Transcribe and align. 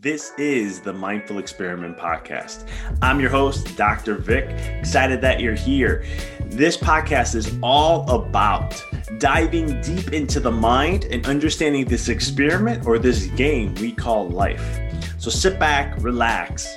This 0.00 0.30
is 0.38 0.80
the 0.80 0.92
Mindful 0.92 1.38
Experiment 1.38 1.98
Podcast. 1.98 2.68
I'm 3.02 3.18
your 3.18 3.30
host, 3.30 3.76
Dr. 3.76 4.14
Vic. 4.14 4.44
Excited 4.78 5.20
that 5.22 5.40
you're 5.40 5.56
here. 5.56 6.04
This 6.44 6.76
podcast 6.76 7.34
is 7.34 7.52
all 7.64 8.08
about 8.08 8.80
diving 9.18 9.80
deep 9.80 10.12
into 10.12 10.38
the 10.38 10.52
mind 10.52 11.06
and 11.06 11.26
understanding 11.26 11.84
this 11.84 12.08
experiment 12.08 12.86
or 12.86 13.00
this 13.00 13.26
game 13.26 13.74
we 13.74 13.90
call 13.90 14.28
life. 14.28 14.78
So 15.18 15.30
sit 15.30 15.58
back, 15.58 16.00
relax, 16.00 16.72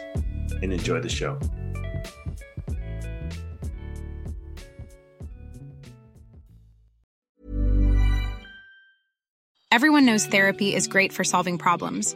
and 0.63 0.73
enjoy 0.73 0.99
the 0.99 1.07
show. 1.07 1.39
Everyone 9.69 10.07
knows 10.07 10.25
therapy 10.25 10.73
is 10.73 10.88
great 10.88 11.13
for 11.13 11.23
solving 11.23 11.59
problems 11.59 12.15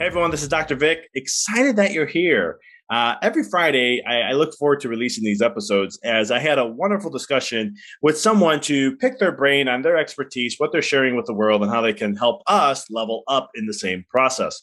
Hey 0.00 0.06
everyone, 0.06 0.30
this 0.30 0.40
is 0.40 0.48
Dr. 0.48 0.76
Vic. 0.76 1.10
Excited 1.14 1.76
that 1.76 1.92
you're 1.92 2.06
here. 2.06 2.58
Uh, 2.88 3.16
every 3.20 3.44
Friday, 3.44 4.02
I, 4.08 4.30
I, 4.30 4.32
look 4.32 4.54
forward 4.54 4.80
to 4.80 4.88
releasing 4.88 5.24
these 5.24 5.42
episodes 5.42 6.00
as 6.02 6.30
I 6.30 6.38
had 6.38 6.58
a 6.58 6.66
wonderful 6.66 7.10
discussion 7.10 7.74
with 8.00 8.16
someone 8.16 8.60
to 8.60 8.96
pick 8.96 9.18
their 9.18 9.30
brain 9.30 9.68
on 9.68 9.82
their 9.82 9.98
expertise, 9.98 10.54
what 10.56 10.72
they're 10.72 10.80
sharing 10.80 11.16
with 11.16 11.26
the 11.26 11.34
world, 11.34 11.60
and 11.60 11.70
how 11.70 11.82
they 11.82 11.92
can 11.92 12.16
help 12.16 12.40
us 12.46 12.90
level 12.90 13.24
up 13.28 13.50
in 13.54 13.66
the 13.66 13.74
same 13.74 14.06
process. 14.08 14.62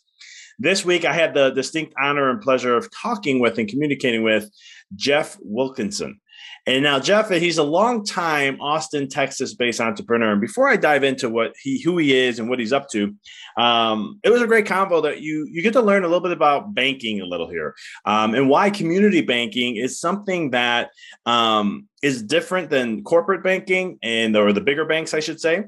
This 0.58 0.84
week, 0.84 1.06
I 1.06 1.14
had 1.14 1.36
the 1.36 1.52
distinct 1.52 1.94
honor 2.02 2.32
and 2.32 2.42
pleasure 2.42 2.76
of 2.76 2.90
talking 2.92 3.40
with 3.40 3.60
and 3.60 3.70
communicating 3.70 4.24
with 4.24 4.50
Jeff 4.96 5.38
Wilkinson. 5.44 6.20
And 6.66 6.84
now 6.84 7.00
Jeff, 7.00 7.30
he's 7.30 7.58
a 7.58 7.64
long 7.64 8.04
time 8.04 8.60
Austin, 8.60 9.08
Texas 9.08 9.54
based 9.54 9.80
entrepreneur. 9.80 10.34
And 10.34 10.42
before 10.42 10.68
I 10.68 10.76
dive 10.76 11.04
into 11.04 11.30
what 11.30 11.54
he 11.62 11.82
who 11.82 11.98
he 11.98 12.16
is 12.16 12.40
and 12.40 12.50
what 12.50 12.60
he's 12.60 12.74
up 12.74 12.90
to, 12.90 13.16
um, 13.58 14.20
it 14.24 14.30
was 14.30 14.42
a 14.42 14.48
great 14.48 14.66
convo 14.66 15.02
that 15.04 15.22
you 15.22 15.48
you 15.50 15.62
get 15.62 15.74
to 15.74 15.82
learn 15.82 16.04
a 16.04 16.08
little 16.08 16.22
bit 16.22 16.32
about 16.32 16.74
banking 16.74 17.22
a 17.22 17.26
little 17.26 17.50
here 17.50 17.74
um, 18.06 18.36
and 18.36 18.50
why 18.50 18.70
community 18.70 19.22
banking 19.22 19.78
is 19.78 20.00
something 20.00 20.52
that 20.52 20.90
um, 21.26 21.88
is 22.02 22.22
different 22.22 22.70
than 22.70 23.04
corporate 23.04 23.44
banking 23.44 23.98
and 24.04 24.36
or 24.36 24.52
the 24.52 24.62
bigger 24.62 24.86
banks, 24.86 25.14
I 25.14 25.20
should 25.20 25.40
say. 25.40 25.64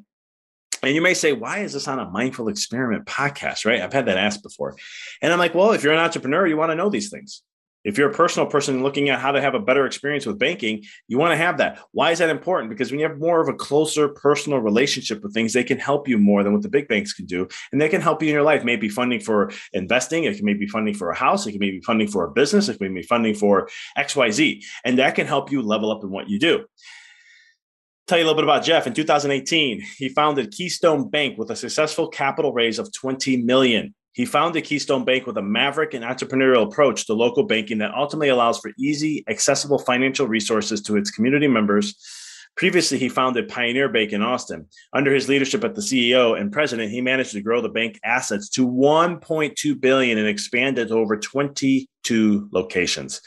And 0.81 0.95
you 0.95 1.01
may 1.01 1.13
say, 1.13 1.33
why 1.33 1.59
is 1.59 1.73
this 1.73 1.87
on 1.87 1.99
a 1.99 2.09
mindful 2.09 2.47
experiment 2.47 3.05
podcast? 3.05 3.65
Right? 3.65 3.81
I've 3.81 3.93
had 3.93 4.05
that 4.05 4.17
asked 4.17 4.43
before. 4.43 4.75
And 5.21 5.33
I'm 5.33 5.39
like, 5.39 5.53
well, 5.53 5.71
if 5.71 5.83
you're 5.83 5.93
an 5.93 5.99
entrepreneur, 5.99 6.47
you 6.47 6.57
want 6.57 6.71
to 6.71 6.75
know 6.75 6.89
these 6.89 7.09
things. 7.09 7.41
If 7.83 7.97
you're 7.97 8.09
a 8.09 8.13
personal 8.13 8.47
person 8.47 8.83
looking 8.83 9.09
at 9.09 9.19
how 9.19 9.31
to 9.31 9.41
have 9.41 9.55
a 9.55 9.59
better 9.59 9.85
experience 9.85 10.25
with 10.25 10.37
banking, 10.37 10.83
you 11.07 11.17
want 11.17 11.31
to 11.31 11.37
have 11.37 11.57
that. 11.59 11.79
Why 11.91 12.11
is 12.11 12.19
that 12.19 12.29
important? 12.29 12.69
Because 12.69 12.91
when 12.91 12.99
you 12.99 13.07
have 13.07 13.19
more 13.19 13.41
of 13.41 13.47
a 13.47 13.53
closer 13.53 14.09
personal 14.09 14.59
relationship 14.59 15.23
with 15.23 15.33
things, 15.33 15.53
they 15.53 15.63
can 15.63 15.79
help 15.79 16.07
you 16.07 16.17
more 16.17 16.43
than 16.43 16.53
what 16.53 16.61
the 16.61 16.69
big 16.69 16.87
banks 16.87 17.13
can 17.13 17.25
do. 17.25 17.47
And 17.71 17.79
they 17.79 17.89
can 17.89 18.01
help 18.01 18.21
you 18.21 18.29
in 18.29 18.33
your 18.33 18.43
life, 18.43 18.63
maybe 18.63 18.89
funding 18.89 19.21
for 19.21 19.51
investing, 19.73 20.25
it 20.25 20.35
can 20.35 20.45
maybe 20.45 20.67
funding 20.67 20.93
for 20.93 21.09
a 21.09 21.15
house, 21.15 21.47
it 21.47 21.51
can 21.51 21.59
maybe 21.59 21.79
funding 21.81 22.07
for 22.07 22.25
a 22.25 22.31
business, 22.31 22.67
it 22.67 22.77
can 22.77 22.93
be 22.93 23.03
funding 23.03 23.33
for 23.33 23.69
XYZ. 23.97 24.63
And 24.83 24.99
that 24.99 25.15
can 25.15 25.27
help 25.27 25.51
you 25.51 25.61
level 25.61 25.91
up 25.91 26.03
in 26.03 26.09
what 26.09 26.29
you 26.29 26.39
do 26.39 26.65
tell 28.09 28.17
you 28.17 28.23
a 28.23 28.25
little 28.25 28.41
bit 28.41 28.43
about 28.43 28.63
Jeff. 28.63 28.87
In 28.87 28.93
2018, 28.93 29.83
he 29.97 30.09
founded 30.09 30.51
Keystone 30.51 31.09
Bank 31.09 31.37
with 31.37 31.51
a 31.51 31.55
successful 31.55 32.07
capital 32.07 32.51
raise 32.51 32.79
of 32.79 32.91
20 32.91 33.37
million. 33.37 33.93
He 34.13 34.25
founded 34.25 34.63
Keystone 34.63 35.05
Bank 35.05 35.27
with 35.27 35.37
a 35.37 35.41
maverick 35.41 35.93
and 35.93 36.03
entrepreneurial 36.03 36.63
approach 36.63 37.05
to 37.05 37.13
local 37.13 37.43
banking 37.43 37.77
that 37.79 37.93
ultimately 37.93 38.29
allows 38.29 38.59
for 38.59 38.71
easy, 38.77 39.23
accessible 39.27 39.79
financial 39.79 40.27
resources 40.27 40.81
to 40.83 40.97
its 40.97 41.11
community 41.11 41.47
members. 41.47 41.95
Previously, 42.57 42.97
he 42.97 43.07
founded 43.07 43.47
Pioneer 43.47 43.87
Bank 43.87 44.11
in 44.11 44.21
Austin. 44.21 44.67
Under 44.93 45.13
his 45.13 45.29
leadership 45.29 45.63
as 45.63 45.75
the 45.75 45.81
CEO 45.81 46.37
and 46.39 46.51
president, 46.51 46.91
he 46.91 46.99
managed 46.99 47.31
to 47.31 47.41
grow 47.41 47.61
the 47.61 47.69
bank 47.69 47.99
assets 48.03 48.49
to 48.49 48.67
1.2 48.67 49.79
billion 49.79 50.17
and 50.17 50.27
expand 50.27 50.77
it 50.77 50.87
to 50.87 50.95
over 50.95 51.17
22 51.17 52.49
locations. 52.51 53.21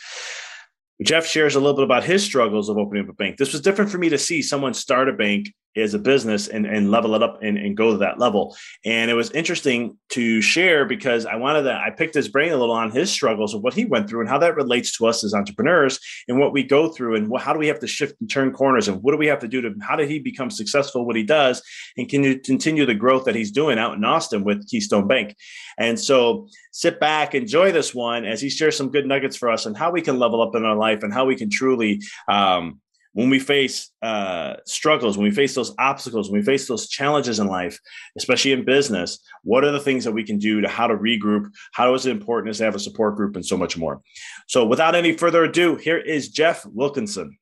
Jeff 1.03 1.27
shares 1.27 1.55
a 1.55 1.61
little 1.61 1.77
bit 1.77 1.85
about 1.85 2.05
his 2.05 2.23
struggles 2.23 2.69
of 2.69 2.77
opening 2.77 3.05
up 3.05 3.11
a 3.11 3.15
bank. 3.15 3.37
This 3.37 3.53
was 3.53 3.63
different 3.63 3.91
for 3.91 3.99
me 3.99 4.09
to 4.11 4.19
see 4.19 4.43
someone 4.43 4.75
start 4.75 5.09
a 5.09 5.13
bank 5.13 5.49
as 5.77 5.95
a 5.95 5.99
business 5.99 6.49
and, 6.49 6.67
and 6.67 6.91
level 6.91 7.15
it 7.15 7.23
up 7.23 7.43
and, 7.43 7.57
and 7.57 7.77
go 7.77 7.93
to 7.93 7.99
that 7.99 8.19
level. 8.19 8.55
And 8.85 9.11
it 9.11 9.15
was 9.15 9.31
interesting 9.31 9.97
to 10.11 10.41
share 10.41 10.85
because 10.85 11.25
I 11.27 11.37
wanted 11.37 11.63
to, 11.63 11.73
I 11.73 11.91
picked 11.91 12.15
his 12.15 12.29
brain 12.29 12.53
a 12.53 12.57
little 12.57 12.75
on 12.75 12.91
his 12.91 13.11
struggles 13.11 13.55
of 13.55 13.63
what 13.63 13.75
he 13.75 13.85
went 13.85 14.09
through 14.09 14.21
and 14.21 14.29
how 14.29 14.39
that 14.39 14.57
relates 14.57 14.97
to 14.99 15.07
us 15.07 15.25
as 15.25 15.35
entrepreneurs 15.35 15.99
and 16.29 16.39
what 16.39 16.53
we 16.53 16.63
go 16.63 16.89
through 16.89 17.17
and 17.17 17.29
what, 17.29 17.43
how 17.43 17.53
do 17.53 17.59
we 17.59 17.69
have 17.69 17.81
to 17.81 17.87
shift 17.87 18.15
and 18.21 18.31
turn 18.31 18.53
corners 18.53 18.89
and 18.89 19.03
what 19.03 19.13
do 19.13 19.19
we 19.19 19.27
have 19.27 19.41
to 19.41 19.49
do 19.49 19.63
to, 19.63 19.75
how 19.81 19.97
did 19.97 20.11
he 20.11 20.19
become 20.19 20.51
successful, 20.51 21.07
what 21.07 21.17
he 21.17 21.23
does, 21.23 21.63
and 21.97 22.09
can 22.09 22.23
you 22.23 22.39
continue 22.39 22.85
the 22.85 22.95
growth 22.95 23.25
that 23.25 23.35
he's 23.35 23.51
doing 23.51 23.79
out 23.79 23.95
in 23.95 24.05
Austin 24.05 24.45
with 24.45 24.69
Keystone 24.69 25.09
Bank. 25.09 25.35
And 25.79 25.99
so 25.99 26.49
sit 26.73 27.01
back, 27.01 27.35
enjoy 27.35 27.73
this 27.73 27.95
one 27.95 28.25
as 28.25 28.41
he 28.41 28.51
shares 28.51 28.77
some 28.77 28.91
good 28.91 29.07
nuggets 29.07 29.37
for 29.37 29.51
us 29.51 29.67
and 29.67 29.77
how 29.77 29.91
we 29.91 30.03
can 30.03 30.19
level 30.19 30.43
up 30.43 30.55
in 30.55 30.65
our 30.65 30.77
life 30.77 31.03
and 31.03 31.13
how 31.13 31.25
we 31.25 31.37
can 31.37 31.51
truly, 31.51 32.01
um, 32.29 32.81
when 33.13 33.29
we 33.29 33.39
face 33.39 33.91
uh, 34.03 34.55
struggles, 34.65 35.17
when 35.17 35.25
we 35.25 35.35
face 35.35 35.55
those 35.55 35.75
obstacles, 35.79 36.31
when 36.31 36.41
we 36.41 36.45
face 36.45 36.67
those 36.67 36.89
challenges 36.89 37.41
in 37.41 37.47
life, 37.47 37.79
especially 38.17 38.53
in 38.53 38.65
business, 38.65 39.19
what 39.45 39.65
are 39.65 39.73
the 39.73 39.81
things 39.81 40.05
that 40.05 40.13
we 40.13 40.25
can 40.25 40.39
do 40.39 40.61
to 40.61 40.69
how 40.69 40.87
to 40.87 40.97
regroup? 40.97 41.51
How 41.73 41.95
is 41.95 42.07
it 42.07 42.11
important 42.11 42.55
to 42.57 42.65
have 42.65 42.75
a 42.75 42.79
support 42.79 43.17
group 43.17 43.37
and 43.37 43.45
so 43.45 43.57
much 43.57 43.77
more? 43.77 44.01
So, 44.49 44.67
without 44.67 44.95
any 44.95 45.17
further 45.17 45.45
ado, 45.45 45.77
here 45.77 45.99
is 45.99 46.31
Jeff 46.31 46.65
Wilkinson. 46.67 47.39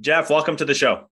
Jeff, 0.00 0.30
welcome 0.30 0.56
to 0.56 0.64
the 0.64 0.74
show. 0.74 1.08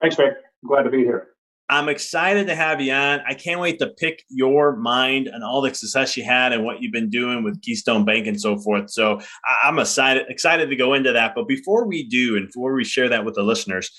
Thanks. 0.00 0.18
I'm 0.18 0.34
glad 0.66 0.82
to 0.82 0.90
be 0.90 0.98
here. 0.98 1.33
I'm 1.70 1.88
excited 1.88 2.46
to 2.48 2.54
have 2.54 2.80
you 2.80 2.92
on. 2.92 3.20
I 3.26 3.32
can't 3.32 3.60
wait 3.60 3.78
to 3.78 3.88
pick 3.88 4.22
your 4.28 4.76
mind 4.76 5.28
and 5.28 5.42
all 5.42 5.62
the 5.62 5.74
success 5.74 6.16
you 6.16 6.22
had 6.22 6.52
and 6.52 6.62
what 6.62 6.82
you've 6.82 6.92
been 6.92 7.08
doing 7.08 7.42
with 7.42 7.62
Keystone 7.62 8.04
Bank 8.04 8.26
and 8.26 8.38
so 8.38 8.58
forth. 8.58 8.90
So 8.90 9.20
I'm 9.62 9.78
excited 9.78 10.26
excited 10.28 10.68
to 10.68 10.76
go 10.76 10.92
into 10.92 11.12
that. 11.12 11.34
But 11.34 11.48
before 11.48 11.86
we 11.86 12.06
do, 12.06 12.36
and 12.36 12.48
before 12.48 12.74
we 12.74 12.84
share 12.84 13.08
that 13.08 13.24
with 13.24 13.34
the 13.34 13.42
listeners, 13.42 13.90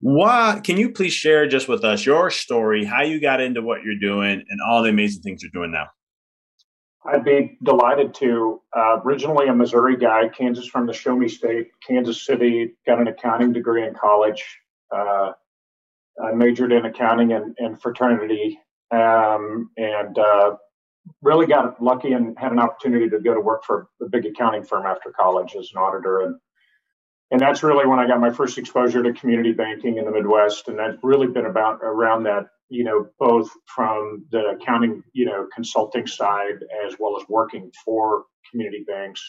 why 0.00 0.60
can 0.62 0.76
you 0.76 0.92
please 0.92 1.12
share 1.12 1.48
just 1.48 1.68
with 1.68 1.84
us 1.84 2.06
your 2.06 2.30
story, 2.30 2.84
how 2.84 3.02
you 3.02 3.20
got 3.20 3.40
into 3.40 3.62
what 3.62 3.82
you're 3.82 3.98
doing, 4.00 4.44
and 4.48 4.60
all 4.68 4.82
the 4.82 4.90
amazing 4.90 5.22
things 5.22 5.42
you're 5.42 5.50
doing 5.52 5.72
now? 5.72 5.86
I'd 7.04 7.24
be 7.24 7.58
delighted 7.64 8.14
to. 8.14 8.60
Uh, 8.76 9.00
originally 9.04 9.48
a 9.48 9.54
Missouri 9.54 9.96
guy, 9.96 10.28
Kansas 10.28 10.68
from 10.68 10.86
the 10.86 10.92
Show 10.92 11.16
Me 11.16 11.26
State, 11.26 11.68
Kansas 11.86 12.24
City, 12.24 12.74
got 12.86 13.00
an 13.00 13.08
accounting 13.08 13.52
degree 13.52 13.84
in 13.84 13.94
college. 13.94 14.44
Uh, 14.94 15.32
I 16.22 16.32
majored 16.32 16.72
in 16.72 16.84
accounting 16.84 17.32
and, 17.32 17.54
and 17.58 17.80
fraternity, 17.80 18.58
um, 18.90 19.70
and 19.76 20.18
uh, 20.18 20.56
really 21.22 21.46
got 21.46 21.82
lucky 21.82 22.12
and 22.12 22.36
had 22.38 22.52
an 22.52 22.58
opportunity 22.58 23.08
to 23.08 23.20
go 23.20 23.34
to 23.34 23.40
work 23.40 23.64
for 23.64 23.88
a 24.02 24.08
big 24.08 24.26
accounting 24.26 24.64
firm 24.64 24.86
after 24.86 25.10
college 25.10 25.54
as 25.58 25.70
an 25.74 25.80
auditor. 25.80 26.22
And 26.22 26.36
and 27.30 27.40
that's 27.40 27.62
really 27.62 27.86
when 27.86 27.98
I 27.98 28.06
got 28.06 28.20
my 28.20 28.30
first 28.30 28.56
exposure 28.56 29.02
to 29.02 29.12
community 29.12 29.52
banking 29.52 29.98
in 29.98 30.06
the 30.06 30.10
Midwest. 30.10 30.68
And 30.68 30.78
that's 30.78 30.96
really 31.02 31.26
been 31.26 31.44
about 31.44 31.80
around 31.82 32.22
that, 32.22 32.46
you 32.70 32.84
know, 32.84 33.06
both 33.18 33.50
from 33.66 34.24
the 34.30 34.56
accounting, 34.58 35.02
you 35.12 35.26
know, 35.26 35.46
consulting 35.54 36.06
side 36.06 36.64
as 36.86 36.96
well 36.98 37.18
as 37.20 37.28
working 37.28 37.70
for 37.84 38.24
community 38.50 38.82
banks. 38.86 39.22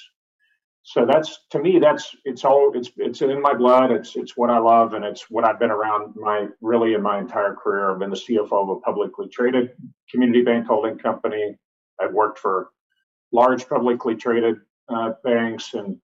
So 0.83 1.05
that's 1.05 1.39
to 1.51 1.59
me, 1.59 1.77
that's 1.79 2.15
it's 2.25 2.43
all 2.45 2.71
it's 2.73 2.89
it's 2.97 3.21
in 3.21 3.41
my 3.41 3.53
blood. 3.53 3.91
It's 3.91 4.15
it's 4.15 4.35
what 4.35 4.49
I 4.49 4.57
love, 4.57 4.93
and 4.93 5.05
it's 5.05 5.29
what 5.29 5.45
I've 5.45 5.59
been 5.59 5.71
around 5.71 6.15
my 6.15 6.47
really 6.61 6.93
in 6.93 7.01
my 7.01 7.19
entire 7.19 7.53
career. 7.53 7.91
I've 7.91 7.99
been 7.99 8.09
the 8.09 8.15
CFO 8.15 8.51
of 8.51 8.69
a 8.69 8.79
publicly 8.79 9.27
traded 9.27 9.71
community 10.09 10.41
bank 10.41 10.67
holding 10.67 10.97
company. 10.97 11.57
I've 12.01 12.13
worked 12.13 12.39
for 12.39 12.69
large 13.31 13.67
publicly 13.67 14.15
traded 14.15 14.55
uh, 14.87 15.11
banks 15.23 15.73
and 15.73 15.97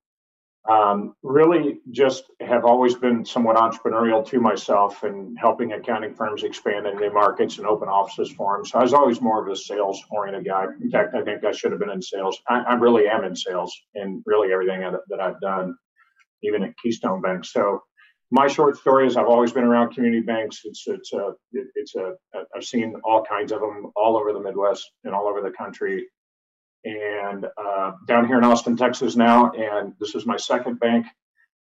um, 0.69 1.15
really 1.21 1.79
just 1.91 2.23
have 2.41 2.65
always 2.65 2.95
been 2.95 3.23
somewhat 3.23 3.55
entrepreneurial 3.55 4.25
to 4.27 4.39
myself 4.39 5.03
and 5.03 5.37
helping 5.37 5.73
accounting 5.73 6.15
firms 6.15 6.43
expand 6.43 6.87
into 6.87 6.99
new 6.99 7.13
markets 7.13 7.57
and 7.57 7.67
open 7.67 7.87
offices 7.87 8.31
for 8.31 8.57
them. 8.57 8.65
So 8.65 8.79
I 8.79 8.81
was 8.81 8.93
always 8.93 9.21
more 9.21 9.45
of 9.45 9.51
a 9.51 9.55
sales 9.55 10.03
oriented 10.09 10.45
guy. 10.45 10.65
In 10.81 10.89
fact, 10.89 11.13
I 11.13 11.23
think 11.23 11.43
I 11.43 11.51
should 11.51 11.71
have 11.71 11.79
been 11.79 11.91
in 11.91 12.01
sales. 12.01 12.39
I, 12.47 12.61
I 12.61 12.73
really 12.75 13.07
am 13.07 13.23
in 13.23 13.35
sales 13.35 13.75
in 13.93 14.23
really 14.25 14.51
everything 14.51 14.81
that, 14.81 14.93
that 15.09 15.19
I've 15.19 15.39
done, 15.39 15.75
even 16.43 16.63
at 16.63 16.73
Keystone 16.81 17.21
Bank. 17.21 17.45
So 17.45 17.81
my 18.31 18.47
short 18.47 18.77
story 18.77 19.05
is 19.05 19.17
I've 19.17 19.27
always 19.27 19.51
been 19.51 19.65
around 19.65 19.93
community 19.93 20.23
banks. 20.25 20.61
It's 20.63 20.83
it's 20.87 21.13
a 21.13 21.33
it, 21.51 21.67
it's 21.75 21.95
a 21.95 22.13
I've 22.55 22.63
seen 22.63 22.95
all 23.03 23.23
kinds 23.23 23.51
of 23.51 23.59
them 23.61 23.91
all 23.95 24.17
over 24.17 24.33
the 24.33 24.39
Midwest 24.39 24.89
and 25.03 25.13
all 25.13 25.27
over 25.27 25.41
the 25.41 25.51
country 25.51 26.07
and 26.85 27.45
uh, 27.45 27.91
down 28.07 28.27
here 28.27 28.37
in 28.37 28.43
Austin, 28.43 28.77
Texas 28.77 29.15
now. 29.15 29.51
And 29.51 29.93
this 29.99 30.15
is 30.15 30.25
my 30.25 30.37
second 30.37 30.79
bank 30.79 31.07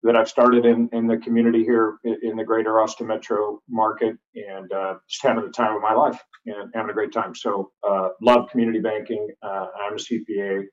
that 0.03 0.15
I've 0.15 0.29
started 0.29 0.65
in, 0.65 0.89
in 0.93 1.07
the 1.07 1.17
community 1.17 1.63
here 1.63 1.97
in 2.03 2.37
the 2.37 2.43
greater 2.43 2.79
Austin 2.79 3.07
metro 3.07 3.59
market 3.69 4.15
and 4.33 4.71
uh, 4.71 4.95
just 5.09 5.21
having 5.21 5.43
the 5.43 5.51
time 5.51 5.75
of 5.75 5.81
my 5.81 5.93
life 5.93 6.17
and 6.45 6.71
having 6.73 6.89
a 6.89 6.93
great 6.93 7.11
time. 7.11 7.35
So, 7.35 7.71
uh, 7.87 8.09
love 8.21 8.49
community 8.49 8.79
banking. 8.79 9.27
Uh, 9.43 9.67
I'm 9.83 9.93
a 9.93 9.97
CPA. 9.97 10.63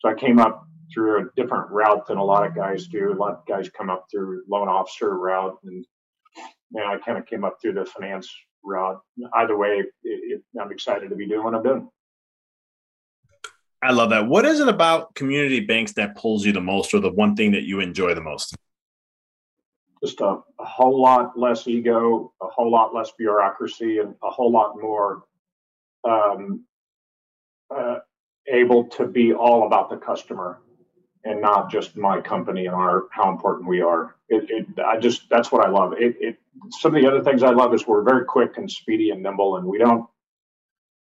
So, 0.00 0.08
I 0.08 0.14
came 0.14 0.40
up 0.40 0.64
through 0.92 1.20
a 1.20 1.24
different 1.36 1.70
route 1.70 2.06
than 2.08 2.18
a 2.18 2.24
lot 2.24 2.44
of 2.44 2.56
guys 2.56 2.88
do. 2.88 3.12
A 3.12 3.14
lot 3.14 3.34
of 3.34 3.46
guys 3.46 3.70
come 3.70 3.88
up 3.88 4.06
through 4.10 4.42
loan 4.50 4.68
officer 4.68 5.16
route, 5.16 5.56
and, 5.62 5.84
and 6.74 6.84
I 6.84 6.98
kind 6.98 7.18
of 7.18 7.26
came 7.26 7.44
up 7.44 7.58
through 7.62 7.74
the 7.74 7.84
finance 7.84 8.28
route. 8.64 9.00
Either 9.34 9.56
way, 9.56 9.78
it, 9.78 9.88
it, 10.02 10.42
I'm 10.60 10.72
excited 10.72 11.08
to 11.08 11.16
be 11.16 11.28
doing 11.28 11.44
what 11.44 11.54
I'm 11.54 11.62
doing. 11.62 11.88
I 13.82 13.90
love 13.90 14.10
that. 14.10 14.28
What 14.28 14.44
is 14.44 14.60
it 14.60 14.68
about 14.68 15.14
community 15.14 15.60
banks 15.60 15.92
that 15.94 16.16
pulls 16.16 16.46
you 16.46 16.52
the 16.52 16.60
most, 16.60 16.94
or 16.94 17.00
the 17.00 17.10
one 17.10 17.34
thing 17.34 17.50
that 17.52 17.64
you 17.64 17.80
enjoy 17.80 18.14
the 18.14 18.20
most? 18.20 18.54
Just 20.02 20.20
a, 20.20 20.38
a 20.58 20.64
whole 20.64 21.00
lot 21.00 21.38
less 21.38 21.66
ego, 21.66 22.32
a 22.40 22.46
whole 22.46 22.70
lot 22.70 22.94
less 22.94 23.10
bureaucracy, 23.18 23.98
and 23.98 24.14
a 24.22 24.30
whole 24.30 24.52
lot 24.52 24.80
more 24.80 25.24
um, 26.04 26.64
uh, 27.74 27.98
able 28.46 28.84
to 28.84 29.06
be 29.06 29.32
all 29.32 29.66
about 29.66 29.90
the 29.90 29.96
customer 29.96 30.60
and 31.24 31.40
not 31.40 31.70
just 31.70 31.96
my 31.96 32.20
company 32.20 32.66
and 32.66 32.74
our 32.74 33.04
how 33.10 33.30
important 33.30 33.68
we 33.68 33.80
are. 33.80 34.16
It, 34.28 34.50
it, 34.50 34.84
I 34.84 34.98
just 34.98 35.28
that's 35.28 35.50
what 35.50 35.64
I 35.64 35.70
love. 35.70 35.94
It, 35.94 36.16
it 36.20 36.36
some 36.70 36.94
of 36.94 37.02
the 37.02 37.08
other 37.08 37.22
things 37.22 37.42
I 37.42 37.50
love 37.50 37.74
is 37.74 37.86
we're 37.86 38.02
very 38.02 38.24
quick 38.24 38.58
and 38.58 38.70
speedy 38.70 39.10
and 39.10 39.22
nimble, 39.22 39.56
and 39.56 39.66
we 39.66 39.78
don't 39.78 40.06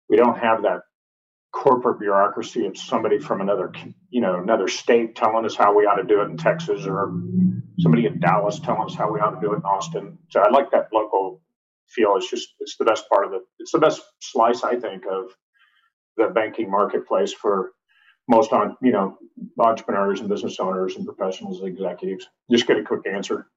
we 0.09 0.17
don't 0.17 0.38
have 0.38 0.62
that 0.62 0.82
corporate 1.52 1.99
bureaucracy 1.99 2.67
of 2.67 2.76
somebody 2.76 3.19
from 3.19 3.41
another 3.41 3.73
you 4.11 4.20
know 4.20 4.41
another 4.41 4.69
state 4.69 5.17
telling 5.17 5.44
us 5.44 5.56
how 5.56 5.76
we 5.76 5.85
ought 5.85 5.97
to 5.97 6.05
do 6.05 6.20
it 6.20 6.26
in 6.26 6.37
Texas 6.37 6.87
or 6.87 7.12
somebody 7.81 8.06
in 8.06 8.20
Dallas 8.20 8.61
telling 8.61 8.85
us 8.85 8.94
how 8.94 9.12
we 9.12 9.20
ought 9.20 9.31
to 9.31 9.41
do 9.41 9.52
it 9.52 9.56
in 9.56 9.62
Austin. 9.62 10.19
So 10.29 10.41
I 10.41 10.50
like 10.50 10.70
that 10.70 10.88
local 10.93 11.41
feel. 11.88 12.14
It's 12.17 12.31
just 12.31 12.55
it's 12.61 12.76
the 12.76 12.85
best 12.85 13.08
part 13.08 13.26
of 13.26 13.32
it. 13.32 13.43
It's 13.58 13.73
the 13.73 13.79
best 13.79 14.02
slice 14.20 14.62
I 14.62 14.76
think 14.76 15.05
of 15.11 15.35
the 16.17 16.29
banking 16.29 16.70
marketplace 16.70 17.32
for 17.32 17.73
most 18.29 18.53
on 18.53 18.76
you 18.81 18.93
know 18.93 19.19
entrepreneurs 19.58 20.20
and 20.20 20.29
business 20.29 20.61
owners 20.61 20.96
and 20.96 21.06
professionals 21.06 21.61
and 21.61 21.69
executives. 21.69 22.26
Just 22.50 22.67
get 22.67 22.79
a 22.79 22.85
quick 22.85 23.03
answer. 23.12 23.49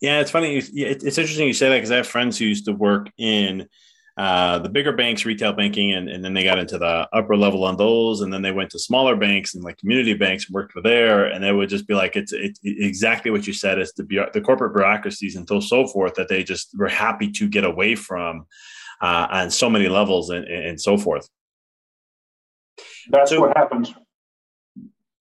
Yeah, 0.00 0.20
it's 0.20 0.30
funny. 0.30 0.56
It's 0.56 1.18
interesting 1.18 1.46
you 1.46 1.52
say 1.52 1.68
that 1.68 1.76
because 1.76 1.90
I 1.90 1.96
have 1.96 2.06
friends 2.06 2.38
who 2.38 2.46
used 2.46 2.64
to 2.64 2.72
work 2.72 3.10
in 3.18 3.68
uh, 4.16 4.60
the 4.60 4.68
bigger 4.68 4.92
banks, 4.92 5.24
retail 5.24 5.52
banking, 5.52 5.92
and, 5.92 6.08
and 6.08 6.24
then 6.24 6.34
they 6.34 6.44
got 6.44 6.58
into 6.58 6.78
the 6.78 7.08
upper 7.12 7.36
level 7.36 7.64
on 7.64 7.76
those, 7.76 8.20
and 8.20 8.32
then 8.32 8.42
they 8.42 8.52
went 8.52 8.70
to 8.70 8.78
smaller 8.78 9.16
banks 9.16 9.54
and 9.54 9.64
like 9.64 9.76
community 9.78 10.14
banks, 10.14 10.48
worked 10.48 10.72
for 10.72 10.80
there, 10.80 11.26
and 11.26 11.42
they 11.42 11.50
would 11.50 11.68
just 11.68 11.88
be 11.88 11.94
like, 11.94 12.14
it's, 12.14 12.32
it's 12.32 12.60
exactly 12.62 13.32
what 13.32 13.46
you 13.46 13.52
said. 13.52 13.80
is 13.80 13.92
the 13.94 14.04
the 14.32 14.40
corporate 14.40 14.74
bureaucracies 14.74 15.34
and 15.34 15.48
so 15.48 15.86
forth 15.88 16.14
that 16.14 16.28
they 16.28 16.44
just 16.44 16.70
were 16.78 16.88
happy 16.88 17.30
to 17.32 17.48
get 17.48 17.64
away 17.64 17.96
from 17.96 18.46
uh, 19.00 19.26
on 19.30 19.50
so 19.50 19.68
many 19.68 19.88
levels 19.88 20.30
and, 20.30 20.46
and 20.46 20.80
so 20.80 20.96
forth. 20.96 21.28
That's 23.10 23.30
so, 23.30 23.40
what 23.40 23.56
happens. 23.56 23.92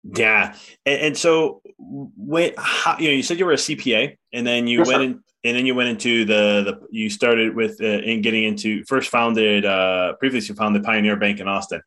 Yeah, 0.03 0.55
and, 0.87 1.01
and 1.01 1.17
so 1.17 1.63
when 1.79 2.53
how, 2.57 2.99
you 2.99 3.09
know 3.09 3.15
you 3.15 3.23
said 3.23 3.39
you 3.39 3.47
were 3.47 3.53
a 3.53 3.57
CPA, 3.57 4.17
and 4.33 4.47
then 4.47 4.67
you 4.67 4.79
yes, 4.79 4.89
went 4.89 5.03
in 5.03 5.23
and 5.45 5.57
then 5.57 5.67
you 5.67 5.75
went 5.75 5.89
into 5.89 6.25
the 6.25 6.63
the 6.65 6.87
you 6.91 7.11
started 7.11 7.55
with 7.55 7.81
uh, 7.81 7.85
in 7.85 8.23
getting 8.23 8.45
into 8.45 8.85
first 8.85 9.11
founded 9.11 9.65
uh 9.65 10.15
previously 10.15 10.53
you 10.53 10.57
founded 10.57 10.83
Pioneer 10.83 11.17
Bank 11.17 11.41
in 11.41 11.49
Austin. 11.49 11.83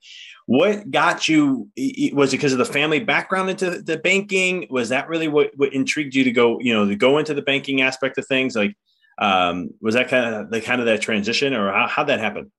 What 0.46 0.92
got 0.92 1.28
you? 1.30 1.70
Was 2.14 2.34
it 2.34 2.38
because 2.38 2.52
of 2.52 2.58
the 2.58 2.66
family 2.66 3.00
background 3.00 3.50
into 3.50 3.82
the 3.82 3.98
banking? 3.98 4.68
Was 4.70 4.90
that 4.90 5.08
really 5.08 5.30
what, 5.30 5.52
what 5.56 5.74
intrigued 5.74 6.16
you 6.16 6.24
to 6.26 6.32
go 6.32 6.60
you 6.60 6.74
know 6.74 6.88
to 6.88 6.96
go 6.96 7.18
into 7.18 7.34
the 7.34 7.42
banking 7.42 7.82
aspect 7.82 8.18
of 8.18 8.28
things? 8.28 8.56
Like, 8.56 8.76
um, 9.20 9.70
was 9.82 9.96
that 9.96 10.10
kind 10.10 10.36
of 10.36 10.50
the 10.50 10.60
kind 10.60 10.82
of 10.82 10.88
that 10.88 11.02
transition, 11.02 11.54
or 11.54 11.72
how 11.72 11.88
how'd 11.88 12.08
that 12.08 12.20
happen? 12.20 12.52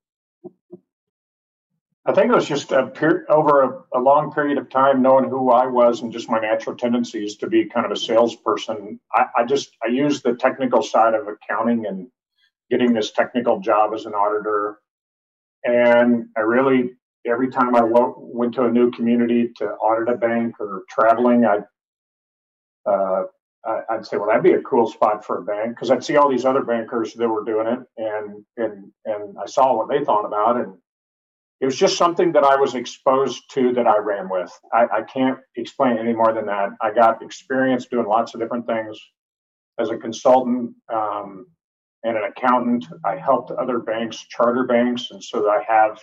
I 2.07 2.13
think 2.13 2.31
it 2.31 2.35
was 2.35 2.47
just 2.47 2.71
a 2.71 2.87
per- 2.87 3.25
over 3.29 3.63
a, 3.63 3.97
a, 3.97 3.99
long 3.99 4.31
period 4.31 4.59
of 4.59 4.69
time, 4.69 5.01
knowing 5.01 5.27
who 5.27 5.49
I 5.49 5.65
was 5.65 6.01
and 6.01 6.13
just 6.13 6.29
my 6.29 6.39
natural 6.39 6.75
tendencies 6.75 7.37
to 7.37 7.47
be 7.47 7.65
kind 7.65 7.85
of 7.85 7.91
a 7.91 7.95
salesperson. 7.95 8.99
I, 9.11 9.25
I 9.39 9.45
just 9.45 9.75
I 9.83 9.89
used 9.89 10.23
the 10.23 10.35
technical 10.35 10.83
side 10.83 11.15
of 11.15 11.27
accounting 11.27 11.87
and 11.87 12.07
getting 12.69 12.93
this 12.93 13.11
technical 13.11 13.59
job 13.59 13.93
as 13.95 14.05
an 14.05 14.13
auditor, 14.13 14.77
and 15.63 16.27
I 16.37 16.41
really 16.41 16.91
every 17.25 17.49
time 17.49 17.75
I 17.75 17.81
went 17.83 18.53
to 18.55 18.65
a 18.65 18.71
new 18.71 18.91
community 18.91 19.51
to 19.57 19.65
audit 19.65 20.13
a 20.13 20.15
bank 20.15 20.59
or 20.59 20.83
traveling, 20.87 21.43
I'd 21.43 21.63
uh, 22.85 23.23
I'd 23.89 24.05
say, 24.05 24.17
well, 24.17 24.27
that'd 24.27 24.43
be 24.43 24.53
a 24.53 24.61
cool 24.61 24.87
spot 24.87 25.25
for 25.25 25.39
a 25.39 25.43
bank 25.43 25.75
because 25.75 25.89
I'd 25.89 26.03
see 26.03 26.17
all 26.17 26.29
these 26.29 26.45
other 26.45 26.61
bankers 26.61 27.13
that 27.15 27.27
were 27.27 27.43
doing 27.43 27.65
it, 27.65 27.79
and 27.97 28.45
and 28.57 28.91
and 29.05 29.37
I 29.41 29.47
saw 29.47 29.75
what 29.75 29.89
they 29.89 30.05
thought 30.05 30.25
about. 30.25 30.57
And 30.57 30.75
it 31.61 31.65
was 31.65 31.75
just 31.75 31.97
something 31.97 32.33
that 32.33 32.43
I 32.43 32.57
was 32.57 32.75
exposed 32.75 33.43
to 33.51 33.73
that 33.73 33.87
I 33.87 33.97
ran 33.99 34.29
with. 34.29 34.51
I, 34.73 34.87
I, 34.91 35.01
can't 35.03 35.39
explain 35.55 35.97
any 35.97 36.13
more 36.13 36.33
than 36.33 36.47
that. 36.47 36.71
I 36.81 36.91
got 36.91 37.21
experience 37.21 37.85
doing 37.85 38.07
lots 38.07 38.33
of 38.33 38.41
different 38.41 38.67
things 38.67 38.99
as 39.79 39.89
a 39.89 39.97
consultant 39.97 40.73
um, 40.93 41.47
and 42.03 42.17
an 42.17 42.23
accountant. 42.23 42.85
I 43.05 43.15
helped 43.15 43.51
other 43.51 43.79
banks, 43.79 44.25
charter 44.29 44.65
banks, 44.65 45.11
and 45.11 45.23
so 45.23 45.49
I 45.49 45.63
have 45.67 45.99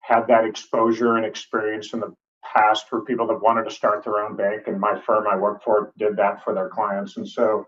had 0.00 0.26
that 0.28 0.46
exposure 0.46 1.16
and 1.16 1.26
experience 1.26 1.92
in 1.92 2.00
the 2.00 2.14
past 2.42 2.88
for 2.88 3.04
people 3.04 3.26
that 3.26 3.42
wanted 3.42 3.64
to 3.64 3.70
start 3.70 4.02
their 4.04 4.18
own 4.18 4.36
bank. 4.36 4.62
And 4.66 4.80
my 4.80 4.98
firm 5.00 5.26
I 5.30 5.36
worked 5.36 5.64
for 5.64 5.92
did 5.98 6.16
that 6.16 6.42
for 6.42 6.54
their 6.54 6.68
clients. 6.68 7.16
And 7.18 7.28
so 7.28 7.66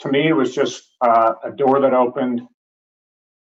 to 0.00 0.08
me, 0.08 0.28
it 0.28 0.34
was 0.34 0.54
just 0.54 0.84
uh, 1.02 1.34
a 1.44 1.50
door 1.50 1.80
that 1.80 1.94
opened 1.94 2.42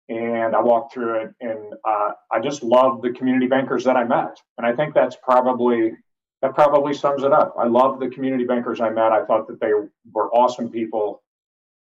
and 0.08 0.54
I 0.54 0.60
walked 0.60 0.94
through 0.94 1.22
it, 1.22 1.34
and 1.40 1.65
uh, 1.86 2.12
I 2.32 2.40
just 2.40 2.62
loved 2.62 3.02
the 3.02 3.12
community 3.12 3.46
bankers 3.46 3.84
that 3.84 3.96
I 3.96 4.04
met, 4.04 4.38
and 4.58 4.66
I 4.66 4.74
think 4.74 4.94
that's 4.94 5.16
probably 5.22 5.92
that 6.42 6.54
probably 6.54 6.92
sums 6.92 7.22
it 7.22 7.32
up. 7.32 7.54
I 7.58 7.66
loved 7.66 8.00
the 8.00 8.08
community 8.08 8.44
bankers 8.44 8.80
I 8.80 8.90
met. 8.90 9.12
I 9.12 9.24
thought 9.24 9.46
that 9.48 9.60
they 9.60 9.72
were 10.12 10.30
awesome 10.34 10.70
people, 10.70 11.22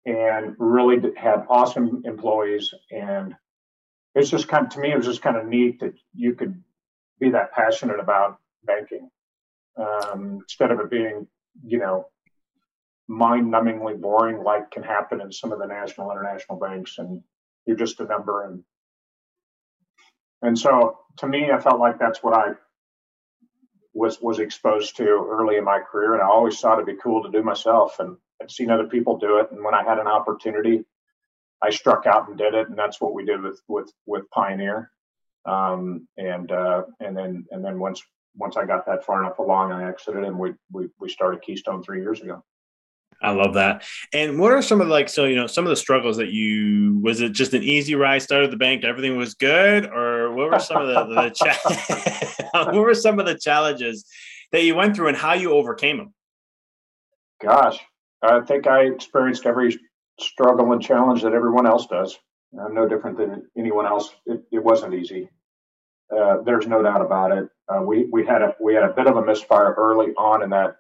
and 0.06 0.56
really 0.60 1.02
had 1.16 1.46
awesome 1.50 2.02
employees, 2.06 2.74
and 2.92 3.36
it's 4.16 4.30
just 4.30 4.48
kind 4.48 4.66
of 4.66 4.72
to 4.74 4.80
me 4.80 4.92
it 4.92 4.98
was 4.98 5.06
just 5.06 5.22
kind 5.22 5.38
of 5.38 5.46
neat 5.46 5.80
that 5.80 5.94
you 6.14 6.34
could 6.34 6.62
be 7.20 7.30
that 7.30 7.54
passionate 7.54 8.00
about 8.00 8.40
banking 8.66 9.10
um, 9.78 10.40
instead 10.42 10.72
of 10.72 10.80
it 10.80 10.90
being 10.90 11.28
you 11.66 11.78
know 11.78 12.08
mind-numbingly 13.08 14.00
boring 14.02 14.44
like 14.44 14.72
can 14.72 14.84
happen 14.84 15.22
in 15.22 15.32
some 15.32 15.52
of 15.52 15.60
the 15.60 15.68
national 15.68 16.12
international 16.12 16.58
banks 16.58 16.98
and 16.98 17.22
you're 17.66 17.78
just 17.78 18.00
a 18.00 18.06
number 18.06 18.46
and 18.46 18.64
and 20.42 20.58
so 20.58 21.00
to 21.18 21.28
me 21.28 21.52
i 21.52 21.60
felt 21.60 21.80
like 21.80 21.98
that's 22.00 22.24
what 22.24 22.34
i 22.34 22.54
was 23.94 24.20
was 24.22 24.40
exposed 24.40 24.98
to 24.98 25.06
early 25.06 25.56
in 25.56 25.64
my 25.64 25.80
career 25.80 26.14
and 26.14 26.22
i 26.22 26.28
always 26.28 26.60
thought 26.60 26.74
it'd 26.74 26.86
be 26.86 27.02
cool 27.02 27.24
to 27.24 27.32
do 27.32 27.42
myself 27.42 28.00
and 28.00 28.18
i'd 28.42 28.52
seen 28.52 28.70
other 28.70 28.88
people 28.88 29.18
do 29.18 29.38
it. 29.38 29.52
And 29.52 29.64
when 29.64 29.74
i 29.74 29.84
had 29.84 30.00
an 30.00 30.08
opportunity 30.08 30.84
i 31.64 31.70
struck 31.70 32.06
out 32.06 32.28
and 32.28 32.38
did 32.38 32.54
it 32.54 32.70
and 32.70 32.78
that's 32.78 33.00
what 33.00 33.14
we 33.14 33.26
did 33.26 33.42
with 33.42 33.62
with 33.68 33.92
with 34.06 34.30
pioneer. 34.32 34.92
Um, 35.46 36.08
and 36.18 36.52
uh, 36.52 36.86
and 37.00 37.16
then 37.16 37.46
and 37.52 37.64
then 37.64 37.80
once 37.80 38.02
once 38.36 38.58
i 38.58 38.66
got 38.66 38.86
that 38.88 39.06
far 39.06 39.24
enough 39.24 39.38
along 39.40 39.72
i 39.72 39.88
exited 39.88 40.24
and 40.24 40.38
we 40.38 40.54
we, 40.72 40.90
we 41.00 41.08
started 41.08 41.42
keystone 41.42 41.84
three 41.84 42.02
years 42.02 42.22
ago. 42.22 42.44
I 43.22 43.32
love 43.32 43.54
that. 43.54 43.84
And 44.14 44.40
what 44.40 44.52
are 44.52 44.62
some 44.62 44.82
of 44.82 44.88
the, 44.88 44.94
like 44.94 45.08
so 45.08 45.26
you 45.26 45.36
know 45.36 45.48
some 45.48 45.66
of 45.66 45.70
the 45.70 45.76
struggles 45.76 46.18
that 46.18 46.30
you 46.30 47.00
was 47.02 47.22
it 47.22 47.32
just 47.32 47.54
an 47.54 47.64
easy 47.64 47.96
ride 47.96 48.22
started 48.22 48.52
the 48.52 48.58
bank 48.58 48.84
everything 48.84 49.18
was 49.18 49.36
good 49.36 49.86
or 49.86 50.15
what 50.36 50.52
were 50.52 50.60
some 50.60 50.82
of 50.82 51.10
the, 51.10 51.16
the 51.16 51.30
cha- 51.30 52.52
what 52.72 52.76
were 52.76 52.94
some 52.94 53.20
of 53.20 53.26
the 53.26 53.38
challenges 53.38 54.06
that 54.52 54.64
you 54.64 54.76
went 54.76 54.96
through 54.96 55.08
and 55.08 55.18
how 55.18 55.34
you 55.34 55.52
overcame 55.52 55.98
them? 55.98 56.14
Gosh, 57.42 57.80
I 58.22 58.42
think 58.42 58.68
I 58.68 58.84
experienced 58.84 59.46
every 59.46 59.78
struggle 60.20 60.72
and 60.72 60.82
challenge 60.82 61.24
that 61.24 61.34
everyone 61.34 61.66
else 61.66 61.88
does. 61.88 62.18
I'm 62.60 62.74
no 62.74 62.88
different 62.88 63.18
than 63.18 63.44
anyone 63.58 63.86
else. 63.86 64.16
It, 64.26 64.44
it 64.52 64.64
wasn't 64.64 64.94
easy. 64.94 65.30
Uh, 66.16 66.42
there's 66.42 66.68
no 66.68 66.82
doubt 66.82 67.02
about 67.02 67.32
it. 67.32 67.50
Uh, 67.68 67.82
we 67.82 68.06
we 68.12 68.26
had 68.26 68.42
a 68.42 68.56
we 68.62 68.76
had 68.76 68.84
a 68.84 68.94
bit 68.94 69.08
of 69.08 69.18
a 69.18 69.26
misfire 69.26 69.74
early 69.74 70.14
on 70.18 70.44
in 70.44 70.50
that 70.52 70.76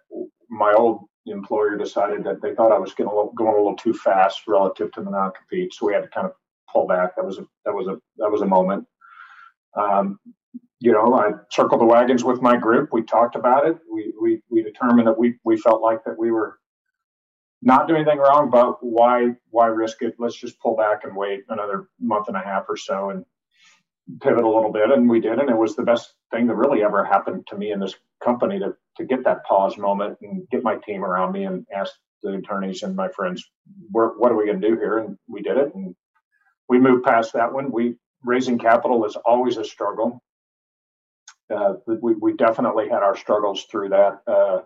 my 0.49 0.71
old 0.73 1.05
employer 1.25 1.75
decided 1.75 2.23
that 2.23 2.41
they 2.41 2.53
thought 2.53 2.71
I 2.71 2.77
was 2.77 2.93
going 2.93 3.09
a 3.09 3.35
going 3.35 3.53
a 3.53 3.57
little 3.57 3.75
too 3.75 3.93
fast 3.93 4.43
relative 4.47 4.91
to 4.93 5.01
the 5.01 5.09
non-compete, 5.09 5.73
so 5.73 5.87
we 5.87 5.93
had 5.93 6.03
to 6.03 6.09
kind 6.09 6.27
of 6.27 6.33
pull 6.71 6.87
back. 6.87 7.15
That 7.15 7.25
was 7.25 7.39
a 7.39 7.47
that 7.65 7.73
was 7.73 7.87
a 7.87 7.97
that 8.17 8.31
was 8.31 8.41
a 8.41 8.45
moment. 8.45 8.85
Um, 9.75 10.19
you 10.79 10.91
know, 10.91 11.13
I 11.15 11.31
circled 11.51 11.81
the 11.81 11.85
wagons 11.85 12.23
with 12.23 12.41
my 12.41 12.57
group. 12.57 12.89
We 12.91 13.03
talked 13.03 13.35
about 13.35 13.67
it. 13.67 13.77
We 13.91 14.13
we 14.21 14.41
we 14.49 14.63
determined 14.63 15.07
that 15.07 15.17
we 15.17 15.35
we 15.43 15.57
felt 15.57 15.81
like 15.81 16.03
that 16.05 16.17
we 16.17 16.31
were 16.31 16.59
not 17.61 17.87
doing 17.87 18.01
anything 18.01 18.19
wrong, 18.19 18.49
but 18.49 18.77
why 18.81 19.29
why 19.49 19.67
risk 19.67 20.01
it? 20.01 20.15
Let's 20.19 20.35
just 20.35 20.59
pull 20.59 20.75
back 20.75 21.03
and 21.03 21.15
wait 21.15 21.43
another 21.49 21.89
month 21.99 22.27
and 22.27 22.37
a 22.37 22.41
half 22.41 22.65
or 22.69 22.77
so 22.77 23.09
and 23.09 23.25
pivot 24.21 24.43
a 24.43 24.49
little 24.49 24.71
bit. 24.71 24.91
And 24.91 25.09
we 25.09 25.19
did, 25.19 25.39
and 25.39 25.49
it 25.49 25.57
was 25.57 25.75
the 25.75 25.83
best 25.83 26.13
thing 26.31 26.47
that 26.47 26.55
really 26.55 26.83
ever 26.83 27.03
happened 27.03 27.47
to 27.47 27.57
me 27.57 27.71
in 27.71 27.79
this 27.79 27.95
company 28.23 28.59
to 28.59 28.75
to 28.97 29.05
get 29.05 29.23
that 29.23 29.45
pause 29.45 29.77
moment 29.77 30.17
and 30.21 30.47
get 30.49 30.63
my 30.63 30.75
team 30.77 31.03
around 31.03 31.31
me 31.33 31.45
and 31.45 31.65
ask 31.75 31.93
the 32.23 32.33
attorneys 32.33 32.83
and 32.83 32.95
my 32.95 33.09
friends, 33.09 33.49
what 33.91 34.31
are 34.31 34.35
we 34.35 34.45
going 34.45 34.61
to 34.61 34.69
do 34.69 34.75
here? 34.75 34.99
And 34.99 35.17
we 35.27 35.41
did 35.41 35.57
it, 35.57 35.73
and 35.73 35.95
we 36.69 36.79
moved 36.79 37.05
past 37.05 37.33
that 37.33 37.53
one. 37.53 37.71
We 37.71 37.95
raising 38.25 38.59
capital 38.59 39.05
is 39.05 39.17
always 39.25 39.57
a 39.57 39.65
struggle. 39.65 40.21
Uh, 41.53 41.75
we, 41.87 42.15
we 42.15 42.33
definitely 42.35 42.89
had 42.89 43.03
our 43.03 43.17
struggles 43.17 43.65
through 43.71 43.89
that 43.89 44.21
uh, 44.27 44.59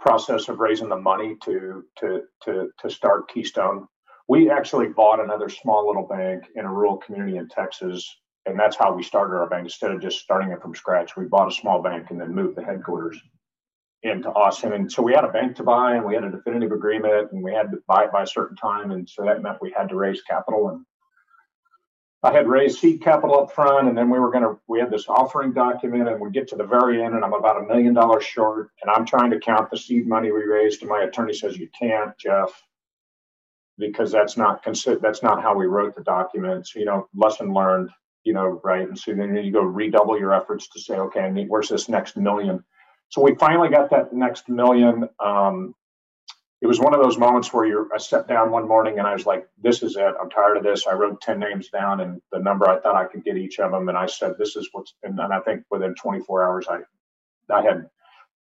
process 0.00 0.48
of 0.48 0.60
raising 0.60 0.88
the 0.88 0.96
money 0.96 1.36
to 1.44 1.84
to 1.98 2.22
to 2.44 2.70
to 2.80 2.90
start 2.90 3.28
Keystone. 3.28 3.86
We 4.28 4.50
actually 4.50 4.88
bought 4.88 5.20
another 5.20 5.48
small 5.48 5.86
little 5.86 6.06
bank 6.06 6.44
in 6.56 6.64
a 6.64 6.72
rural 6.72 6.98
community 6.98 7.38
in 7.38 7.48
Texas 7.48 8.16
and 8.46 8.58
that's 8.58 8.76
how 8.76 8.94
we 8.94 9.02
started 9.02 9.36
our 9.36 9.48
bank 9.48 9.64
instead 9.64 9.90
of 9.90 10.00
just 10.00 10.20
starting 10.20 10.50
it 10.52 10.62
from 10.62 10.74
scratch. 10.74 11.16
We 11.16 11.26
bought 11.26 11.48
a 11.48 11.54
small 11.54 11.82
bank 11.82 12.06
and 12.10 12.20
then 12.20 12.34
moved 12.34 12.56
the 12.56 12.64
headquarters 12.64 13.20
into 14.02 14.30
Austin. 14.30 14.72
And 14.72 14.90
so 14.90 15.02
we 15.02 15.14
had 15.14 15.24
a 15.24 15.32
bank 15.32 15.56
to 15.56 15.64
buy 15.64 15.96
and 15.96 16.04
we 16.04 16.14
had 16.14 16.24
a 16.24 16.30
definitive 16.30 16.72
agreement 16.72 17.32
and 17.32 17.42
we 17.42 17.52
had 17.52 17.70
to 17.72 17.78
buy 17.88 18.04
it 18.04 18.12
by 18.12 18.22
a 18.22 18.26
certain 18.26 18.56
time. 18.56 18.92
And 18.92 19.08
so 19.08 19.24
that 19.24 19.42
meant 19.42 19.58
we 19.62 19.74
had 19.76 19.90
to 19.90 19.96
raise 19.96 20.22
capital. 20.22 20.70
And 20.70 20.84
I 22.22 22.32
had 22.32 22.48
raised 22.48 22.80
seed 22.80 23.00
capital 23.00 23.40
up 23.40 23.52
front 23.52 23.88
and 23.88 23.96
then 23.96 24.10
we 24.10 24.18
were 24.18 24.30
going 24.30 24.42
to, 24.42 24.58
we 24.66 24.80
had 24.80 24.90
this 24.90 25.08
offering 25.08 25.52
document 25.52 26.08
and 26.08 26.20
we 26.20 26.30
get 26.30 26.48
to 26.48 26.56
the 26.56 26.64
very 26.64 27.02
end 27.02 27.14
and 27.14 27.24
I'm 27.24 27.32
about 27.32 27.62
a 27.62 27.66
million 27.66 27.94
dollars 27.94 28.24
short 28.24 28.70
and 28.82 28.90
I'm 28.90 29.06
trying 29.06 29.30
to 29.30 29.38
count 29.38 29.70
the 29.70 29.78
seed 29.78 30.06
money 30.06 30.32
we 30.32 30.42
raised. 30.42 30.82
And 30.82 30.90
my 30.90 31.02
attorney 31.02 31.32
says, 31.32 31.56
you 31.56 31.68
can't, 31.78 32.16
Jeff, 32.18 32.50
because 33.78 34.10
that's 34.10 34.36
not, 34.36 34.64
that's 34.64 35.22
not 35.22 35.42
how 35.42 35.54
we 35.56 35.66
wrote 35.66 35.94
the 35.94 36.02
documents. 36.02 36.74
You 36.74 36.86
know, 36.86 37.08
lesson 37.14 37.54
learned 37.54 37.90
you 38.28 38.34
know, 38.34 38.60
right? 38.62 38.86
And 38.86 38.98
so 38.98 39.14
then 39.14 39.34
you 39.36 39.50
go 39.50 39.62
redouble 39.62 40.18
your 40.18 40.34
efforts 40.34 40.68
to 40.68 40.80
say, 40.80 40.96
okay, 40.96 41.20
I 41.20 41.30
need, 41.30 41.48
where's 41.48 41.70
this 41.70 41.88
next 41.88 42.14
million? 42.16 42.62
So 43.08 43.22
we 43.22 43.34
finally 43.36 43.70
got 43.70 43.88
that 43.88 44.12
next 44.12 44.50
million. 44.50 45.08
Um, 45.18 45.74
it 46.60 46.66
was 46.66 46.80
one 46.80 46.94
of 46.94 47.02
those 47.02 47.18
moments 47.18 47.52
where 47.52 47.66
you're, 47.66 47.88
I 47.94 47.98
sat 47.98 48.28
down 48.28 48.50
one 48.50 48.68
morning 48.68 48.98
and 48.98 49.06
I 49.06 49.14
was 49.14 49.26
like, 49.26 49.48
this 49.62 49.82
is 49.82 49.96
it. 49.96 50.14
I'm 50.20 50.30
tired 50.30 50.56
of 50.56 50.64
this. 50.64 50.86
I 50.86 50.94
wrote 50.94 51.20
10 51.20 51.38
names 51.38 51.68
down 51.70 52.00
and 52.00 52.20
the 52.32 52.40
number 52.40 52.68
I 52.68 52.80
thought 52.80 52.96
I 52.96 53.06
could 53.06 53.24
get 53.24 53.36
each 53.36 53.60
of 53.60 53.72
them. 53.72 53.88
And 53.88 53.98
I 53.98 54.06
said, 54.06 54.34
this 54.38 54.56
is 54.56 54.68
what's, 54.72 54.94
and, 55.02 55.18
and 55.20 55.32
I 55.32 55.40
think 55.40 55.64
within 55.70 55.94
24 55.94 56.44
hours, 56.44 56.66
I, 56.68 56.80
I 57.52 57.62
had, 57.62 57.88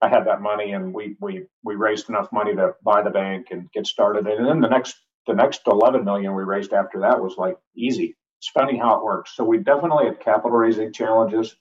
I 0.01 0.10
had 0.10 0.27
that 0.27 0.41
money 0.41 0.74
and 0.74 0.93
we, 0.93 1.17
we, 1.22 1.45
we 1.63 1.75
raised 1.75 2.10
enough 2.10 2.31
money 2.34 2.55
to 2.55 2.75
buy 2.84 3.03
the 3.03 3.12
bank 3.12 3.48
and 3.51 3.72
get 3.74 3.88
started. 3.88 4.27
And 4.27 4.48
then 4.48 4.62
the 4.62 4.69
next, 4.69 4.95
the 5.27 5.34
next 5.34 5.62
11 5.67 6.05
million 6.05 6.36
we 6.36 6.43
raised 6.43 6.74
after 6.74 7.01
that 7.01 7.22
was 7.22 7.36
like 7.38 7.57
easy 7.75 8.15
it's 8.39 8.50
funny 8.50 8.77
how 8.77 8.98
it 8.98 9.03
works. 9.03 9.36
So 9.36 9.43
we 9.43 9.57
definitely 9.57 10.05
had 10.05 10.19
capital 10.19 10.51
raising 10.51 10.93
challenges. 10.93 11.55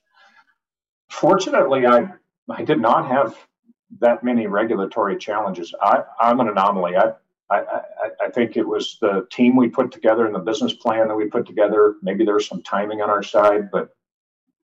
Fortunately, 1.11 1.87
I 1.87 2.09
I 2.51 2.65
did 2.65 2.81
not 2.81 3.09
have 3.09 3.37
that 4.01 4.25
many 4.25 4.47
regulatory 4.47 5.17
challenges. 5.17 5.75
I, 5.81 6.03
I'm 6.21 6.41
an 6.41 6.49
anomaly. 6.49 6.97
I, 6.97 7.13
I, 7.51 7.63
I, 8.23 8.31
think 8.31 8.57
it 8.57 8.67
was 8.67 8.99
the 9.01 9.27
team 9.31 9.55
we 9.55 9.69
put 9.69 9.93
together 9.93 10.25
and 10.27 10.35
the 10.35 10.41
business 10.41 10.73
plan 10.73 11.09
that 11.09 11.15
we 11.15 11.27
put 11.27 11.47
together. 11.47 11.97
Maybe 12.03 12.25
there 12.25 12.35
was 12.35 12.47
some 12.47 12.63
timing 12.63 13.03
on 13.03 13.11
our 13.11 13.23
side, 13.23 13.71
but 13.71 13.91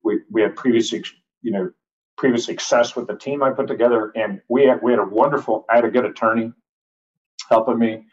we, 0.04 0.20
we 0.32 0.42
had 0.42 0.56
previous, 0.56 0.92
you 0.92 1.52
know, 1.52 1.72
previous 2.18 2.46
success 2.46 2.96
with 2.96 3.08
the 3.08 3.18
team 3.18 3.44
I 3.44 3.52
put 3.52 3.68
together, 3.68 4.12
and 4.16 4.42
we 4.48 4.66
had, 4.66 4.82
we 4.82 4.92
had 4.92 5.00
a 5.00 5.06
wonderful. 5.06 5.66
I 5.70 5.76
had 5.76 5.86
a 5.86 5.92
good 5.92 6.06
attorney 6.06 6.54
helping 7.50 7.78
me, 7.78 8.06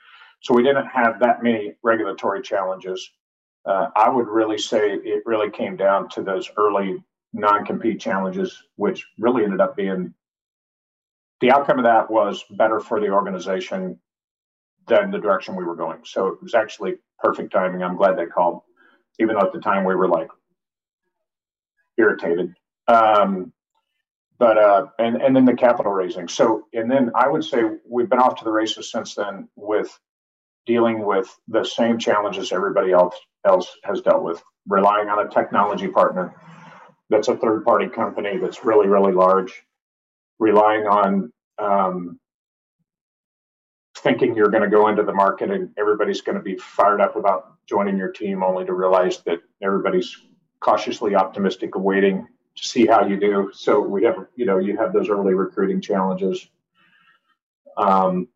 so 0.43 0.53
we 0.53 0.63
didn't 0.63 0.87
have 0.87 1.21
that 1.21 1.43
many 1.43 1.75
regulatory 1.83 2.43
challenges 2.43 3.11
uh, 3.67 3.89
I 3.97 4.09
would 4.09 4.29
really 4.29 4.59
say 4.59 4.93
it 4.93 5.23
really 5.27 5.51
came 5.51 5.77
down 5.77 6.09
to 6.11 6.23
those 6.23 6.51
early 6.57 7.03
non-compete 7.33 8.01
challenges, 8.01 8.63
which 8.77 9.05
really 9.19 9.45
ended 9.45 9.61
up 9.61 9.77
being 9.77 10.15
the 11.41 11.51
outcome 11.51 11.79
of 11.79 11.85
that 11.85 12.11
was 12.11 12.45
better 12.51 12.81
for 12.81 13.01
the 13.01 13.11
organization 13.11 13.99
than 14.89 15.11
the 15.11 15.19
direction 15.19 15.57
we 15.57 15.65
were 15.65 15.77
going. 15.77 16.01
So 16.05 16.29
it 16.29 16.43
was 16.43 16.55
actually 16.55 16.95
perfect 17.19 17.53
timing. 17.53 17.83
I'm 17.83 17.97
glad 17.97 18.17
they 18.17 18.27
called, 18.27 18.63
even 19.19 19.37
though 19.37 19.47
at 19.47 19.53
the 19.53 19.61
time 19.61 19.85
we 19.85 19.95
were 19.95 20.09
like 20.09 20.29
irritated. 21.99 22.55
Um, 22.89 23.53
but 24.39 24.59
uh, 24.59 24.87
and 24.99 25.21
and 25.21 25.35
then 25.35 25.45
the 25.47 25.55
capital 25.55 25.93
raising. 25.93 26.29
So 26.29 26.67
and 26.73 26.91
then 26.91 27.11
I 27.15 27.29
would 27.29 27.45
say 27.45 27.63
we've 27.89 28.09
been 28.09 28.19
off 28.19 28.37
to 28.37 28.45
the 28.45 28.53
races 28.53 28.91
since 28.91 29.15
then 29.15 29.49
with 29.57 29.99
dealing 30.67 31.05
with 31.05 31.29
the 31.49 31.65
same 31.65 31.99
challenges 31.99 32.53
everybody 32.53 32.93
else 32.93 33.17
else 33.47 33.77
has 33.85 34.03
dealt 34.03 34.23
with, 34.23 34.43
relying 34.69 35.09
on 35.09 35.27
a 35.27 35.31
technology 35.31 35.89
partner 35.89 36.35
that's 37.11 37.29
a 37.29 37.37
third 37.37 37.65
party 37.65 37.89
company 37.89 38.37
that's 38.39 38.65
really, 38.65 38.89
really 38.89 39.13
large, 39.13 39.63
relying 40.39 40.87
on 40.87 41.33
um, 41.59 42.21
thinking 43.99 44.35
you're 44.35 44.51
going 44.51 44.63
to 44.63 44.69
go 44.69 44.89
into 44.89 45.03
the 45.03 45.13
market 45.13 45.51
and 45.51 45.71
everybody's 45.79 46.21
going 46.21 46.37
to 46.37 46.43
be 46.43 46.57
fired 46.57 47.01
up 47.01 47.17
about 47.17 47.55
joining 47.67 47.97
your 47.97 48.11
team, 48.13 48.43
only 48.43 48.65
to 48.65 48.73
realize 48.73 49.23
that 49.23 49.41
everybody's 49.63 50.17
cautiously 50.61 51.15
optimistic, 51.15 51.71
waiting 51.75 52.27
to 52.57 52.69
see 52.69 52.87
how 52.87 53.07
you 53.07 53.19
do. 53.19 53.51
So 53.53 53.81
we 53.81 54.05
have, 54.05 54.27
you 54.37 54.47
know, 54.47 54.59
you 54.59 54.77
have 54.77 54.93
those 54.93 55.09
early 55.09 55.35
recruiting 55.35 55.81
challenges. 55.81 56.49
Um, 57.77 58.29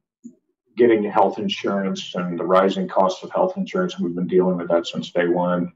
getting 0.76 1.04
health 1.04 1.38
insurance 1.38 2.14
and 2.14 2.38
the 2.38 2.44
rising 2.44 2.88
cost 2.88 3.22
of 3.22 3.30
health 3.30 3.56
insurance. 3.56 3.98
We've 3.98 4.14
been 4.14 4.26
dealing 4.26 4.56
with 4.56 4.68
that 4.68 4.86
since 4.86 5.10
day 5.10 5.26
one. 5.26 5.72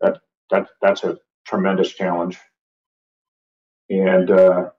That 0.00 0.18
that 0.50 0.68
that's 0.82 1.04
a 1.04 1.18
tremendous 1.44 1.92
challenge. 1.92 2.38
And 3.88 4.30
uh, 4.30 4.70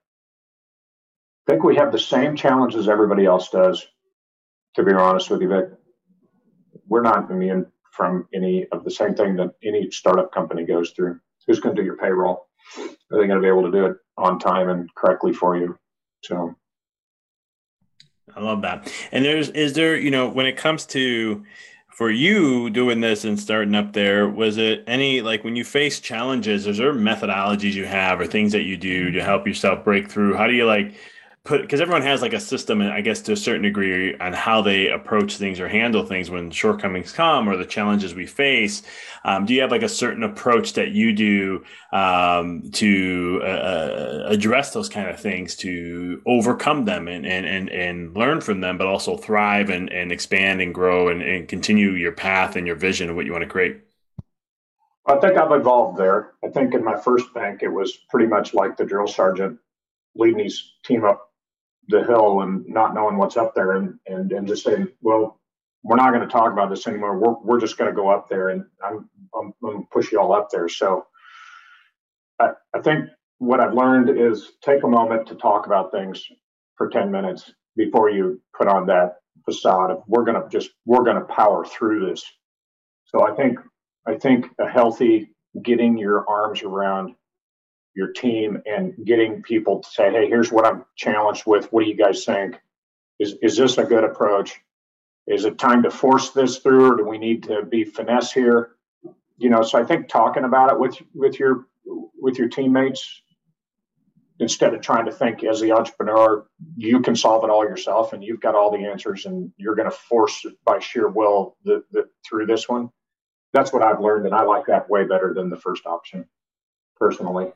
I 1.46 1.52
think 1.52 1.64
we 1.64 1.76
have 1.76 1.92
the 1.92 1.98
same 1.98 2.36
challenges 2.36 2.88
everybody 2.88 3.26
else 3.26 3.50
does. 3.50 3.86
To 4.76 4.82
be 4.82 4.92
honest 4.92 5.28
with 5.28 5.42
you, 5.42 5.48
Vic, 5.48 5.66
we're 6.86 7.02
not 7.02 7.30
immune 7.30 7.66
from 7.90 8.26
any 8.32 8.66
of 8.72 8.84
the 8.84 8.90
same 8.90 9.14
thing 9.14 9.36
that 9.36 9.54
any 9.62 9.90
startup 9.90 10.32
company 10.32 10.64
goes 10.64 10.92
through. 10.92 11.20
Who's 11.46 11.60
going 11.60 11.76
to 11.76 11.82
do 11.82 11.84
your 11.84 11.96
payroll? 11.96 12.46
Are 12.78 13.20
they 13.20 13.26
going 13.26 13.30
to 13.30 13.40
be 13.40 13.48
able 13.48 13.64
to 13.64 13.70
do 13.70 13.86
it 13.86 13.96
on 14.16 14.38
time 14.38 14.68
and 14.68 14.88
correctly 14.94 15.32
for 15.32 15.56
you? 15.56 15.76
So 16.22 16.54
I 18.34 18.40
love 18.40 18.62
that. 18.62 18.90
And 19.10 19.24
there's 19.24 19.50
is 19.50 19.74
there, 19.74 19.96
you 19.96 20.10
know, 20.10 20.28
when 20.28 20.46
it 20.46 20.56
comes 20.56 20.86
to 20.86 21.44
for 21.88 22.10
you 22.10 22.70
doing 22.70 23.00
this 23.00 23.24
and 23.24 23.38
starting 23.38 23.74
up 23.74 23.92
there, 23.92 24.28
was 24.28 24.56
it 24.56 24.84
any 24.86 25.20
like 25.20 25.44
when 25.44 25.56
you 25.56 25.64
face 25.64 26.00
challenges, 26.00 26.66
is 26.66 26.78
there 26.78 26.94
methodologies 26.94 27.74
you 27.74 27.84
have 27.84 28.20
or 28.20 28.26
things 28.26 28.52
that 28.52 28.62
you 28.62 28.76
do 28.76 29.10
to 29.10 29.22
help 29.22 29.46
yourself 29.46 29.84
break 29.84 30.10
through? 30.10 30.34
How 30.34 30.46
do 30.46 30.54
you 30.54 30.64
like 30.64 30.94
put 31.44 31.62
because 31.62 31.80
everyone 31.80 32.02
has 32.02 32.22
like 32.22 32.32
a 32.32 32.40
system 32.40 32.80
and 32.80 32.92
i 32.92 33.00
guess 33.00 33.20
to 33.20 33.32
a 33.32 33.36
certain 33.36 33.62
degree 33.62 34.16
on 34.18 34.32
how 34.32 34.62
they 34.62 34.88
approach 34.88 35.36
things 35.36 35.58
or 35.58 35.68
handle 35.68 36.06
things 36.06 36.30
when 36.30 36.50
shortcomings 36.52 37.10
come 37.10 37.48
or 37.48 37.56
the 37.56 37.64
challenges 37.64 38.14
we 38.14 38.26
face 38.26 38.82
um, 39.24 39.44
do 39.44 39.52
you 39.52 39.60
have 39.60 39.70
like 39.70 39.82
a 39.82 39.88
certain 39.88 40.22
approach 40.22 40.74
that 40.74 40.92
you 40.92 41.12
do 41.12 41.64
um, 41.92 42.62
to 42.70 43.40
uh, 43.42 43.46
uh, 43.46 44.24
address 44.28 44.72
those 44.72 44.88
kind 44.88 45.08
of 45.08 45.18
things 45.18 45.56
to 45.56 46.22
overcome 46.26 46.84
them 46.84 47.08
and, 47.08 47.26
and 47.26 47.44
and 47.46 47.68
and 47.70 48.16
learn 48.16 48.40
from 48.40 48.60
them 48.60 48.78
but 48.78 48.86
also 48.86 49.16
thrive 49.16 49.68
and, 49.68 49.90
and 49.92 50.12
expand 50.12 50.60
and 50.60 50.72
grow 50.72 51.08
and, 51.08 51.22
and 51.22 51.48
continue 51.48 51.90
your 51.90 52.12
path 52.12 52.54
and 52.54 52.68
your 52.68 52.76
vision 52.76 53.10
of 53.10 53.16
what 53.16 53.26
you 53.26 53.32
want 53.32 53.42
to 53.42 53.50
create 53.50 53.80
I 55.04 55.16
think 55.16 55.36
I've 55.36 55.50
evolved 55.50 55.98
there. 55.98 56.34
I 56.44 56.48
think 56.48 56.74
in 56.74 56.84
my 56.84 56.96
first 56.96 57.34
bank, 57.34 57.64
it 57.64 57.68
was 57.68 57.96
pretty 58.08 58.28
much 58.28 58.54
like 58.54 58.76
the 58.76 58.84
drill 58.84 59.08
sergeant 59.08 59.58
leading 60.14 60.44
his 60.44 60.74
team 60.84 61.04
up 61.04 61.31
the 61.92 62.04
hill 62.04 62.40
and 62.40 62.66
not 62.66 62.94
knowing 62.94 63.16
what's 63.16 63.36
up 63.36 63.54
there 63.54 63.72
and, 63.72 63.98
and, 64.06 64.32
and 64.32 64.48
just 64.48 64.64
saying, 64.64 64.88
well, 65.00 65.40
we're 65.84 65.96
not 65.96 66.12
going 66.12 66.26
to 66.26 66.32
talk 66.32 66.52
about 66.52 66.70
this 66.70 66.86
anymore. 66.86 67.18
We're, 67.18 67.34
we're 67.42 67.60
just 67.60 67.76
going 67.76 67.90
to 67.90 67.96
go 67.96 68.08
up 68.08 68.28
there 68.28 68.50
and 68.50 68.64
I'm, 68.84 69.08
I'm, 69.34 69.52
going 69.62 69.82
to 69.82 69.88
push 69.92 70.12
you 70.12 70.20
all 70.20 70.32
up 70.32 70.50
there. 70.50 70.68
So 70.68 71.06
I, 72.40 72.50
I 72.74 72.80
think 72.80 73.06
what 73.38 73.60
I've 73.60 73.74
learned 73.74 74.10
is 74.10 74.52
take 74.62 74.82
a 74.82 74.88
moment 74.88 75.28
to 75.28 75.34
talk 75.34 75.66
about 75.66 75.92
things 75.92 76.24
for 76.76 76.88
10 76.88 77.10
minutes 77.10 77.52
before 77.76 78.10
you 78.10 78.40
put 78.56 78.68
on 78.68 78.86
that 78.86 79.16
facade 79.44 79.90
of 79.90 80.02
we're 80.06 80.24
going 80.24 80.40
to 80.40 80.48
just, 80.48 80.70
we're 80.84 81.04
going 81.04 81.16
to 81.16 81.24
power 81.24 81.64
through 81.64 82.08
this. 82.08 82.24
So 83.06 83.26
I 83.26 83.34
think, 83.34 83.58
I 84.06 84.14
think 84.14 84.46
a 84.58 84.68
healthy 84.68 85.30
getting 85.62 85.98
your 85.98 86.28
arms 86.28 86.62
around 86.62 87.14
your 87.94 88.12
team 88.12 88.62
and 88.66 88.94
getting 89.04 89.42
people 89.42 89.80
to 89.80 89.88
say, 89.88 90.10
hey, 90.10 90.28
here's 90.28 90.50
what 90.50 90.66
I'm 90.66 90.84
challenged 90.96 91.44
with. 91.46 91.72
What 91.72 91.84
do 91.84 91.90
you 91.90 91.96
guys 91.96 92.24
think? 92.24 92.58
Is, 93.18 93.36
is 93.42 93.56
this 93.56 93.78
a 93.78 93.84
good 93.84 94.04
approach? 94.04 94.60
Is 95.26 95.44
it 95.44 95.58
time 95.58 95.82
to 95.84 95.90
force 95.90 96.30
this 96.30 96.58
through 96.58 96.92
or 96.92 96.96
do 96.96 97.04
we 97.04 97.18
need 97.18 97.44
to 97.44 97.64
be 97.64 97.84
finesse 97.84 98.32
here? 98.32 98.72
You 99.38 99.50
know, 99.50 99.62
so 99.62 99.78
I 99.78 99.84
think 99.84 100.08
talking 100.08 100.44
about 100.44 100.72
it 100.72 100.78
with 100.78 100.96
with 101.14 101.38
your 101.38 101.66
with 101.84 102.38
your 102.38 102.48
teammates 102.48 103.22
instead 104.38 104.74
of 104.74 104.80
trying 104.80 105.06
to 105.06 105.12
think 105.12 105.44
as 105.44 105.60
the 105.60 105.72
entrepreneur, 105.72 106.44
you 106.76 107.00
can 107.00 107.14
solve 107.14 107.44
it 107.44 107.50
all 107.50 107.64
yourself 107.64 108.12
and 108.12 108.24
you've 108.24 108.40
got 108.40 108.54
all 108.54 108.70
the 108.70 108.84
answers 108.84 109.26
and 109.26 109.52
you're 109.56 109.74
going 109.74 109.90
to 109.90 109.96
force 109.96 110.44
it 110.44 110.54
by 110.64 110.78
sheer 110.80 111.08
will 111.08 111.56
the, 111.64 111.84
the, 111.92 112.08
through 112.26 112.46
this 112.46 112.68
one. 112.68 112.90
That's 113.52 113.72
what 113.72 113.82
I've 113.82 114.00
learned, 114.00 114.26
and 114.26 114.34
I 114.34 114.44
like 114.44 114.66
that 114.66 114.88
way 114.88 115.04
better 115.04 115.34
than 115.34 115.50
the 115.50 115.58
first 115.58 115.84
option, 115.86 116.26
personally. 116.96 117.52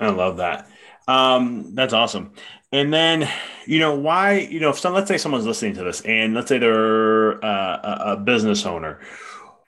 I 0.00 0.10
love 0.10 0.38
that. 0.38 0.68
Um, 1.06 1.74
that's 1.74 1.92
awesome. 1.92 2.32
And 2.72 2.92
then, 2.92 3.28
you 3.66 3.78
know, 3.78 3.94
why, 3.94 4.38
you 4.38 4.58
know, 4.58 4.70
if 4.70 4.78
some, 4.78 4.94
let's 4.94 5.08
say 5.08 5.18
someone's 5.18 5.46
listening 5.46 5.74
to 5.74 5.84
this 5.84 6.00
and 6.00 6.34
let's 6.34 6.48
say 6.48 6.58
they're 6.58 7.44
uh, 7.44 8.14
a 8.14 8.16
business 8.16 8.66
owner, 8.66 9.00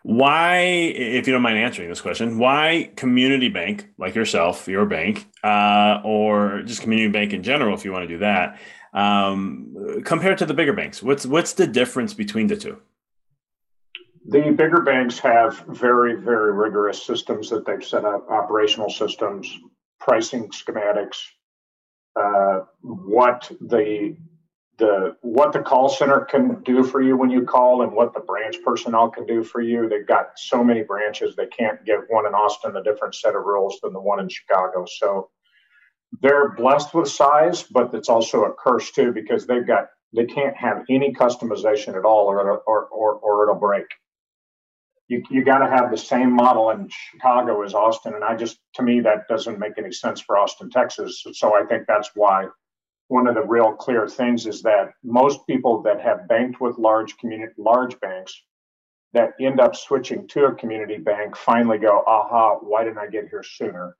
why, 0.02 0.58
if 0.58 1.26
you 1.26 1.32
don't 1.32 1.42
mind 1.42 1.58
answering 1.58 1.88
this 1.88 2.00
question, 2.00 2.38
why 2.38 2.92
community 2.96 3.48
bank 3.48 3.88
like 3.98 4.14
yourself, 4.14 4.68
your 4.68 4.86
bank, 4.86 5.28
uh, 5.42 6.00
or 6.04 6.62
just 6.62 6.82
community 6.82 7.10
bank 7.10 7.32
in 7.32 7.42
general, 7.42 7.74
if 7.74 7.84
you 7.84 7.92
want 7.92 8.04
to 8.04 8.08
do 8.08 8.18
that, 8.18 8.58
um, 8.92 10.02
compared 10.04 10.38
to 10.38 10.46
the 10.46 10.54
bigger 10.54 10.72
banks? 10.72 11.02
What's 11.02 11.26
what's 11.26 11.54
the 11.54 11.66
difference 11.66 12.14
between 12.14 12.46
the 12.46 12.56
two? 12.56 12.78
The 14.28 14.52
bigger 14.52 14.82
banks 14.82 15.18
have 15.20 15.58
very, 15.68 16.20
very 16.20 16.52
rigorous 16.52 17.04
systems 17.04 17.50
that 17.50 17.66
they've 17.66 17.84
set 17.84 18.04
up, 18.04 18.28
operational 18.30 18.90
systems, 18.90 19.58
pricing 20.06 20.50
schematics, 20.50 21.18
uh, 22.14 22.60
what 22.80 23.50
the 23.60 24.16
the 24.78 25.16
what 25.22 25.52
the 25.52 25.60
call 25.60 25.88
center 25.88 26.20
can 26.20 26.62
do 26.62 26.84
for 26.84 27.00
you 27.00 27.16
when 27.16 27.30
you 27.30 27.44
call 27.44 27.82
and 27.82 27.92
what 27.92 28.12
the 28.12 28.20
branch 28.20 28.56
personnel 28.64 29.10
can 29.10 29.26
do 29.26 29.42
for 29.42 29.60
you. 29.60 29.88
They've 29.88 30.06
got 30.06 30.38
so 30.38 30.62
many 30.62 30.82
branches 30.82 31.34
they 31.34 31.46
can't 31.46 31.84
give 31.84 32.02
one 32.08 32.26
in 32.26 32.34
Austin 32.34 32.76
a 32.76 32.82
different 32.82 33.14
set 33.14 33.34
of 33.34 33.44
rules 33.44 33.78
than 33.82 33.92
the 33.94 34.00
one 34.00 34.20
in 34.20 34.28
Chicago. 34.28 34.84
So 34.86 35.30
they're 36.20 36.50
blessed 36.50 36.94
with 36.94 37.08
size, 37.08 37.62
but 37.62 37.94
it's 37.94 38.10
also 38.10 38.44
a 38.44 38.52
curse 38.52 38.90
too 38.92 39.12
because 39.12 39.46
they've 39.46 39.66
got 39.66 39.86
they 40.14 40.26
can't 40.26 40.56
have 40.56 40.84
any 40.88 41.12
customization 41.14 41.96
at 41.96 42.04
all 42.04 42.26
or 42.26 42.38
or 42.40 42.84
or, 42.86 43.14
or 43.14 43.42
it'll 43.44 43.60
break 43.60 43.86
you, 45.08 45.22
you 45.30 45.44
got 45.44 45.58
to 45.58 45.68
have 45.68 45.90
the 45.90 45.96
same 45.96 46.32
model 46.32 46.70
in 46.70 46.88
Chicago 47.12 47.62
as 47.62 47.74
Austin. 47.74 48.14
And 48.14 48.24
I 48.24 48.34
just, 48.34 48.58
to 48.74 48.82
me, 48.82 49.00
that 49.00 49.28
doesn't 49.28 49.58
make 49.58 49.78
any 49.78 49.92
sense 49.92 50.20
for 50.20 50.36
Austin, 50.36 50.70
Texas. 50.70 51.24
So 51.32 51.54
I 51.54 51.64
think 51.64 51.84
that's 51.86 52.10
why 52.14 52.46
one 53.08 53.28
of 53.28 53.34
the 53.34 53.42
real 53.42 53.72
clear 53.72 54.08
things 54.08 54.46
is 54.46 54.62
that 54.62 54.90
most 55.04 55.46
people 55.46 55.82
that 55.82 56.00
have 56.00 56.26
banked 56.26 56.60
with 56.60 56.76
large 56.78 57.16
community, 57.18 57.52
large 57.56 57.98
banks 58.00 58.42
that 59.12 59.34
end 59.40 59.60
up 59.60 59.76
switching 59.76 60.26
to 60.28 60.46
a 60.46 60.54
community 60.54 60.98
bank 60.98 61.36
finally 61.36 61.78
go, 61.78 62.02
aha, 62.06 62.56
why 62.60 62.82
didn't 62.82 62.98
I 62.98 63.06
get 63.06 63.28
here 63.28 63.44
sooner? 63.44 63.96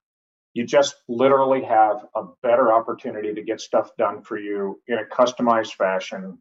You 0.54 0.66
just 0.66 0.96
literally 1.08 1.62
have 1.62 2.04
a 2.16 2.24
better 2.42 2.72
opportunity 2.72 3.32
to 3.32 3.42
get 3.42 3.60
stuff 3.60 3.90
done 3.96 4.22
for 4.22 4.38
you 4.38 4.80
in 4.88 4.98
a 4.98 5.04
customized 5.04 5.74
fashion 5.74 6.38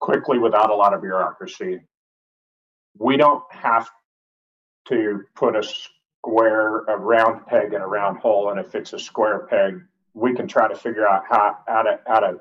quickly 0.00 0.38
without 0.38 0.70
a 0.70 0.74
lot 0.74 0.92
of 0.92 1.00
bureaucracy 1.00 1.80
we 2.98 3.16
don't 3.16 3.42
have 3.50 3.88
to 4.88 5.24
put 5.34 5.56
a 5.56 5.62
square, 5.62 6.84
a 6.84 6.96
round 6.96 7.46
peg 7.46 7.72
in 7.72 7.80
a 7.80 7.86
round 7.86 8.18
hole. 8.18 8.50
And 8.50 8.60
if 8.60 8.74
it's 8.74 8.92
a 8.92 8.98
square 8.98 9.46
peg, 9.50 9.80
we 10.14 10.34
can 10.34 10.46
try 10.46 10.68
to 10.68 10.76
figure 10.76 11.06
out 11.06 11.24
how, 11.28 11.58
how 11.66 11.82
to 11.82 12.00
how 12.06 12.20
to 12.20 12.40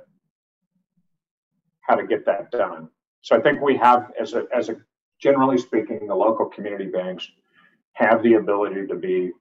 how 1.81 1.95
to 1.95 2.07
get 2.07 2.25
that 2.25 2.51
done. 2.51 2.89
So 3.21 3.35
I 3.35 3.41
think 3.41 3.61
we 3.61 3.77
have, 3.77 4.11
as 4.19 4.33
a 4.33 4.45
as 4.55 4.69
a 4.69 4.77
generally 5.19 5.57
speaking, 5.57 6.07
the 6.07 6.15
local 6.15 6.45
community 6.45 6.85
banks 6.85 7.27
have 7.93 8.23
the 8.23 8.35
ability 8.35 8.87
to 8.87 8.95
be 8.95 9.31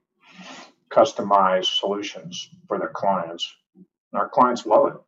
customized 0.91 1.79
solutions 1.79 2.51
for 2.69 2.79
their 2.79 2.91
clients. 2.95 3.55
And 3.75 4.21
our 4.21 4.29
clients 4.29 4.67
love 4.67 4.89
it. 4.89 5.01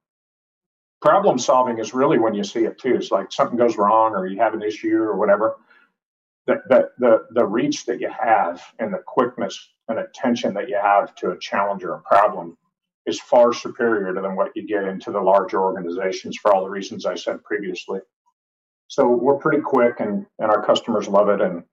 Problem 1.01 1.39
solving 1.39 1.79
is 1.79 1.93
really 1.93 2.19
when 2.19 2.35
you 2.35 2.43
see 2.43 2.65
it 2.65 2.79
too. 2.79 2.95
It's 2.95 3.11
like 3.11 3.31
something 3.31 3.59
goes 3.59 3.77
wrong 3.77 4.15
or 4.15 4.27
you 4.27 4.39
have 4.39 4.55
an 4.55 4.63
issue 4.63 4.97
or 4.97 5.17
whatever 5.17 5.57
the, 6.47 6.91
the, 6.99 7.27
the, 7.31 7.45
reach 7.47 7.87
that 7.87 8.01
you 8.01 8.11
have 8.11 8.63
and 8.79 8.93
the 8.93 9.03
quickness 9.07 9.71
and 9.89 9.99
attention 9.99 10.55
that 10.55 10.69
you 10.69 10.79
have 10.81 11.15
to 11.17 11.31
a 11.31 11.39
challenge 11.39 11.85
or 11.85 11.95
a 11.95 12.01
problem 12.01 12.57
is 13.07 13.21
far 13.21 13.53
superior 13.53 14.15
to 14.15 14.21
than 14.21 14.37
what 14.37 14.53
you 14.55 14.67
get 14.67 14.85
into 14.85 15.11
the 15.11 15.21
larger 15.21 15.63
organizations 15.63 16.37
for 16.37 16.55
all 16.55 16.65
the 16.65 16.71
reasons 16.71 17.07
I 17.07 17.15
said 17.15 17.43
previously. 17.45 18.01
So 18.89 19.09
we're 19.09 19.39
pretty 19.39 19.63
quick 19.63 20.01
and, 20.01 20.27
and 20.39 20.51
our 20.51 20.65
customers 20.65 21.09
love 21.09 21.29
it 21.29 21.41
and 21.41 21.65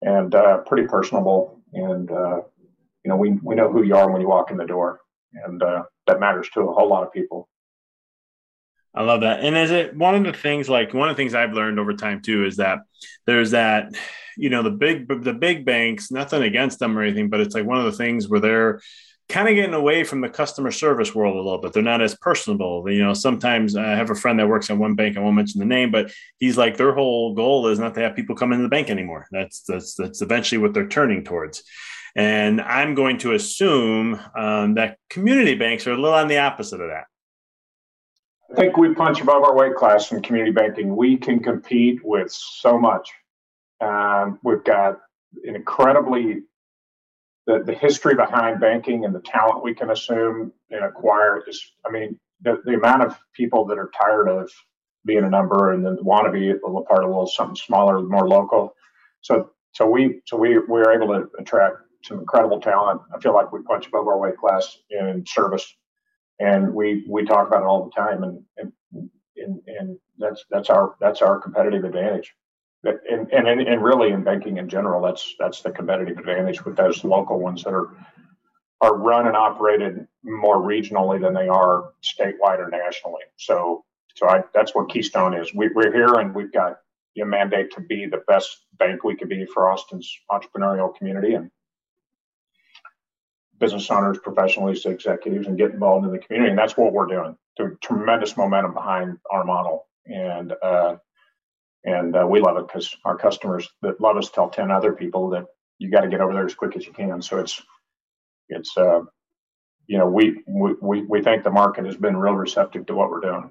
and 0.00 0.32
uh, 0.34 0.58
pretty 0.58 0.86
personable 0.86 1.60
and 1.72 2.10
uh, 2.10 2.40
you 3.04 3.08
know 3.08 3.16
we, 3.16 3.38
we 3.42 3.54
know 3.54 3.70
who 3.70 3.82
you 3.82 3.96
are 3.96 4.10
when 4.10 4.20
you 4.20 4.28
walk 4.28 4.50
in 4.50 4.56
the 4.56 4.64
door 4.64 5.00
and 5.44 5.62
uh, 5.62 5.82
that 6.06 6.20
matters 6.20 6.48
to 6.54 6.60
a 6.60 6.72
whole 6.72 6.88
lot 6.88 7.02
of 7.02 7.12
people. 7.12 7.48
I 8.98 9.02
love 9.02 9.20
that. 9.20 9.44
And 9.44 9.56
is 9.56 9.70
it 9.70 9.96
one 9.96 10.16
of 10.16 10.24
the 10.24 10.32
things 10.32 10.68
like 10.68 10.92
one 10.92 11.08
of 11.08 11.16
the 11.16 11.22
things 11.22 11.32
I've 11.32 11.52
learned 11.52 11.78
over 11.78 11.94
time 11.94 12.20
too 12.20 12.44
is 12.44 12.56
that 12.56 12.80
there's 13.26 13.52
that, 13.52 13.94
you 14.36 14.50
know, 14.50 14.64
the 14.64 14.72
big 14.72 15.06
the 15.22 15.32
big 15.32 15.64
banks, 15.64 16.10
nothing 16.10 16.42
against 16.42 16.80
them 16.80 16.98
or 16.98 17.02
anything, 17.02 17.30
but 17.30 17.38
it's 17.38 17.54
like 17.54 17.64
one 17.64 17.78
of 17.78 17.84
the 17.84 17.92
things 17.92 18.28
where 18.28 18.40
they're 18.40 18.80
kind 19.28 19.48
of 19.48 19.54
getting 19.54 19.74
away 19.74 20.02
from 20.02 20.20
the 20.20 20.28
customer 20.28 20.72
service 20.72 21.14
world 21.14 21.36
a 21.36 21.40
little 21.40 21.60
bit. 21.60 21.72
They're 21.72 21.80
not 21.80 22.02
as 22.02 22.16
personable. 22.16 22.90
You 22.90 23.04
know, 23.04 23.14
sometimes 23.14 23.76
I 23.76 23.90
have 23.90 24.10
a 24.10 24.16
friend 24.16 24.36
that 24.40 24.48
works 24.48 24.68
at 24.68 24.78
one 24.78 24.96
bank. 24.96 25.16
I 25.16 25.20
won't 25.20 25.36
mention 25.36 25.60
the 25.60 25.64
name, 25.64 25.92
but 25.92 26.10
he's 26.38 26.58
like 26.58 26.76
their 26.76 26.92
whole 26.92 27.34
goal 27.34 27.68
is 27.68 27.78
not 27.78 27.94
to 27.94 28.00
have 28.00 28.16
people 28.16 28.34
come 28.34 28.50
into 28.50 28.64
the 28.64 28.68
bank 28.68 28.90
anymore. 28.90 29.28
That's 29.30 29.60
that's 29.60 29.94
that's 29.94 30.22
eventually 30.22 30.58
what 30.58 30.74
they're 30.74 30.88
turning 30.88 31.22
towards. 31.22 31.62
And 32.16 32.60
I'm 32.60 32.96
going 32.96 33.18
to 33.18 33.34
assume 33.34 34.18
um, 34.34 34.74
that 34.74 34.98
community 35.08 35.54
banks 35.54 35.86
are 35.86 35.92
a 35.92 35.96
little 35.96 36.14
on 36.14 36.26
the 36.26 36.38
opposite 36.38 36.80
of 36.80 36.88
that. 36.88 37.04
I 38.50 38.54
think 38.54 38.76
we 38.76 38.94
punch 38.94 39.20
above 39.20 39.42
our 39.42 39.54
weight 39.54 39.74
class 39.74 40.10
in 40.10 40.22
community 40.22 40.52
banking. 40.52 40.96
We 40.96 41.18
can 41.18 41.40
compete 41.40 42.00
with 42.02 42.32
so 42.32 42.78
much. 42.78 43.10
Um, 43.80 44.38
we've 44.42 44.64
got 44.64 44.98
an 45.44 45.54
incredibly 45.54 46.42
the, 47.46 47.62
the 47.64 47.74
history 47.74 48.14
behind 48.14 48.60
banking 48.60 49.04
and 49.06 49.14
the 49.14 49.20
talent 49.20 49.64
we 49.64 49.74
can 49.74 49.90
assume 49.90 50.52
and 50.70 50.84
acquire 50.84 51.42
is 51.48 51.72
I 51.86 51.90
mean 51.90 52.18
the, 52.42 52.60
the 52.64 52.74
amount 52.74 53.02
of 53.02 53.18
people 53.34 53.66
that 53.66 53.78
are 53.78 53.90
tired 53.98 54.28
of 54.28 54.50
being 55.04 55.24
a 55.24 55.30
number 55.30 55.72
and 55.72 55.84
then 55.84 55.96
want 56.02 56.26
to 56.26 56.32
be 56.32 56.50
a 56.50 56.56
part 56.56 57.04
of 57.04 57.08
a 57.10 57.12
little 57.12 57.26
something 57.26 57.56
smaller, 57.56 58.00
more 58.00 58.28
local. 58.28 58.74
So 59.20 59.50
so 59.72 59.88
we 59.88 60.20
so 60.26 60.36
we 60.36 60.58
we're 60.58 60.92
able 60.92 61.08
to 61.08 61.28
attract 61.38 61.76
some 62.04 62.18
incredible 62.20 62.60
talent. 62.60 63.00
I 63.14 63.20
feel 63.20 63.34
like 63.34 63.52
we 63.52 63.62
punch 63.62 63.86
above 63.86 64.06
our 64.06 64.18
weight 64.18 64.36
class 64.36 64.78
in 64.90 65.24
service 65.26 65.74
and 66.38 66.74
we 66.74 67.04
we 67.08 67.24
talk 67.24 67.46
about 67.46 67.62
it 67.62 67.66
all 67.66 67.84
the 67.84 68.00
time, 68.00 68.22
and 68.22 68.42
and 68.56 68.72
and, 69.36 69.60
and 69.66 69.98
that's 70.18 70.44
that's 70.50 70.70
our 70.70 70.94
that's 71.00 71.22
our 71.22 71.38
competitive 71.38 71.84
advantage. 71.84 72.34
And, 72.84 73.32
and 73.32 73.48
and 73.48 73.82
really 73.82 74.10
in 74.10 74.22
banking 74.22 74.58
in 74.58 74.68
general, 74.68 75.02
that's 75.02 75.34
that's 75.38 75.62
the 75.62 75.72
competitive 75.72 76.18
advantage 76.18 76.64
with 76.64 76.76
those 76.76 77.02
local 77.02 77.40
ones 77.40 77.64
that 77.64 77.74
are 77.74 77.90
are 78.80 78.96
run 78.96 79.26
and 79.26 79.36
operated 79.36 80.06
more 80.22 80.56
regionally 80.56 81.20
than 81.20 81.34
they 81.34 81.48
are 81.48 81.92
statewide 82.02 82.58
or 82.58 82.68
nationally. 82.70 83.22
So, 83.36 83.84
so 84.14 84.28
I, 84.28 84.44
that's 84.54 84.74
what 84.74 84.88
Keystone 84.88 85.34
is. 85.34 85.52
We, 85.52 85.68
we're 85.74 85.92
here 85.92 86.14
and 86.14 86.34
we've 86.34 86.52
got 86.52 86.78
a 87.20 87.26
mandate 87.26 87.72
to 87.72 87.80
be 87.80 88.06
the 88.06 88.22
best 88.28 88.64
bank 88.78 89.02
we 89.02 89.16
could 89.16 89.28
be 89.28 89.44
for 89.46 89.68
Austin's 89.68 90.08
entrepreneurial 90.30 90.96
community 90.96 91.34
and 91.34 91.50
business 93.58 93.90
owners, 93.90 94.18
professionals, 94.18 94.84
executives, 94.86 95.46
and 95.46 95.58
get 95.58 95.70
involved 95.70 96.06
in 96.06 96.12
the 96.12 96.18
community. 96.18 96.50
And 96.50 96.58
that's 96.58 96.76
what 96.76 96.92
we're 96.92 97.06
doing. 97.06 97.36
There's 97.56 97.76
tremendous 97.82 98.36
momentum 98.36 98.74
behind 98.74 99.18
our 99.30 99.44
model, 99.44 99.86
and 100.06 100.52
uh, 100.62 100.96
and 101.84 102.16
uh, 102.16 102.26
we 102.26 102.40
love 102.40 102.56
it 102.56 102.66
because 102.66 102.94
our 103.04 103.16
customers 103.16 103.68
that 103.82 104.00
love 104.00 104.16
us 104.16 104.30
tell 104.30 104.48
ten 104.48 104.70
other 104.70 104.92
people 104.92 105.30
that 105.30 105.46
you 105.78 105.90
got 105.90 106.02
to 106.02 106.08
get 106.08 106.20
over 106.20 106.32
there 106.32 106.46
as 106.46 106.54
quick 106.54 106.76
as 106.76 106.86
you 106.86 106.92
can. 106.92 107.20
So 107.22 107.38
it's 107.38 107.60
it's 108.48 108.76
uh, 108.76 109.00
you 109.86 109.98
know 109.98 110.06
we, 110.06 110.42
we 110.46 111.02
we 111.02 111.22
think 111.22 111.42
the 111.42 111.50
market 111.50 111.84
has 111.86 111.96
been 111.96 112.16
real 112.16 112.34
receptive 112.34 112.86
to 112.86 112.94
what 112.94 113.10
we're 113.10 113.20
doing. 113.20 113.50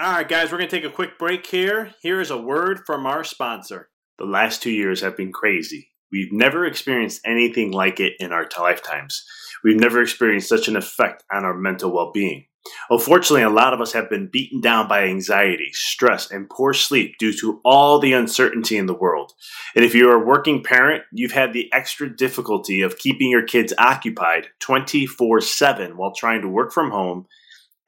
All 0.00 0.10
right, 0.10 0.28
guys, 0.28 0.50
we're 0.50 0.58
going 0.58 0.68
to 0.68 0.76
take 0.76 0.90
a 0.90 0.92
quick 0.92 1.20
break 1.20 1.46
here. 1.46 1.94
Here 2.02 2.20
is 2.20 2.32
a 2.32 2.36
word 2.36 2.80
from 2.84 3.06
our 3.06 3.22
sponsor. 3.22 3.90
The 4.18 4.24
last 4.24 4.60
two 4.60 4.72
years 4.72 5.00
have 5.02 5.16
been 5.16 5.30
crazy. 5.30 5.93
We've 6.14 6.32
never 6.32 6.64
experienced 6.64 7.22
anything 7.26 7.72
like 7.72 7.98
it 7.98 8.12
in 8.20 8.30
our 8.30 8.48
lifetimes. 8.56 9.24
We've 9.64 9.80
never 9.80 10.00
experienced 10.00 10.48
such 10.48 10.68
an 10.68 10.76
effect 10.76 11.24
on 11.32 11.44
our 11.44 11.54
mental 11.54 11.92
well 11.92 12.12
being. 12.12 12.46
Unfortunately, 12.88 13.42
a 13.42 13.50
lot 13.50 13.74
of 13.74 13.80
us 13.80 13.92
have 13.94 14.08
been 14.08 14.28
beaten 14.28 14.60
down 14.60 14.86
by 14.86 15.02
anxiety, 15.02 15.70
stress, 15.72 16.30
and 16.30 16.48
poor 16.48 16.72
sleep 16.72 17.16
due 17.18 17.36
to 17.38 17.60
all 17.64 17.98
the 17.98 18.12
uncertainty 18.12 18.78
in 18.78 18.86
the 18.86 18.94
world. 18.94 19.32
And 19.74 19.84
if 19.84 19.92
you're 19.92 20.22
a 20.22 20.24
working 20.24 20.62
parent, 20.62 21.02
you've 21.10 21.32
had 21.32 21.52
the 21.52 21.68
extra 21.72 22.08
difficulty 22.08 22.80
of 22.82 22.96
keeping 22.96 23.28
your 23.28 23.44
kids 23.44 23.72
occupied 23.76 24.46
24 24.60 25.40
7 25.40 25.96
while 25.96 26.14
trying 26.14 26.42
to 26.42 26.48
work 26.48 26.72
from 26.72 26.92
home, 26.92 27.26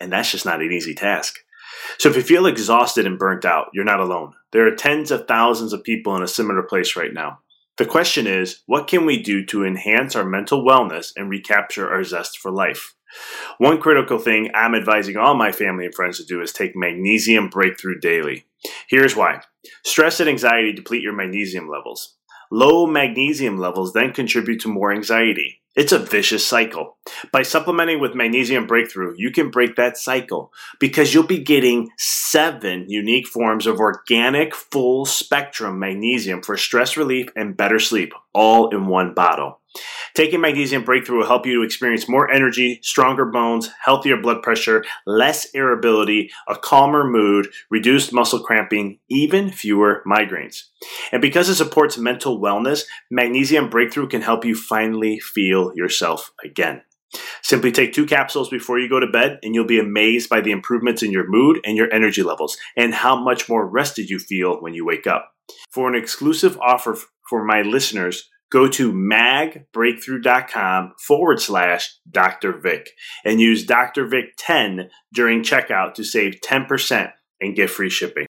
and 0.01 0.11
that's 0.11 0.33
just 0.33 0.45
not 0.45 0.61
an 0.61 0.73
easy 0.73 0.97
task. 0.97 1.37
So 1.99 2.09
if 2.09 2.17
you 2.17 2.23
feel 2.23 2.47
exhausted 2.47 3.07
and 3.07 3.21
burnt 3.21 3.45
out, 3.45 3.69
you're 3.73 3.85
not 3.85 4.01
alone. 4.01 4.33
There 4.51 4.67
are 4.67 4.75
tens 4.75 5.13
of 5.13 5.29
thousands 5.29 5.73
of 5.73 5.85
people 5.85 6.17
in 6.17 6.25
a 6.25 6.29
similar 6.29 6.65
place 6.65 6.97
right 6.97 7.15
now. 7.15 7.39
The 7.79 7.87
question 7.87 8.27
is, 8.27 8.63
what 8.65 8.89
can 8.89 9.05
we 9.05 9.23
do 9.23 9.45
to 9.47 9.65
enhance 9.65 10.17
our 10.17 10.25
mental 10.25 10.65
wellness 10.65 11.13
and 11.15 11.29
recapture 11.29 11.91
our 11.91 12.05
zest 12.05 12.39
for 12.39 12.51
life? 12.51 12.95
One 13.59 13.81
critical 13.81 14.19
thing 14.19 14.51
I'm 14.55 14.75
advising 14.75 15.17
all 15.17 15.35
my 15.35 15.53
family 15.53 15.85
and 15.85 15.95
friends 15.95 16.19
to 16.19 16.25
do 16.25 16.41
is 16.41 16.53
take 16.53 16.75
magnesium 16.75 17.49
breakthrough 17.49 18.01
daily. 18.01 18.47
Here's 18.89 19.15
why. 19.15 19.43
Stress 19.85 20.21
and 20.21 20.29
anxiety 20.29 20.73
deplete 20.73 21.03
your 21.03 21.13
magnesium 21.13 21.69
levels. 21.69 22.17
Low 22.51 22.87
magnesium 22.87 23.59
levels 23.59 23.93
then 23.93 24.13
contribute 24.13 24.61
to 24.61 24.69
more 24.69 24.93
anxiety. 24.93 25.61
It's 25.77 25.93
a 25.93 25.99
vicious 25.99 26.47
cycle. 26.47 26.97
By 27.33 27.43
supplementing 27.43 28.01
with 28.01 28.15
Magnesium 28.15 28.67
Breakthrough, 28.67 29.13
you 29.19 29.31
can 29.31 29.51
break 29.51 29.77
that 29.77 29.99
cycle 29.99 30.51
because 30.81 31.13
you'll 31.13 31.27
be 31.27 31.45
getting 31.45 31.91
seven 31.99 32.87
unique 32.89 33.27
forms 33.27 33.67
of 33.67 33.79
organic 33.79 34.55
full 34.55 35.05
spectrum 35.05 35.79
magnesium 35.79 36.43
for 36.43 36.57
stress 36.57 36.97
relief 36.97 37.29
and 37.37 37.59
better 37.59 37.79
sleep, 37.79 38.15
all 38.33 38.71
in 38.71 38.87
one 38.87 39.13
bottle. 39.13 39.61
Taking 40.15 40.41
Magnesium 40.41 40.85
Breakthrough 40.85 41.19
will 41.19 41.27
help 41.27 41.47
you 41.47 41.57
to 41.57 41.63
experience 41.63 42.09
more 42.09 42.31
energy, 42.31 42.81
stronger 42.83 43.27
bones, 43.27 43.71
healthier 43.85 44.17
blood 44.17 44.43
pressure, 44.43 44.85
less 45.07 45.51
irritability, 45.51 46.31
a 46.49 46.57
calmer 46.57 47.05
mood, 47.05 47.49
reduced 47.71 48.13
muscle 48.13 48.41
cramping, 48.41 48.99
even 49.09 49.51
fewer 49.51 50.03
migraines. 50.07 50.63
And 51.13 51.21
because 51.21 51.49
it 51.49 51.57
supports 51.57 51.99
mental 51.99 52.41
wellness, 52.41 52.85
Magnesium 53.11 53.69
Breakthrough 53.69 54.09
can 54.09 54.23
help 54.23 54.45
you 54.45 54.55
finally 54.55 55.21
feel 55.21 55.66
yourself 55.75 56.33
again. 56.45 56.83
Simply 57.43 57.73
take 57.73 57.93
two 57.93 58.07
capsules 58.07 58.49
before 58.49 58.79
you 58.79 58.89
go 58.89 59.01
to 59.01 59.07
bed, 59.07 59.39
and 59.43 59.55
you'll 59.55 59.67
be 59.67 59.79
amazed 59.79 60.29
by 60.29 60.41
the 60.41 60.51
improvements 60.51 61.03
in 61.03 61.13
your 61.13 61.29
mood 61.29 61.61
and 61.65 61.77
your 61.77 61.93
energy 61.93 62.23
levels, 62.23 62.57
and 62.77 62.95
how 62.95 63.17
much 63.17 63.49
more 63.49 63.67
rested 63.67 64.11
you 64.11 64.19
feel 64.19 64.61
when 64.61 64.75
you 64.75 64.85
wake 64.85 65.07
up. 65.07 65.33
For 65.71 65.89
an 65.89 65.95
exclusive 65.95 66.59
offer 66.61 66.99
for 67.29 67.45
my 67.45 67.63
listeners, 67.63 68.29
go 68.51 68.69
to 68.69 68.93
magbreakthrough.com 68.93 70.95
forward 70.99 71.41
slash 71.41 71.97
Dr. 72.11 72.59
Vic 72.59 72.91
and 73.25 73.41
use 73.41 73.65
Dr. 73.65 74.07
Vic 74.07 74.35
10 74.39 74.91
during 75.13 75.43
checkout 75.43 75.95
to 75.95 76.05
save 76.05 76.41
10% 76.45 77.13
and 77.41 77.57
get 77.57 77.71
free 77.71 77.91
shipping. 77.91 78.27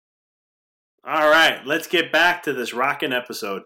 All 1.04 1.28
right, 1.28 1.64
let's 1.64 1.86
get 1.86 2.10
back 2.10 2.42
to 2.42 2.52
this 2.52 2.74
rocking 2.74 3.12
episode. 3.12 3.62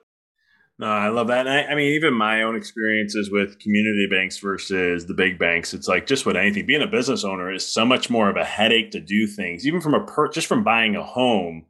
No, 0.81 0.87
I 0.87 1.09
love 1.09 1.27
that. 1.27 1.47
I, 1.47 1.65
I, 1.65 1.75
mean, 1.75 1.93
even 1.93 2.15
my 2.15 2.41
own 2.41 2.57
experiences 2.57 3.31
with 3.31 3.59
community 3.59 4.07
banks 4.11 4.39
versus 4.39 5.05
the 5.05 5.13
big 5.13 5.39
banks, 5.39 5.75
it's 5.75 5.87
like 5.87 6.07
just 6.07 6.25
with 6.25 6.37
anything. 6.37 6.65
Being 6.65 6.81
a 6.81 6.87
business 6.87 7.23
owner 7.23 7.53
is 7.53 7.71
so 7.71 7.85
much 7.85 8.09
more 8.09 8.31
of 8.31 8.37
a 8.37 8.47
headache 8.47 8.91
to 8.93 9.01
do 9.01 9.27
things, 9.27 9.67
even 9.67 9.83
from 9.83 9.93
a 9.93 10.03
per, 10.07 10.31
just 10.31 10.47
from 10.47 10.65
buying 10.65 10.97
a 10.97 11.05
home. 11.05 11.67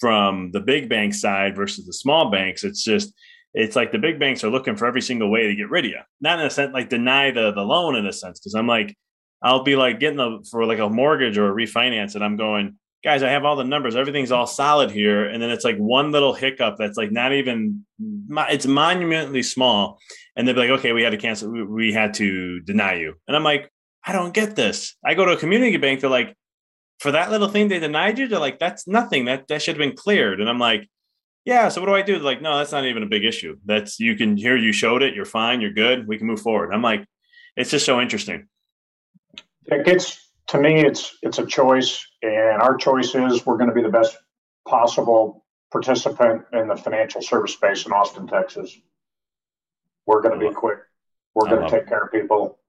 From 0.00 0.50
the 0.52 0.60
big 0.60 0.88
bank 0.88 1.12
side 1.12 1.56
versus 1.56 1.84
the 1.86 1.92
small 1.92 2.30
banks, 2.30 2.64
it's 2.64 2.82
just 2.82 3.12
it's 3.54 3.76
like 3.76 3.92
the 3.92 3.98
big 3.98 4.18
banks 4.18 4.44
are 4.44 4.50
looking 4.50 4.76
for 4.76 4.86
every 4.86 5.00
single 5.00 5.30
way 5.30 5.46
to 5.46 5.54
get 5.54 5.70
rid 5.70 5.86
of 5.86 5.90
you. 5.90 6.00
Not 6.20 6.38
in 6.38 6.46
a 6.46 6.50
sense 6.50 6.72
like 6.72 6.90
deny 6.90 7.30
the 7.30 7.50
the 7.52 7.62
loan 7.62 7.96
in 7.96 8.06
a 8.06 8.12
sense, 8.12 8.38
because 8.38 8.54
I'm 8.54 8.66
like, 8.66 8.94
I'll 9.42 9.62
be 9.62 9.76
like 9.76 10.00
getting 10.00 10.18
the 10.18 10.46
for 10.50 10.66
like 10.66 10.78
a 10.78 10.88
mortgage 10.88 11.36
or 11.38 11.50
a 11.50 11.54
refinance, 11.54 12.14
and 12.14 12.24
I'm 12.24 12.36
going, 12.36 12.76
guys, 13.06 13.22
I 13.22 13.30
have 13.30 13.44
all 13.44 13.54
the 13.54 13.62
numbers, 13.62 13.94
everything's 13.94 14.32
all 14.32 14.48
solid 14.48 14.90
here, 14.90 15.26
and 15.26 15.40
then 15.40 15.50
it's 15.50 15.64
like 15.64 15.76
one 15.76 16.10
little 16.10 16.34
hiccup 16.34 16.74
that's 16.76 16.98
like 16.98 17.12
not 17.12 17.32
even 17.32 17.86
it's 18.00 18.66
monumentally 18.66 19.44
small, 19.44 20.00
and 20.34 20.46
they'll 20.46 20.56
be 20.56 20.62
like, 20.62 20.80
okay, 20.80 20.90
we 20.90 21.04
had 21.04 21.10
to 21.10 21.16
cancel, 21.16 21.48
we, 21.66 21.92
had 21.92 22.14
to 22.14 22.58
deny 22.62 22.94
you, 22.94 23.14
and 23.28 23.36
I'm 23.36 23.44
like, 23.44 23.70
I 24.04 24.12
don't 24.12 24.34
get 24.34 24.56
this. 24.56 24.96
I 25.04 25.14
go 25.14 25.24
to 25.24 25.34
a 25.34 25.36
community 25.36 25.76
bank, 25.76 26.00
they're 26.00 26.10
like, 26.10 26.36
for 26.98 27.12
that 27.12 27.30
little 27.30 27.46
thing 27.46 27.68
they 27.68 27.78
denied 27.78 28.18
you, 28.18 28.26
they're 28.26 28.40
like, 28.40 28.58
that's 28.58 28.88
nothing. 28.88 29.26
That 29.26 29.46
that 29.46 29.62
should 29.62 29.76
have 29.76 29.88
been 29.88 29.96
cleared, 29.96 30.40
and 30.40 30.50
I'm 30.50 30.58
like 30.58 30.88
yeah 31.44 31.68
so 31.68 31.80
what 31.80 31.86
do 31.86 31.94
i 31.94 32.02
do? 32.02 32.18
Like 32.18 32.42
no 32.42 32.58
that's 32.58 32.72
not 32.72 32.86
even 32.86 33.04
a 33.04 33.06
big 33.06 33.24
issue. 33.24 33.56
That's 33.64 34.00
you 34.00 34.16
can 34.16 34.36
here 34.36 34.56
you 34.56 34.72
showed 34.72 35.04
it. 35.04 35.14
You're 35.14 35.24
fine. 35.24 35.60
You're 35.60 35.72
good. 35.72 36.08
We 36.08 36.18
can 36.18 36.26
move 36.26 36.40
forward. 36.40 36.74
I'm 36.74 36.82
like 36.82 37.06
it's 37.56 37.70
just 37.70 37.86
so 37.86 38.00
interesting. 38.00 38.48
It 39.66 39.86
gets 39.86 40.25
to 40.48 40.58
me 40.58 40.80
it's 40.80 41.16
it's 41.22 41.38
a 41.38 41.46
choice 41.46 42.06
and 42.22 42.62
our 42.62 42.76
choice 42.76 43.14
is 43.14 43.44
we're 43.44 43.56
going 43.56 43.68
to 43.68 43.74
be 43.74 43.82
the 43.82 43.88
best 43.88 44.16
possible 44.68 45.44
participant 45.72 46.42
in 46.52 46.68
the 46.68 46.76
financial 46.76 47.20
service 47.22 47.52
space 47.52 47.86
in 47.86 47.92
austin 47.92 48.26
texas. 48.26 48.76
We're 50.06 50.22
going 50.22 50.38
to 50.38 50.48
be 50.48 50.54
quick. 50.54 50.78
We're 51.34 51.48
going 51.48 51.62
to 51.62 51.70
take 51.70 51.88
care 51.88 52.04
of 52.04 52.12
people. 52.12 52.60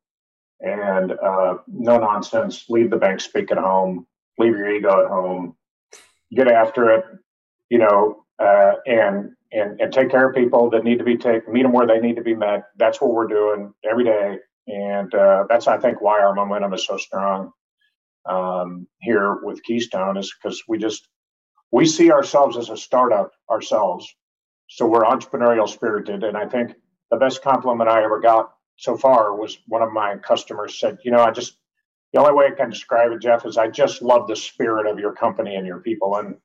And 0.60 1.12
uh, 1.12 1.60
no 1.68 2.00
nonsense. 2.00 2.66
Leave 2.68 2.90
the 2.90 2.98
bank 2.98 3.22
speak 3.22 3.52
at 3.52 3.60
home. 3.60 4.08
Leave 4.40 4.58
your 4.58 4.72
ego 4.72 5.04
at 5.04 5.08
home. 5.08 5.56
Get 6.34 6.48
after 6.48 6.90
it 6.96 7.06
you 7.70 7.78
know 7.78 8.26
uh, 8.40 8.74
and 8.86 9.32
and 9.52 9.80
and 9.80 9.94
take 9.94 10.10
care 10.10 10.30
of 10.30 10.36
people 10.36 10.70
that 10.72 10.84
need 10.84 10.98
to 10.98 11.04
be 11.04 11.18
taken, 11.18 11.54
meet 11.54 11.64
them 11.64 11.72
where 11.72 11.88
they 11.88 12.00
need 12.00 12.16
to 12.16 12.22
be 12.22 12.36
met. 12.36 12.66
That's 12.78 13.02
what 13.02 13.14
we're 13.14 13.28
doing 13.28 13.74
every 13.90 14.04
day, 14.04 14.38
and 14.68 15.14
uh, 15.14 15.46
that's 15.50 15.68
I 15.68 15.78
think 15.78 16.02
why 16.02 16.22
our 16.22 16.34
momentum 16.34 16.74
is 16.74 16.86
so 16.86 16.98
strong 16.98 17.52
um, 18.30 18.88
here 19.02 19.38
with 19.44 19.64
Keystone 19.64 20.18
is 20.18 20.34
because 20.42 20.64
we 20.68 20.78
just 20.78 21.08
we 21.72 21.86
see 21.86 22.12
ourselves 22.12 22.58
as 22.58 22.70
a 22.70 22.78
startup 22.78 23.32
ourselves, 23.50 24.08
so 24.70 24.88
we're 24.88 25.04
entrepreneurial 25.04 25.70
spirited, 25.70 26.24
and 26.24 26.38
I 26.38 26.48
think 26.48 26.74
the 27.12 27.18
best 27.18 27.44
compliment 27.44 27.90
I 27.90 28.04
ever 28.04 28.22
got 28.22 28.52
so 28.78 28.98
far 28.98 29.36
was 29.36 29.58
one 29.68 29.82
of 29.82 29.92
my 29.94 30.18
customers 30.18 30.80
said, 30.80 31.00
you 31.04 31.12
know, 31.12 31.22
I 31.22 31.32
just 31.32 31.58
the 32.14 32.22
only 32.22 32.34
way 32.34 32.48
I 32.48 32.52
can 32.56 32.70
describe 32.70 33.12
it, 33.12 33.22
Jeff, 33.22 33.46
is 33.46 33.58
I 33.58 33.70
just 33.70 34.02
love 34.02 34.28
the 34.28 34.36
spirit 34.36 34.88
of 34.88 35.00
your 35.00 35.14
company 35.14 35.56
and 35.56 35.68
your 35.68 35.82
people, 35.82 36.16
and 36.18 36.36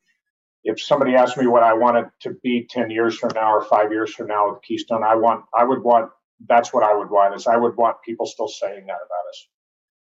if 0.65 0.81
somebody 0.81 1.15
asked 1.15 1.39
me 1.39 1.47
what 1.47 1.63
I 1.63 1.73
wanted 1.75 2.07
to 2.23 2.37
be 2.43 2.67
10 2.69 2.91
years 2.91 3.17
from 3.19 3.31
now 3.35 3.53
or 3.53 3.65
five 3.65 3.91
years 3.93 4.15
from 4.15 4.29
now 4.29 4.51
with 4.53 4.63
Keystone, 4.63 5.03
I 5.03 5.17
want, 5.17 5.45
I 5.55 5.65
would 5.65 5.83
want, 5.83 6.11
that's 6.49 6.73
what 6.73 6.85
I 6.85 6.95
would 6.95 7.11
want 7.11 7.35
is 7.35 7.47
I 7.47 7.57
would 7.57 7.77
want 7.77 7.97
people 8.05 8.27
still 8.27 8.49
saying 8.49 8.87
that 8.87 8.93
about 8.93 9.29
us. 9.31 9.49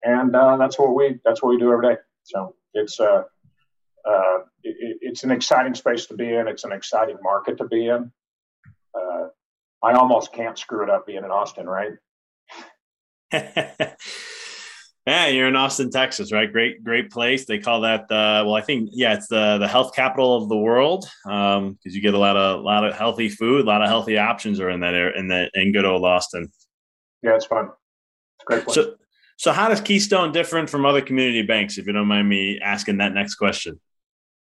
And 0.03 0.35
uh, 0.35 0.57
that's 0.57 0.77
what 0.77 0.95
we, 0.95 1.19
that's 1.23 1.41
what 1.41 1.49
we 1.49 1.57
do 1.57 1.71
every 1.71 1.95
day. 1.95 2.01
So 2.23 2.55
it's, 2.73 2.99
uh, 2.99 3.23
uh, 4.05 4.37
it, 4.63 4.97
it's 5.01 5.23
an 5.23 5.31
exciting 5.31 5.75
space 5.75 6.05
to 6.07 6.15
be 6.15 6.33
in. 6.33 6.47
It's 6.47 6.65
an 6.65 6.71
exciting 6.71 7.17
market 7.21 7.57
to 7.59 7.65
be 7.65 7.87
in. 7.87 8.11
Uh, 8.93 9.27
I 9.81 9.93
almost 9.93 10.33
can't 10.33 10.57
screw 10.57 10.83
it 10.83 10.89
up 10.89 11.07
being 11.07 11.23
in 11.23 11.31
Austin, 11.31 11.67
right? 11.67 11.93
Yeah, 15.05 15.27
you're 15.27 15.49
in 15.49 15.55
Austin, 15.57 15.91
Texas, 15.91 16.31
right? 16.31 16.49
Great, 16.49 16.81
great 16.81 17.11
place. 17.11 17.45
They 17.45 17.59
call 17.59 17.81
that 17.81 18.07
the 18.07 18.43
well, 18.45 18.55
I 18.55 18.61
think 18.61 18.89
yeah, 18.93 19.15
it's 19.15 19.27
the 19.27 19.57
the 19.57 19.67
health 19.67 19.93
capital 19.93 20.41
of 20.41 20.47
the 20.47 20.55
world 20.55 21.05
because 21.25 21.57
um, 21.57 21.77
you 21.83 22.01
get 22.01 22.13
a 22.13 22.17
lot 22.17 22.37
of 22.37 22.61
a 22.61 22.63
lot 22.63 22.85
of 22.85 22.95
healthy 22.95 23.27
food, 23.27 23.65
a 23.65 23.67
lot 23.67 23.81
of 23.81 23.89
healthy 23.89 24.17
options 24.17 24.61
are 24.61 24.69
in 24.69 24.79
that 24.79 24.93
area 24.93 25.19
in 25.19 25.27
that 25.27 25.51
in 25.55 25.73
good 25.73 25.83
old 25.83 26.05
Austin. 26.05 26.49
Yeah, 27.21 27.35
it's 27.35 27.45
fun. 27.45 27.65
It's 27.65 28.45
great 28.45 28.63
place. 28.63 28.75
So, 28.75 28.95
so 29.38 29.52
how 29.52 29.69
does 29.69 29.82
Keystone 29.82 30.32
different 30.32 30.69
from 30.69 30.86
other 30.86 31.02
community 31.02 31.41
banks? 31.41 31.78
If 31.78 31.88
you 31.88 31.93
don't 31.93 32.08
mind 32.08 32.30
me 32.30 32.60
asking 32.62 32.98
that 32.98 33.13
next 33.13 33.36
question. 33.36 33.80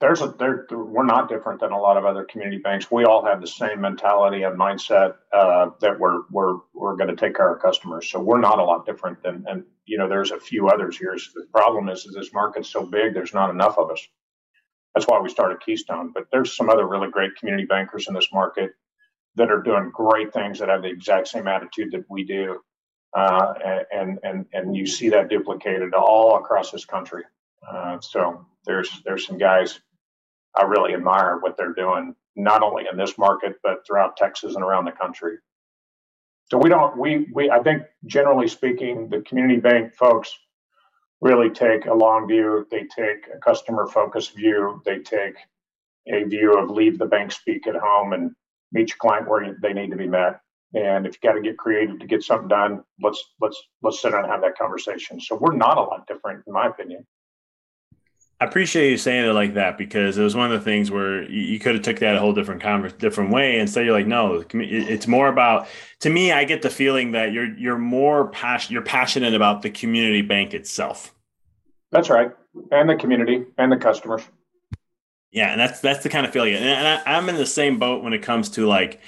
there's 0.01 0.23
a 0.23 0.35
there 0.39 0.67
we're 0.71 1.05
not 1.05 1.29
different 1.29 1.61
than 1.61 1.73
a 1.73 1.79
lot 1.79 1.97
of 1.97 2.05
other 2.05 2.25
community 2.25 2.59
banks. 2.59 2.91
We 2.91 3.05
all 3.05 3.25
have 3.25 3.41
the 3.41 3.47
same 3.47 3.81
mentality 3.81 4.43
and 4.43 4.59
mindset 4.59 5.15
uh, 5.33 5.71
that 5.81 5.99
we're 5.99 6.23
we're 6.31 6.57
we're 6.75 6.97
going 6.97 7.09
to 7.09 7.17
take 7.17 7.37
care 7.37 7.53
of 7.55 7.63
customers. 7.63 8.11
So 8.11 8.21
we're 8.21 8.41
not 8.41 8.59
a 8.59 8.65
lot 8.65 8.87
different 8.87 9.23
than 9.23 9.45
and 9.49 9.65
you 9.87 9.99
know 9.99 10.09
there's 10.09 10.31
a 10.31 10.41
few 10.41 10.69
others 10.69 10.97
here. 10.99 11.17
The 11.35 11.47
problem 11.53 11.89
is, 11.89 12.07
is 12.07 12.15
this 12.15 12.33
market's 12.33 12.71
so 12.71 12.85
big, 12.85 13.15
there's 13.15 13.35
not 13.35 13.51
enough 13.51 13.79
of 13.79 13.91
us. 13.91 14.07
That's 14.95 15.07
why 15.07 15.21
we 15.21 15.29
started 15.29 15.61
Keystone. 15.61 16.13
But 16.13 16.25
there's 16.33 16.57
some 16.57 16.71
other 16.71 16.87
really 16.87 17.11
great 17.11 17.37
community 17.37 17.67
bankers 17.67 18.09
in 18.09 18.15
this 18.15 18.29
market 18.33 18.73
that 19.37 19.51
are 19.51 19.63
doing 19.63 19.91
great 19.95 20.33
things 20.33 20.59
that 20.59 20.69
have 20.69 20.83
the 20.83 20.89
exact 20.89 21.29
same 21.29 21.47
attitude 21.47 21.93
that 21.93 22.05
we 22.09 22.25
do, 22.25 22.61
uh, 23.15 23.55
and 23.93 24.19
and 24.23 24.47
and 24.53 24.77
you 24.77 24.87
see 24.87 25.09
that 25.09 25.29
duplicated 25.29 25.95
all 25.95 26.37
across 26.37 26.71
this 26.71 26.85
country. 26.85 27.25
Uh, 27.69 27.99
so 28.01 28.47
there's 28.67 29.03
there's 29.05 29.27
some 29.27 29.39
guys 29.39 29.81
I 30.55 30.65
really 30.65 30.95
admire 30.95 31.39
what 31.39 31.57
they're 31.57 31.75
doing, 31.75 32.15
not 32.37 32.63
only 32.63 32.85
in 32.91 32.97
this 32.97 33.19
market 33.19 33.57
but 33.63 33.87
throughout 33.87 34.17
Texas 34.17 34.55
and 34.55 34.65
around 34.65 34.85
the 34.85 34.93
country. 34.93 35.39
So 36.51 36.59
we 36.59 36.69
don't 36.69 36.97
we 36.99 37.29
we 37.33 37.51
I 37.51 37.61
think 37.63 37.83
generally 38.07 38.49
speaking, 38.49 39.09
the 39.09 39.23
community 39.23 39.61
bank 39.61 39.95
folks 39.95 40.33
really 41.21 41.51
take 41.51 41.87
a 41.87 41.95
long 41.95 42.27
view. 42.27 42.67
They 42.71 42.85
take 42.85 43.27
a 43.35 43.39
customer 43.39 43.87
focused 43.87 44.35
view. 44.35 44.83
They 44.85 45.01
take 45.01 45.35
a 46.09 46.25
view 46.25 46.59
of 46.59 46.71
leave 46.71 46.99
the 46.99 47.07
bank 47.07 47.33
speak 47.33 47.67
at 47.67 47.77
home 47.77 48.13
and 48.13 48.33
meet 48.73 48.89
your 48.89 48.97
client 48.99 49.29
where 49.29 49.57
they 49.61 49.73
need 49.73 49.91
to 49.91 49.97
be 49.97 50.09
met. 50.09 50.41
And 50.75 51.07
if 51.07 51.15
you 51.15 51.29
got 51.29 51.35
to 51.35 51.43
get 51.43 51.59
creative 51.59 51.99
to 51.99 52.07
get 52.07 52.23
something 52.23 52.49
done, 52.49 52.85
let's 53.03 53.23
let's 53.41 53.61
let's 53.83 54.01
sit 54.01 54.13
down 54.13 54.25
and 54.25 54.33
have 54.33 54.43
that 54.43 54.57
conversation. 54.57 55.21
So 55.21 55.37
we're 55.37 55.57
not 55.57 55.79
a 55.79 55.83
lot 55.83 56.07
different, 56.07 56.45
in 56.47 56.53
my 56.53 56.69
opinion. 56.69 57.07
I 58.41 58.47
appreciate 58.47 58.91
you 58.91 58.97
saying 58.97 59.29
it 59.29 59.33
like 59.33 59.55
that 59.55 59.77
because 59.77 60.17
it 60.17 60.23
was 60.23 60.35
one 60.35 60.51
of 60.51 60.59
the 60.59 60.65
things 60.65 60.91
where 60.91 61.31
you, 61.31 61.59
could 61.61 61.75
have 61.75 61.85
took 61.85 61.99
that 61.99 62.17
a 62.17 62.19
whole 62.19 62.33
different 62.33 62.63
converse, 62.63 62.95
different 62.95 63.31
way. 63.31 63.59
Instead, 63.59 63.85
you're 63.85 63.93
like, 63.93 64.07
no, 64.07 64.43
it's 64.55 65.07
more 65.07 65.29
about. 65.29 65.67
To 66.01 66.11
me, 66.11 66.33
I 66.33 66.45
get 66.45 66.63
the 66.63 66.71
feeling 66.71 67.13
that 67.13 67.33
you're 67.33 67.55
you're 67.57 67.79
more 67.79 68.29
passionate. 68.29 68.73
You're 68.73 68.83
passionate 68.83 69.35
about 69.35 69.61
the 69.61 69.71
community 69.71 70.23
bank 70.23 70.55
itself. 70.55 71.15
That's 71.91 72.09
right, 72.09 72.31
and 72.71 72.89
the 72.89 72.97
community 72.97 73.45
and 73.59 73.71
the 73.71 73.77
customers. 73.77 74.23
Yeah, 75.33 75.51
and 75.51 75.61
that's 75.61 75.81
that's 75.81 76.03
the 76.03 76.09
kind 76.09 76.25
of 76.25 76.33
feeling, 76.33 76.55
and 76.55 76.89
I, 76.89 77.17
I'm 77.17 77.29
in 77.29 77.37
the 77.37 77.45
same 77.45 77.79
boat 77.79 78.03
when 78.03 78.15
it 78.15 78.23
comes 78.23 78.51
to 78.51 78.67
like 78.67 79.01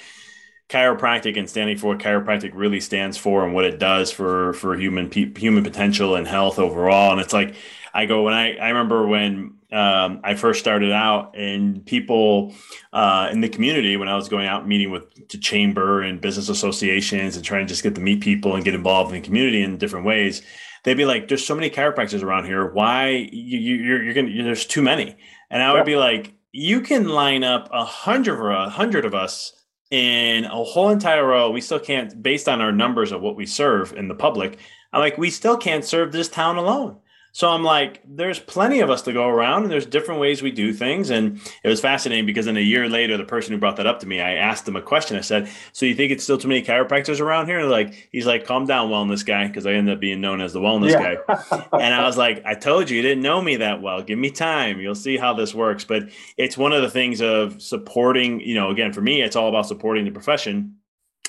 chiropractic 0.69 1.37
and 1.37 1.49
standing 1.49 1.77
for 1.77 1.87
what 1.87 1.99
chiropractic 1.99 2.51
really 2.53 2.79
stands 2.79 3.17
for 3.17 3.45
and 3.45 3.53
what 3.53 3.65
it 3.65 3.79
does 3.79 4.11
for 4.11 4.53
for 4.53 4.75
human 4.75 5.11
human 5.11 5.63
potential 5.63 6.15
and 6.15 6.27
health 6.27 6.57
overall. 6.59 7.11
And 7.11 7.21
it's 7.21 7.33
like 7.33 7.55
I 7.93 8.05
go 8.05 8.23
when 8.23 8.33
I 8.33 8.55
I 8.57 8.69
remember 8.69 9.05
when 9.05 9.55
um, 9.71 10.21
I 10.23 10.35
first 10.35 10.59
started 10.59 10.91
out 10.91 11.35
and 11.35 11.83
people 11.85 12.53
uh, 12.91 13.29
in 13.31 13.41
the 13.41 13.49
community 13.49 13.97
when 13.97 14.07
I 14.07 14.15
was 14.15 14.29
going 14.29 14.45
out 14.45 14.67
meeting 14.67 14.91
with 14.91 15.29
the 15.29 15.37
chamber 15.39 16.01
and 16.01 16.21
business 16.21 16.47
associations 16.47 17.35
and 17.35 17.43
trying 17.43 17.65
to 17.65 17.69
just 17.69 17.81
get 17.81 17.95
to 17.95 18.01
meet 18.01 18.21
people 18.21 18.55
and 18.55 18.63
get 18.63 18.75
involved 18.75 19.13
in 19.13 19.19
the 19.19 19.25
community 19.25 19.63
in 19.63 19.77
different 19.77 20.05
ways. 20.05 20.43
They'd 20.83 20.97
be 20.97 21.05
like, 21.05 21.27
"There's 21.27 21.45
so 21.45 21.55
many 21.55 21.69
chiropractors 21.69 22.23
around 22.23 22.45
here. 22.45 22.71
Why 22.71 23.29
you, 23.31 23.75
you're 23.75 24.03
you're 24.03 24.13
gonna? 24.13 24.43
There's 24.43 24.65
too 24.65 24.81
many." 24.81 25.15
And 25.49 25.63
I 25.63 25.73
would 25.73 25.85
be 25.85 25.95
like, 25.95 26.33
"You 26.51 26.81
can 26.81 27.07
line 27.09 27.43
up 27.43 27.69
a 27.71 27.85
hundred 27.85 28.39
or 28.39 28.51
a 28.51 28.69
hundred 28.69 29.05
of 29.05 29.15
us." 29.15 29.53
In 29.93 30.45
a 30.45 30.63
whole 30.63 30.89
entire 30.89 31.23
row. 31.23 31.51
We 31.51 31.61
still 31.61 31.79
can't, 31.79 32.23
based 32.23 32.49
on 32.49 32.61
our 32.61 32.71
numbers 32.71 33.11
of 33.11 33.21
what 33.21 33.35
we 33.35 33.45
serve 33.45 33.93
in 33.93 34.07
the 34.07 34.15
public, 34.15 34.57
I'm 34.91 34.99
like, 34.99 35.19
we 35.19 35.29
still 35.29 35.55
can't 35.55 35.85
serve 35.85 36.11
this 36.11 36.27
town 36.27 36.57
alone. 36.57 36.97
So 37.35 37.49
I'm 37.49 37.63
like, 37.63 37.99
there's 38.07 38.37
plenty 38.37 38.81
of 38.81 38.91
us 38.91 39.01
to 39.01 39.11
go 39.11 39.27
around, 39.27 39.63
and 39.63 39.71
there's 39.71 39.87
different 39.87 40.21
ways 40.21 40.43
we 40.43 40.51
do 40.51 40.71
things. 40.71 41.09
And 41.09 41.41
it 41.63 41.67
was 41.67 41.81
fascinating 41.81 42.27
because 42.27 42.45
then 42.45 42.57
a 42.57 42.61
year 42.61 42.87
later, 42.87 43.17
the 43.17 43.23
person 43.23 43.53
who 43.53 43.59
brought 43.59 43.77
that 43.77 43.87
up 43.87 43.99
to 44.01 44.07
me, 44.07 44.21
I 44.21 44.35
asked 44.35 44.67
him 44.67 44.75
a 44.75 44.81
question. 44.83 45.17
I 45.17 45.21
said, 45.21 45.49
"So 45.71 45.87
you 45.87 45.95
think 45.95 46.11
it's 46.11 46.23
still 46.23 46.37
too 46.37 46.47
many 46.47 46.61
chiropractors 46.61 47.19
around 47.19 47.47
here?" 47.47 47.57
And 47.57 47.71
like, 47.71 48.07
he's 48.11 48.27
like, 48.27 48.45
"Calm 48.45 48.67
down, 48.67 48.91
wellness 48.91 49.25
guy," 49.25 49.47
because 49.47 49.65
I 49.65 49.73
ended 49.73 49.95
up 49.95 49.99
being 49.99 50.21
known 50.21 50.41
as 50.41 50.53
the 50.53 50.59
wellness 50.59 50.91
yeah. 50.91 51.15
guy. 51.27 51.67
and 51.73 51.95
I 51.95 52.05
was 52.05 52.17
like, 52.17 52.43
"I 52.45 52.53
told 52.53 52.91
you, 52.91 52.97
you 52.97 53.01
didn't 53.01 53.23
know 53.23 53.41
me 53.41 53.55
that 53.55 53.81
well. 53.81 54.03
Give 54.03 54.19
me 54.19 54.29
time. 54.29 54.79
You'll 54.79 54.93
see 54.93 55.17
how 55.17 55.33
this 55.33 55.55
works." 55.55 55.83
But 55.83 56.09
it's 56.37 56.55
one 56.55 56.71
of 56.71 56.83
the 56.83 56.89
things 56.91 57.19
of 57.19 57.59
supporting. 57.63 58.41
You 58.41 58.53
know, 58.53 58.69
again, 58.69 58.93
for 58.93 59.01
me, 59.01 59.23
it's 59.23 59.35
all 59.35 59.49
about 59.49 59.65
supporting 59.65 60.05
the 60.05 60.11
profession 60.11 60.75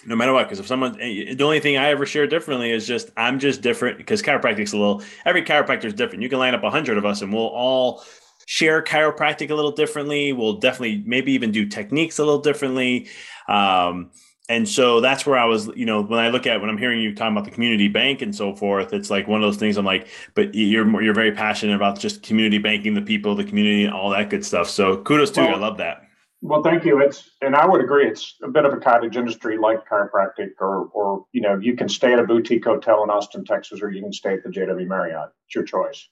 no 0.06 0.16
matter 0.16 0.32
what. 0.32 0.44
Because 0.44 0.60
if 0.60 0.66
someone, 0.66 1.00
eh, 1.00 1.34
the 1.34 1.44
only 1.44 1.60
thing 1.60 1.76
I 1.76 1.88
ever 1.90 2.06
share 2.06 2.26
differently 2.26 2.70
is 2.70 2.86
just 2.86 3.10
I'm 3.16 3.38
just 3.38 3.62
different 3.62 3.98
because 3.98 4.22
chiropractic's 4.22 4.72
a 4.72 4.78
little. 4.78 5.02
Every 5.24 5.42
chiropractor 5.42 5.84
is 5.84 5.94
different. 5.94 6.22
You 6.22 6.28
can 6.28 6.38
line 6.38 6.54
up 6.54 6.62
a 6.62 6.70
hundred 6.70 6.98
of 6.98 7.04
us, 7.04 7.22
and 7.22 7.32
we'll 7.32 7.42
all 7.46 8.04
share 8.46 8.82
chiropractic 8.82 9.50
a 9.50 9.54
little 9.54 9.72
differently. 9.72 10.32
We'll 10.32 10.58
definitely 10.58 11.02
maybe 11.06 11.32
even 11.32 11.50
do 11.50 11.66
techniques 11.66 12.18
a 12.18 12.24
little 12.24 12.40
differently. 12.40 13.08
Um, 13.48 14.10
and 14.48 14.68
so 14.68 15.00
that's 15.00 15.24
where 15.24 15.38
I 15.38 15.46
was, 15.46 15.68
you 15.74 15.86
know, 15.86 16.02
when 16.02 16.20
I 16.20 16.28
look 16.28 16.46
at 16.46 16.60
when 16.60 16.68
I'm 16.68 16.76
hearing 16.76 17.00
you 17.00 17.14
talking 17.14 17.34
about 17.34 17.46
the 17.46 17.50
community 17.50 17.88
bank 17.88 18.20
and 18.20 18.34
so 18.34 18.54
forth, 18.54 18.92
it's 18.92 19.08
like 19.08 19.26
one 19.26 19.42
of 19.42 19.46
those 19.46 19.56
things. 19.56 19.78
I'm 19.78 19.86
like, 19.86 20.08
but 20.34 20.54
you're 20.54 21.02
you're 21.02 21.14
very 21.14 21.32
passionate 21.32 21.74
about 21.74 21.98
just 21.98 22.22
community 22.22 22.58
banking, 22.58 22.92
the 22.92 23.00
people, 23.00 23.34
the 23.34 23.44
community, 23.44 23.84
and 23.84 23.94
all 23.94 24.10
that 24.10 24.28
good 24.28 24.44
stuff. 24.44 24.68
So 24.68 24.98
kudos 24.98 25.30
to 25.32 25.40
well, 25.40 25.50
you. 25.50 25.56
I 25.56 25.58
love 25.58 25.78
that. 25.78 26.03
Well, 26.46 26.62
thank 26.62 26.84
you. 26.84 27.00
It's 27.00 27.30
and 27.40 27.56
I 27.56 27.66
would 27.66 27.80
agree. 27.80 28.06
It's 28.06 28.36
a 28.42 28.48
bit 28.48 28.66
of 28.66 28.74
a 28.74 28.76
cottage 28.76 29.16
industry 29.16 29.56
like 29.56 29.88
chiropractic, 29.88 30.50
or 30.60 30.90
or 30.92 31.24
you 31.32 31.40
know, 31.40 31.58
you 31.58 31.74
can 31.74 31.88
stay 31.88 32.12
at 32.12 32.18
a 32.18 32.24
boutique 32.24 32.66
hotel 32.66 33.02
in 33.02 33.08
Austin, 33.08 33.46
Texas, 33.46 33.80
or 33.80 33.90
you 33.90 34.02
can 34.02 34.12
stay 34.12 34.34
at 34.34 34.44
the 34.44 34.50
JW 34.50 34.86
Marriott. 34.86 35.30
It's 35.46 35.54
your 35.54 35.64
choice. 35.64 36.06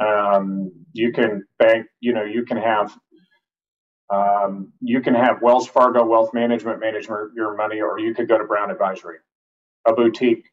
Um, 0.00 0.72
you 0.94 1.12
can 1.12 1.44
bank. 1.58 1.86
You 2.00 2.14
know, 2.14 2.24
you 2.24 2.46
can 2.46 2.56
have. 2.56 2.96
Um, 4.08 4.72
you 4.80 5.02
can 5.02 5.14
have 5.14 5.42
Wells 5.42 5.68
Fargo 5.68 6.06
Wealth 6.06 6.32
Management 6.32 6.80
manage 6.80 7.06
your 7.06 7.54
money, 7.54 7.82
or 7.82 7.98
you 7.98 8.14
could 8.14 8.28
go 8.28 8.38
to 8.38 8.44
Brown 8.44 8.70
Advisory, 8.70 9.18
a 9.86 9.92
boutique 9.92 10.46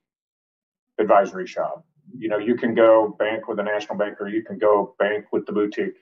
advisory 1.00 1.48
shop. 1.48 1.86
You 2.18 2.28
know, 2.28 2.38
you 2.38 2.56
can 2.56 2.76
go 2.76 3.16
bank 3.18 3.48
with 3.48 3.60
a 3.60 3.64
national 3.64 3.98
bank, 3.98 4.20
or 4.20 4.28
you 4.28 4.44
can 4.44 4.58
go 4.58 4.94
bank 5.00 5.28
with 5.32 5.46
the 5.46 5.54
boutique 5.54 5.96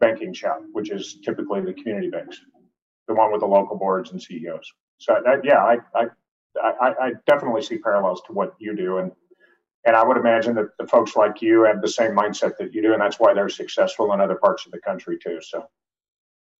banking 0.00 0.32
shop, 0.32 0.62
which 0.72 0.90
is 0.90 1.18
typically 1.24 1.60
the 1.60 1.74
community 1.74 2.10
banks, 2.10 2.40
the 3.06 3.14
one 3.14 3.30
with 3.30 3.40
the 3.40 3.46
local 3.46 3.76
boards 3.76 4.10
and 4.12 4.20
CEOs. 4.20 4.72
So 4.98 5.20
that, 5.24 5.44
yeah, 5.44 5.58
I, 5.58 5.76
I, 5.94 6.06
I, 6.62 6.94
I 7.00 7.12
definitely 7.26 7.62
see 7.62 7.78
parallels 7.78 8.22
to 8.26 8.32
what 8.32 8.54
you 8.58 8.74
do, 8.74 8.98
and 8.98 9.12
and 9.86 9.96
I 9.96 10.04
would 10.04 10.18
imagine 10.18 10.54
that 10.56 10.76
the 10.78 10.86
folks 10.86 11.16
like 11.16 11.40
you 11.40 11.62
have 11.62 11.80
the 11.80 11.88
same 11.88 12.10
mindset 12.10 12.58
that 12.58 12.74
you 12.74 12.82
do, 12.82 12.92
and 12.92 13.00
that's 13.00 13.18
why 13.18 13.32
they're 13.32 13.48
successful 13.48 14.12
in 14.12 14.20
other 14.20 14.34
parts 14.34 14.66
of 14.66 14.72
the 14.72 14.80
country 14.80 15.18
too. 15.18 15.38
So. 15.40 15.66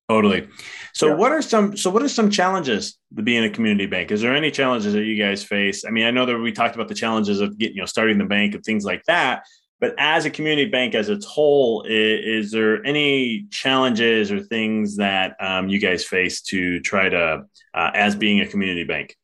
Totally. 0.09 0.48
So 0.92 1.09
yeah. 1.09 1.14
what 1.14 1.31
are 1.31 1.40
some 1.40 1.76
so 1.76 1.88
what 1.88 2.03
are 2.03 2.09
some 2.09 2.31
challenges 2.31 2.98
to 3.16 3.22
being 3.22 3.44
a 3.44 3.50
community 3.50 3.87
bank? 3.87 4.11
Is 4.11 4.20
there 4.22 4.35
any 4.35 4.50
challenges 4.50 4.92
that 4.94 5.05
you 5.05 5.16
guys 5.22 5.44
face? 5.44 5.85
I 5.85 5.90
mean, 5.90 6.05
I 6.05 6.11
know 6.11 6.26
that 6.26 6.37
we 6.37 6.50
talked 6.50 6.74
about 6.74 6.88
the 6.88 6.96
challenges 6.96 7.40
of 7.40 7.57
getting, 7.59 7.76
you 7.76 7.83
know, 7.83 7.87
starting 7.87 8.18
the 8.18 8.24
bank 8.24 8.57
and 8.57 8.64
things 8.64 8.85
like 8.85 9.05
that, 9.05 9.44
but 9.80 9.94
as 9.98 10.26
a 10.26 10.30
community 10.30 10.68
bank 10.70 10.94
as 10.94 11.08
its 11.08 11.24
whole, 11.24 11.82
is, 11.82 12.46
is 12.46 12.52
there 12.52 12.84
any 12.84 13.46
challenges 13.50 14.30
or 14.30 14.40
things 14.40 14.96
that 14.96 15.36
um, 15.40 15.68
you 15.68 15.80
guys 15.80 16.04
face 16.04 16.42
to 16.42 16.80
try 16.80 17.08
to, 17.08 17.44
uh, 17.74 17.90
as 17.94 18.14
being 18.14 18.40
a 18.40 18.46
community 18.46 18.84
bank? 18.84 19.16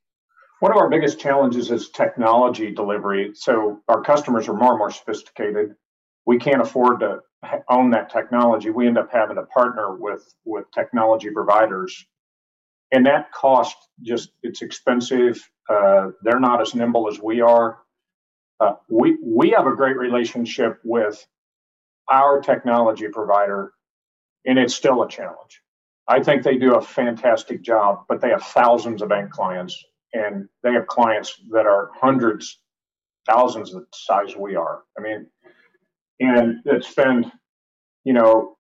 One 0.61 0.73
of 0.73 0.79
our 0.79 0.89
biggest 0.89 1.21
challenges 1.21 1.71
is 1.71 1.91
technology 1.91 2.73
delivery. 2.73 3.33
So 3.35 3.83
our 3.89 4.03
customers 4.03 4.49
are 4.49 4.55
more 4.55 4.71
and 4.71 4.79
more 4.79 4.91
sophisticated. 4.91 5.75
We 6.25 6.39
can't 6.39 6.63
afford 6.63 7.01
to 7.01 7.21
own 7.69 7.91
that 7.91 8.11
technology. 8.11 8.71
We 8.71 8.87
end 8.87 8.97
up 8.97 9.11
having 9.13 9.37
to 9.37 9.43
partner 9.43 9.95
with 9.95 10.35
with 10.47 10.65
technology 10.73 11.31
providers, 11.31 12.07
and 12.91 13.05
that 13.05 13.31
cost 13.33 13.77
just 14.03 14.31
it's 14.43 14.63
expensive. 14.63 15.47
Uh, 15.69 16.09
they're 16.23 16.41
not 16.41 16.63
as 16.63 16.75
nimble 16.75 17.09
as 17.09 17.21
we 17.21 17.43
are 17.43 17.79
uh, 18.61 18.75
we 18.89 19.19
we 19.23 19.51
have 19.51 19.67
a 19.67 19.75
great 19.75 19.97
relationship 19.97 20.79
with 20.85 21.25
our 22.11 22.41
technology 22.41 23.09
provider, 23.09 23.73
and 24.45 24.59
it's 24.59 24.75
still 24.75 25.03
a 25.03 25.09
challenge. 25.09 25.61
I 26.09 26.23
think 26.23 26.43
they 26.43 26.57
do 26.57 26.77
a 26.77 26.81
fantastic 26.81 27.63
job, 27.63 28.05
but 28.09 28.21
they 28.21 28.31
have 28.31 28.43
thousands 28.43 29.03
of 29.03 29.09
bank 29.09 29.31
clients, 29.31 29.85
and 30.13 30.49
they 30.63 30.73
have 30.73 30.87
clients 30.87 31.41
that 31.51 31.67
are 31.67 31.91
hundreds, 32.01 32.61
thousands 33.27 33.73
the 33.73 33.85
size 33.93 34.37
we 34.37 34.55
are. 34.55 34.83
I 34.97 35.03
mean, 35.03 35.27
and 36.21 36.63
that 36.65 36.85
spend, 36.85 37.31
you 38.05 38.13
know, 38.13 38.57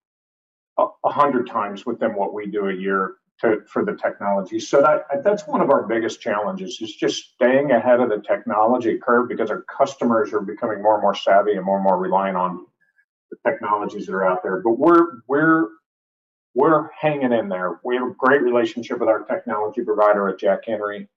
a 0.78 1.10
hundred 1.10 1.48
times 1.48 1.86
with 1.86 1.98
them 1.98 2.16
what 2.16 2.34
we 2.34 2.46
do 2.46 2.68
a 2.68 2.74
year 2.74 3.14
to, 3.40 3.62
for 3.66 3.84
the 3.84 3.96
technology. 3.96 4.58
So 4.60 4.80
that 4.80 5.22
that's 5.22 5.46
one 5.46 5.60
of 5.60 5.70
our 5.70 5.86
biggest 5.86 6.20
challenges 6.20 6.78
is 6.80 6.94
just 6.94 7.34
staying 7.34 7.70
ahead 7.70 8.00
of 8.00 8.08
the 8.08 8.22
technology 8.26 8.98
curve 8.98 9.28
because 9.28 9.50
our 9.50 9.62
customers 9.62 10.32
are 10.32 10.40
becoming 10.40 10.82
more 10.82 10.94
and 10.94 11.02
more 11.02 11.14
savvy 11.14 11.52
and 11.52 11.64
more 11.64 11.76
and 11.76 11.84
more 11.84 11.98
reliant 11.98 12.36
on 12.36 12.66
the 13.30 13.36
technologies 13.46 14.06
that 14.06 14.14
are 14.14 14.26
out 14.26 14.42
there. 14.42 14.60
But 14.62 14.78
we're 14.78 15.20
we're 15.28 15.68
we're 16.54 16.88
hanging 16.98 17.32
in 17.32 17.48
there. 17.48 17.78
We 17.84 17.96
have 17.96 18.08
a 18.08 18.14
great 18.16 18.42
relationship 18.42 18.98
with 18.98 19.08
our 19.08 19.24
technology 19.24 19.82
provider 19.82 20.28
at 20.28 20.38
Jack 20.38 20.60
Henry, 20.66 21.08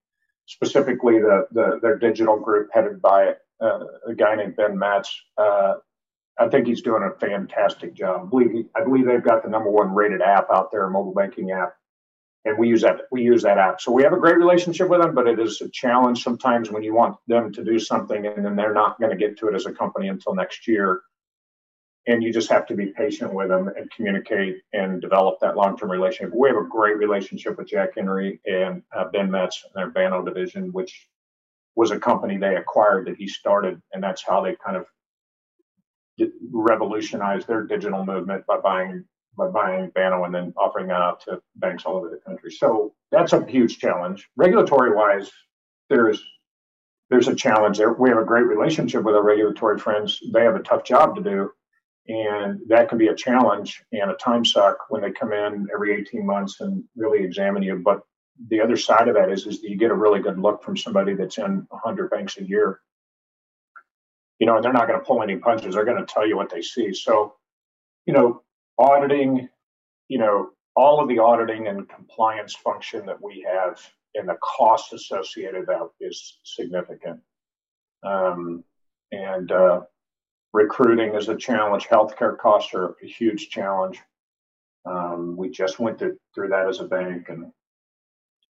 specifically 0.45 1.19
the, 1.19 1.47
the 1.51 1.79
their 1.82 1.97
digital 1.97 2.38
group 2.38 2.69
headed 2.73 3.01
by 3.01 3.36
uh, 3.62 3.79
a 4.08 4.13
guy 4.15 4.36
named 4.36 4.58
Ben 4.58 4.77
Metz. 4.77 5.21
Uh, 5.38 5.75
I 6.38 6.47
think 6.47 6.67
he's 6.67 6.82
doing 6.82 7.03
a 7.03 7.19
fantastic 7.19 7.93
job. 7.93 8.21
I 8.23 8.29
believe, 8.29 8.65
I 8.75 8.84
believe 8.84 9.05
they've 9.05 9.23
got 9.23 9.43
the 9.43 9.49
number 9.49 9.69
one 9.69 9.93
rated 9.93 10.21
app 10.21 10.47
out 10.53 10.71
there, 10.71 10.89
mobile 10.89 11.13
banking 11.13 11.51
app, 11.51 11.73
and 12.45 12.58
we 12.58 12.67
use 12.67 12.82
that. 12.82 13.02
We 13.12 13.21
use 13.21 13.43
that 13.43 13.58
app, 13.58 13.82
so 13.82 13.91
we 13.91 14.04
have 14.04 14.13
a 14.13 14.19
great 14.19 14.38
relationship 14.38 14.89
with 14.89 15.02
them. 15.02 15.13
But 15.13 15.28
it 15.28 15.39
is 15.39 15.62
a 15.62 15.69
challenge 15.69 16.23
sometimes 16.23 16.71
when 16.71 16.84
you 16.84 16.93
want 16.93 17.17
them 17.28 17.52
to 17.54 17.63
do 17.63 17.80
something 17.80 18.25
and 18.25 18.45
then 18.45 18.56
they're 18.56 18.73
not 18.73 18.99
going 18.99 19.12
to 19.12 19.17
get 19.17 19.38
to 19.39 19.47
it 19.47 19.56
as 19.56 19.65
a 19.65 19.73
company 19.73 20.08
until 20.08 20.36
next 20.36 20.67
year. 20.67 21.02
And 22.08 22.23
you 22.23 22.34
just 22.34 22.49
have 22.49 22.65
to 22.67 22.75
be 22.75 22.88
patient 22.88 23.34
with 23.34 23.49
them 23.49 23.67
and 23.67 23.91
communicate 23.91 24.62
and 24.73 25.02
develop 25.02 25.39
that 25.41 25.58
long-term 25.58 25.91
relationship. 25.91 26.34
We 26.34 26.47
have 26.47 26.58
a 26.58 26.67
great 26.67 26.97
relationship 26.97 27.58
with 27.58 27.67
Jack 27.67 27.89
Henry 27.95 28.39
and 28.45 28.82
uh, 28.95 29.06
Ben 29.12 29.30
Metz 29.30 29.63
and 29.63 29.73
their 29.75 29.91
Banno 29.91 30.23
division, 30.23 30.71
which 30.71 31.08
was 31.75 31.91
a 31.91 31.99
company 31.99 32.38
they 32.38 32.56
acquired 32.56 33.08
that 33.08 33.17
he 33.17 33.28
started, 33.28 33.82
and 33.93 34.02
that's 34.02 34.23
how 34.23 34.41
they 34.41 34.56
kind 34.65 34.78
of 34.78 34.86
revolutionized 36.52 37.47
their 37.47 37.63
digital 37.63 38.06
movement 38.06 38.45
by 38.47 38.58
buying 38.58 39.06
by 39.39 39.47
buying 39.47 39.91
Banno 39.95 40.25
and 40.25 40.34
then 40.34 40.54
offering 40.58 40.88
that 40.88 41.02
out 41.02 41.21
to 41.21 41.41
banks 41.56 41.86
all 41.86 41.97
over 41.97 42.10
the 42.10 42.17
country. 42.17 42.52
So 42.52 42.93
that's 43.12 43.34
a 43.34 43.45
huge 43.45 43.80
challenge. 43.80 44.30
Regulatory 44.36 44.95
wise, 44.95 45.32
there's 45.89 46.23
there's 47.10 47.28
a 47.28 47.36
challenge 47.36 47.80
there. 47.80 47.93
We 47.93 48.10
have 48.10 48.19
a 48.19 48.25
great 48.25 48.45
relationship 48.45 49.04
with 49.04 49.15
our 49.15 49.23
regulatory 49.23 49.80
friends. 49.80 50.19
They 50.32 50.43
have 50.43 50.56
a 50.56 50.62
tough 50.62 50.84
job 50.84 51.15
to 51.15 51.23
do, 51.23 51.52
and 52.08 52.60
that 52.67 52.88
can 52.88 52.99
be 52.99 53.08
a 53.08 53.15
challenge 53.15 53.84
and 53.91 54.12
a 54.12 54.15
time 54.15 54.45
suck 54.45 54.78
when 54.89 55.02
they 55.02 55.12
come 55.12 55.34
in 55.34 55.67
every 55.73 55.99
18 55.99 56.23
months 56.23 56.62
and 56.62 56.84
really 56.95 57.23
examine 57.23 57.63
you. 57.63 57.82
But 57.84 58.02
the 58.49 58.62
other 58.62 58.78
side 58.78 59.08
of 59.08 59.15
that 59.15 59.32
is 59.32 59.47
is 59.47 59.62
that 59.62 59.69
you 59.69 59.78
get 59.78 59.89
a 59.89 59.95
really 59.95 60.19
good 60.19 60.38
look 60.38 60.63
from 60.63 60.78
somebody 60.78 61.15
that's 61.15 61.39
in 61.39 61.65
100 61.69 62.12
banks 62.12 62.38
a 62.38 62.43
year 62.43 62.80
you 64.39 64.47
know, 64.47 64.56
and 64.56 64.63
they're 64.63 64.73
not 64.73 64.88
going 64.88 64.99
to 64.99 65.06
pull 65.06 65.21
any 65.21 65.36
punches. 65.36 65.75
They're 65.75 65.86
going 65.86 66.04
to 66.04 66.12
tell 66.12 66.25
you 66.25 66.38
what 66.38 66.49
they 66.49 66.62
see. 66.62 66.93
So, 66.93 67.36
you 68.06 68.13
know, 68.13 68.41
auditing, 68.79 69.49
you 70.07 70.17
know, 70.17 70.49
all 70.75 71.01
of 71.01 71.09
the 71.09 71.19
auditing 71.19 71.67
and 71.67 71.87
compliance 71.89 72.55
function 72.55 73.05
that 73.05 73.21
we 73.21 73.45
have 73.47 73.79
and 74.15 74.27
the 74.27 74.37
cost 74.41 74.93
associated 74.93 75.67
that 75.67 75.81
is 75.99 76.39
significant. 76.43 77.19
Um, 78.03 78.63
and 79.11 79.51
uh, 79.51 79.81
recruiting 80.53 81.15
is 81.15 81.29
a 81.29 81.35
challenge. 81.35 81.87
Healthcare 81.87 82.37
costs 82.37 82.73
are 82.73 82.95
a 83.03 83.07
huge 83.07 83.49
challenge. 83.49 83.99
Um, 84.85 85.35
we 85.37 85.49
just 85.49 85.79
went 85.79 85.99
to, 85.99 86.17
through 86.33 86.49
that 86.49 86.67
as 86.67 86.79
a 86.79 86.85
bank, 86.85 87.29
and 87.29 87.51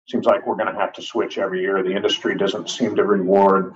seems 0.09 0.25
like 0.25 0.45
we're 0.45 0.55
going 0.55 0.73
to 0.73 0.79
have 0.79 0.93
to 0.93 1.01
switch 1.01 1.37
every 1.37 1.61
year. 1.61 1.83
The 1.83 1.95
industry 1.95 2.35
doesn't 2.35 2.69
seem 2.69 2.95
to 2.95 3.03
reward 3.03 3.75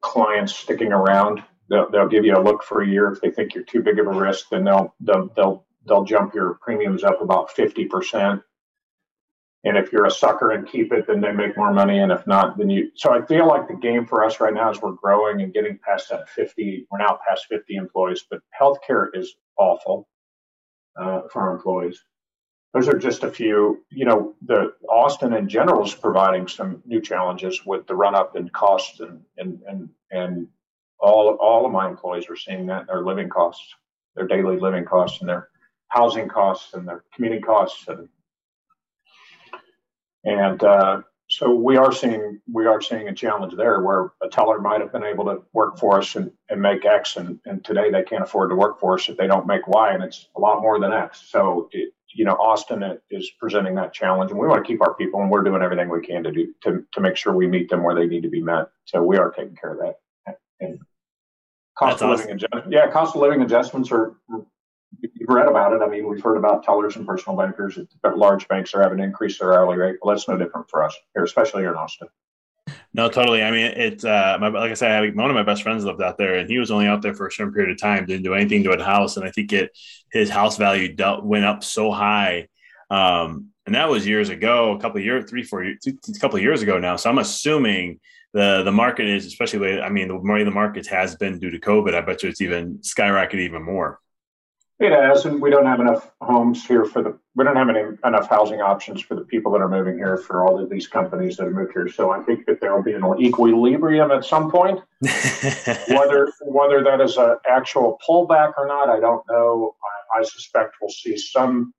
clients 0.00 0.54
sticking 0.54 0.92
around. 0.92 1.42
They'll, 1.68 1.90
they'll 1.90 2.08
give 2.08 2.24
you 2.24 2.36
a 2.36 2.42
look 2.42 2.62
for 2.62 2.82
a 2.82 2.88
year. 2.88 3.12
If 3.12 3.20
they 3.20 3.30
think 3.30 3.54
you're 3.54 3.64
too 3.64 3.82
big 3.82 3.98
of 3.98 4.06
a 4.06 4.10
risk, 4.10 4.48
then 4.50 4.64
they'll 4.64 4.94
they'll 5.00 5.30
they'll, 5.34 5.66
they'll 5.86 6.04
jump 6.04 6.34
your 6.34 6.58
premiums 6.60 7.04
up 7.04 7.20
about 7.20 7.50
fifty 7.50 7.86
percent. 7.86 8.42
And 9.64 9.76
if 9.76 9.90
you're 9.90 10.06
a 10.06 10.10
sucker 10.10 10.52
and 10.52 10.68
keep 10.68 10.92
it, 10.92 11.08
then 11.08 11.20
they 11.20 11.32
make 11.32 11.56
more 11.56 11.72
money. 11.72 11.98
And 11.98 12.12
if 12.12 12.24
not, 12.26 12.56
then 12.56 12.70
you. 12.70 12.90
So 12.94 13.12
I 13.12 13.26
feel 13.26 13.48
like 13.48 13.66
the 13.66 13.74
game 13.74 14.06
for 14.06 14.24
us 14.24 14.40
right 14.40 14.54
now 14.54 14.70
is 14.70 14.80
we're 14.80 14.92
growing 14.92 15.42
and 15.42 15.52
getting 15.52 15.78
past 15.78 16.10
that 16.10 16.28
50. 16.30 16.86
We're 16.90 16.98
now 16.98 17.18
past 17.28 17.46
50 17.48 17.74
employees, 17.74 18.24
but 18.30 18.40
healthcare 18.58 19.08
is 19.12 19.34
awful 19.58 20.08
uh, 21.00 21.22
for 21.32 21.42
our 21.42 21.56
employees 21.56 22.00
those 22.76 22.88
are 22.88 22.98
just 22.98 23.22
a 23.22 23.30
few. 23.30 23.84
You 23.90 24.04
know, 24.04 24.34
the 24.42 24.72
Austin 24.88 25.32
in 25.32 25.48
general 25.48 25.84
is 25.84 25.94
providing 25.94 26.46
some 26.46 26.82
new 26.84 27.00
challenges 27.00 27.64
with 27.64 27.86
the 27.86 27.94
run 27.94 28.14
up 28.14 28.36
in 28.36 28.50
costs 28.50 29.00
and 29.00 29.22
and 29.38 29.62
and 29.66 29.88
and 30.10 30.48
all 31.06 31.36
all 31.40 31.66
of 31.66 31.72
my 31.72 31.88
employees 31.88 32.26
are 32.30 32.36
seeing 32.36 32.66
that 32.66 32.86
their 32.88 33.04
living 33.04 33.30
costs, 33.30 33.74
their 34.16 34.28
daily 34.28 34.58
living 34.60 34.84
costs, 34.84 35.20
and 35.20 35.28
their 35.30 35.48
housing 35.88 36.28
costs 36.28 36.74
and 36.74 36.88
their 36.88 37.04
commuting 37.14 37.42
costs 37.42 37.88
and 37.88 38.08
and 40.24 40.62
uh, 40.62 41.02
so 41.30 41.54
we 41.54 41.76
are 41.76 41.92
seeing 41.92 42.40
we 42.52 42.66
are 42.66 42.80
seeing 42.82 43.08
a 43.08 43.14
challenge 43.14 43.54
there 43.56 43.80
where 43.82 44.12
a 44.22 44.28
teller 44.28 44.60
might 44.60 44.80
have 44.80 44.92
been 44.92 45.04
able 45.04 45.24
to 45.26 45.42
work 45.52 45.78
for 45.78 45.98
us 45.98 46.16
and, 46.16 46.30
and 46.50 46.60
make 46.60 46.84
X 46.84 47.16
and, 47.16 47.38
and 47.46 47.64
today 47.64 47.90
they 47.90 48.02
can't 48.02 48.24
afford 48.24 48.50
to 48.50 48.56
work 48.56 48.80
for 48.80 48.94
us 48.94 49.08
if 49.08 49.16
they 49.16 49.26
don't 49.26 49.46
make 49.46 49.66
Y 49.68 49.92
and 49.92 50.02
it's 50.02 50.28
a 50.36 50.40
lot 50.40 50.60
more 50.60 50.80
than 50.80 50.92
X. 50.92 51.22
So 51.30 51.68
it, 51.72 51.92
you 52.14 52.24
know, 52.24 52.34
Austin 52.34 52.82
is 53.10 53.30
presenting 53.38 53.76
that 53.76 53.92
challenge, 53.92 54.32
and 54.32 54.40
we 54.40 54.48
want 54.48 54.64
to 54.64 54.68
keep 54.68 54.82
our 54.82 54.94
people, 54.94 55.20
and 55.20 55.30
we're 55.30 55.44
doing 55.44 55.62
everything 55.62 55.88
we 55.88 56.04
can 56.04 56.24
to 56.24 56.32
do 56.32 56.52
to, 56.64 56.84
to 56.92 57.00
make 57.00 57.16
sure 57.16 57.32
we 57.32 57.46
meet 57.46 57.70
them 57.70 57.84
where 57.84 57.94
they 57.94 58.06
need 58.06 58.22
to 58.22 58.30
be 58.30 58.42
met. 58.42 58.66
So 58.86 59.02
we 59.02 59.16
are 59.16 59.30
taking 59.30 59.56
care 59.56 59.72
of 59.74 59.78
that. 59.80 60.38
And 60.60 60.80
cost 61.78 62.00
That's 62.00 62.02
of 62.02 62.10
awesome. 62.10 62.26
living 62.26 62.36
adjustments, 62.36 62.68
yeah, 62.70 62.90
cost 62.90 63.14
of 63.14 63.22
living 63.22 63.42
adjustments 63.42 63.90
are. 63.92 64.16
You've 65.02 65.28
read 65.28 65.48
about 65.48 65.72
it. 65.74 65.82
I 65.82 65.88
mean, 65.88 66.08
we've 66.08 66.22
heard 66.22 66.38
about 66.38 66.62
tellers 66.62 66.96
and 66.96 67.06
personal 67.06 67.36
bankers. 67.36 67.78
But 68.02 68.16
large 68.16 68.48
banks 68.48 68.72
are 68.72 68.82
having 68.82 68.98
to 68.98 69.04
increase 69.04 69.38
their 69.38 69.52
hourly 69.52 69.76
rate. 69.76 69.96
Well, 70.00 70.14
that's 70.14 70.26
no 70.26 70.38
different 70.38 70.70
for 70.70 70.82
us 70.82 70.96
here, 71.14 71.24
especially 71.24 71.62
here 71.62 71.72
in 71.72 71.76
Austin. 71.76 72.08
No, 72.94 73.10
totally. 73.10 73.42
I 73.42 73.50
mean, 73.50 73.72
it's 73.76 74.04
uh, 74.04 74.38
my, 74.40 74.48
like 74.48 74.70
I 74.70 74.74
said, 74.74 74.90
I, 74.90 75.10
one 75.10 75.28
of 75.28 75.34
my 75.34 75.42
best 75.42 75.62
friends 75.62 75.84
lived 75.84 76.00
out 76.00 76.16
there, 76.16 76.36
and 76.36 76.48
he 76.48 76.58
was 76.58 76.70
only 76.70 76.86
out 76.86 77.02
there 77.02 77.14
for 77.14 77.26
a 77.26 77.32
certain 77.32 77.52
period 77.52 77.72
of 77.72 77.80
time. 77.80 78.06
Didn't 78.06 78.22
do 78.22 78.34
anything 78.34 78.62
to 78.64 78.72
a 78.72 78.82
house, 78.82 79.16
and 79.16 79.26
I 79.26 79.30
think 79.30 79.52
it 79.52 79.76
his 80.10 80.30
house 80.30 80.56
value 80.56 80.94
dealt, 80.94 81.24
went 81.24 81.44
up 81.44 81.62
so 81.62 81.90
high, 81.90 82.48
um, 82.90 83.50
and 83.66 83.74
that 83.74 83.88
was 83.88 84.06
years 84.06 84.28
ago, 84.28 84.72
a 84.72 84.80
couple 84.80 84.98
of 84.98 85.04
years, 85.04 85.28
three, 85.28 85.42
four, 85.42 85.64
years, 85.64 85.78
a 85.86 86.18
couple 86.20 86.36
of 86.36 86.42
years 86.42 86.62
ago 86.62 86.78
now. 86.78 86.96
So 86.96 87.10
I'm 87.10 87.18
assuming 87.18 88.00
the 88.32 88.62
the 88.64 88.72
market 88.72 89.08
is, 89.08 89.26
especially, 89.26 89.80
I 89.80 89.88
mean, 89.88 90.08
the 90.08 90.18
money 90.18 90.44
the 90.44 90.50
market 90.50 90.86
has 90.86 91.16
been 91.16 91.38
due 91.38 91.50
to 91.50 91.58
COVID. 91.58 91.94
I 91.94 92.00
bet 92.00 92.22
you 92.22 92.28
it's 92.28 92.40
even 92.40 92.78
skyrocketed 92.78 93.40
even 93.40 93.62
more. 93.62 94.00
It 94.78 94.92
has, 94.92 95.24
and 95.24 95.40
we 95.40 95.48
don't 95.48 95.64
have 95.64 95.80
enough 95.80 96.12
homes 96.20 96.66
here 96.66 96.84
for 96.84 97.02
the. 97.02 97.18
We 97.34 97.44
don't 97.44 97.56
have 97.56 97.70
any, 97.70 97.80
enough 98.04 98.28
housing 98.28 98.60
options 98.60 99.00
for 99.00 99.14
the 99.14 99.22
people 99.22 99.50
that 99.52 99.62
are 99.62 99.68
moving 99.68 99.96
here 99.96 100.18
for 100.18 100.46
all 100.46 100.62
of 100.62 100.68
these 100.68 100.86
companies 100.86 101.38
that 101.38 101.44
have 101.44 101.54
moved 101.54 101.72
here. 101.72 101.88
So 101.88 102.10
I 102.10 102.20
think 102.20 102.46
that 102.46 102.60
there 102.60 102.74
will 102.74 102.82
be 102.82 102.92
an 102.92 103.04
equilibrium 103.18 104.10
at 104.10 104.24
some 104.24 104.50
point. 104.50 104.80
whether 105.88 106.30
whether 106.42 106.84
that 106.84 107.00
is 107.00 107.16
an 107.16 107.36
actual 107.48 107.98
pullback 108.06 108.52
or 108.58 108.66
not, 108.68 108.90
I 108.90 109.00
don't 109.00 109.24
know. 109.30 109.74
I, 110.14 110.20
I 110.20 110.22
suspect 110.24 110.76
we'll 110.80 110.90
see 110.90 111.16
some 111.16 111.72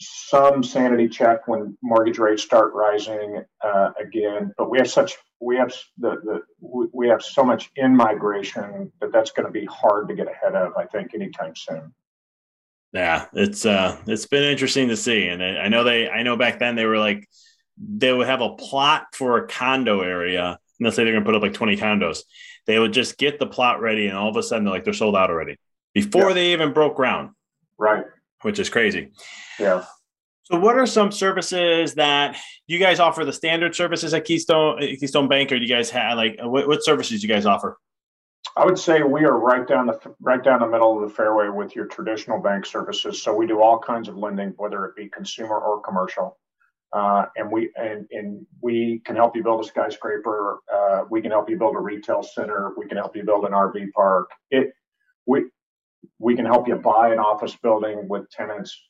some 0.00 0.62
sanity 0.62 1.08
check 1.08 1.46
when 1.46 1.76
mortgage 1.82 2.18
rates 2.18 2.42
start 2.42 2.72
rising 2.74 3.42
uh, 3.62 3.90
again. 4.00 4.52
But 4.56 4.70
we 4.70 4.78
have 4.78 4.90
such 4.90 5.16
we 5.40 5.56
have 5.56 5.74
the, 5.98 6.16
the 6.22 6.88
we 6.92 7.08
have 7.08 7.22
so 7.22 7.44
much 7.44 7.70
in 7.76 7.94
migration 7.94 8.92
that 9.00 9.12
that's 9.12 9.30
going 9.30 9.46
to 9.46 9.52
be 9.52 9.66
hard 9.66 10.08
to 10.08 10.14
get 10.14 10.28
ahead 10.28 10.54
of. 10.54 10.72
I 10.76 10.86
think 10.86 11.14
anytime 11.14 11.54
soon. 11.54 11.94
Yeah, 12.92 13.26
it's 13.32 13.64
uh, 13.64 13.98
it's 14.06 14.26
been 14.26 14.42
interesting 14.42 14.88
to 14.88 14.96
see, 14.96 15.28
and 15.28 15.42
I 15.42 15.68
know 15.68 15.84
they, 15.84 16.08
I 16.08 16.24
know 16.24 16.36
back 16.36 16.58
then 16.58 16.74
they 16.74 16.86
were 16.86 16.98
like, 16.98 17.28
they 17.78 18.12
would 18.12 18.26
have 18.26 18.40
a 18.40 18.56
plot 18.56 19.14
for 19.14 19.36
a 19.36 19.46
condo 19.46 20.00
area, 20.00 20.48
and 20.48 20.58
let's 20.84 20.96
say 20.96 21.04
they're 21.04 21.12
going 21.12 21.22
to 21.22 21.28
put 21.28 21.36
up 21.36 21.42
like 21.42 21.54
twenty 21.54 21.76
condos. 21.76 22.22
They 22.66 22.78
would 22.78 22.92
just 22.92 23.16
get 23.16 23.38
the 23.38 23.46
plot 23.46 23.80
ready, 23.80 24.08
and 24.08 24.16
all 24.16 24.28
of 24.28 24.36
a 24.36 24.42
sudden 24.42 24.64
they're 24.64 24.74
like 24.74 24.84
they're 24.84 24.92
sold 24.92 25.14
out 25.14 25.30
already 25.30 25.56
before 25.94 26.28
yeah. 26.28 26.34
they 26.34 26.52
even 26.52 26.72
broke 26.72 26.96
ground. 26.96 27.30
Right. 27.78 28.04
Which 28.42 28.58
is 28.58 28.68
crazy. 28.68 29.12
Yeah. 29.58 29.84
So, 30.44 30.58
what 30.58 30.76
are 30.76 30.86
some 30.86 31.12
services 31.12 31.94
that 31.94 32.36
you 32.66 32.78
guys 32.78 32.98
offer? 32.98 33.24
The 33.24 33.32
standard 33.32 33.74
services 33.74 34.14
at 34.14 34.24
Keystone 34.24 34.78
Keystone 34.78 35.28
Bank, 35.28 35.52
or 35.52 35.58
do 35.58 35.64
you 35.64 35.72
guys 35.72 35.90
have 35.90 36.16
like 36.16 36.38
what, 36.42 36.66
what 36.66 36.84
services 36.84 37.20
do 37.20 37.26
you 37.26 37.32
guys 37.32 37.46
offer? 37.46 37.78
I 38.56 38.64
would 38.64 38.78
say 38.78 39.02
we 39.02 39.24
are 39.24 39.38
right 39.38 39.66
down 39.66 39.86
the 39.86 39.98
right 40.20 40.42
down 40.42 40.60
the 40.60 40.66
middle 40.66 41.00
of 41.00 41.08
the 41.08 41.14
fairway 41.14 41.48
with 41.48 41.76
your 41.76 41.86
traditional 41.86 42.40
bank 42.40 42.66
services. 42.66 43.22
So 43.22 43.34
we 43.34 43.46
do 43.46 43.62
all 43.62 43.78
kinds 43.78 44.08
of 44.08 44.16
lending, 44.16 44.54
whether 44.56 44.84
it 44.86 44.96
be 44.96 45.08
consumer 45.08 45.58
or 45.58 45.80
commercial, 45.82 46.36
uh, 46.92 47.26
and 47.36 47.52
we 47.52 47.70
and, 47.76 48.08
and 48.10 48.44
we 48.60 49.02
can 49.04 49.14
help 49.14 49.36
you 49.36 49.44
build 49.44 49.64
a 49.64 49.68
skyscraper. 49.68 50.58
Uh, 50.72 51.04
we 51.10 51.22
can 51.22 51.30
help 51.30 51.48
you 51.48 51.58
build 51.58 51.76
a 51.76 51.80
retail 51.80 52.22
center. 52.22 52.72
We 52.76 52.86
can 52.86 52.96
help 52.96 53.14
you 53.14 53.22
build 53.22 53.44
an 53.44 53.52
RV 53.52 53.92
park. 53.92 54.30
It 54.50 54.72
we 55.26 55.44
we 56.18 56.36
can 56.36 56.44
help 56.44 56.68
you 56.68 56.76
buy 56.76 57.12
an 57.12 57.18
office 57.18 57.56
building 57.56 58.08
with 58.08 58.30
tenants. 58.30 58.88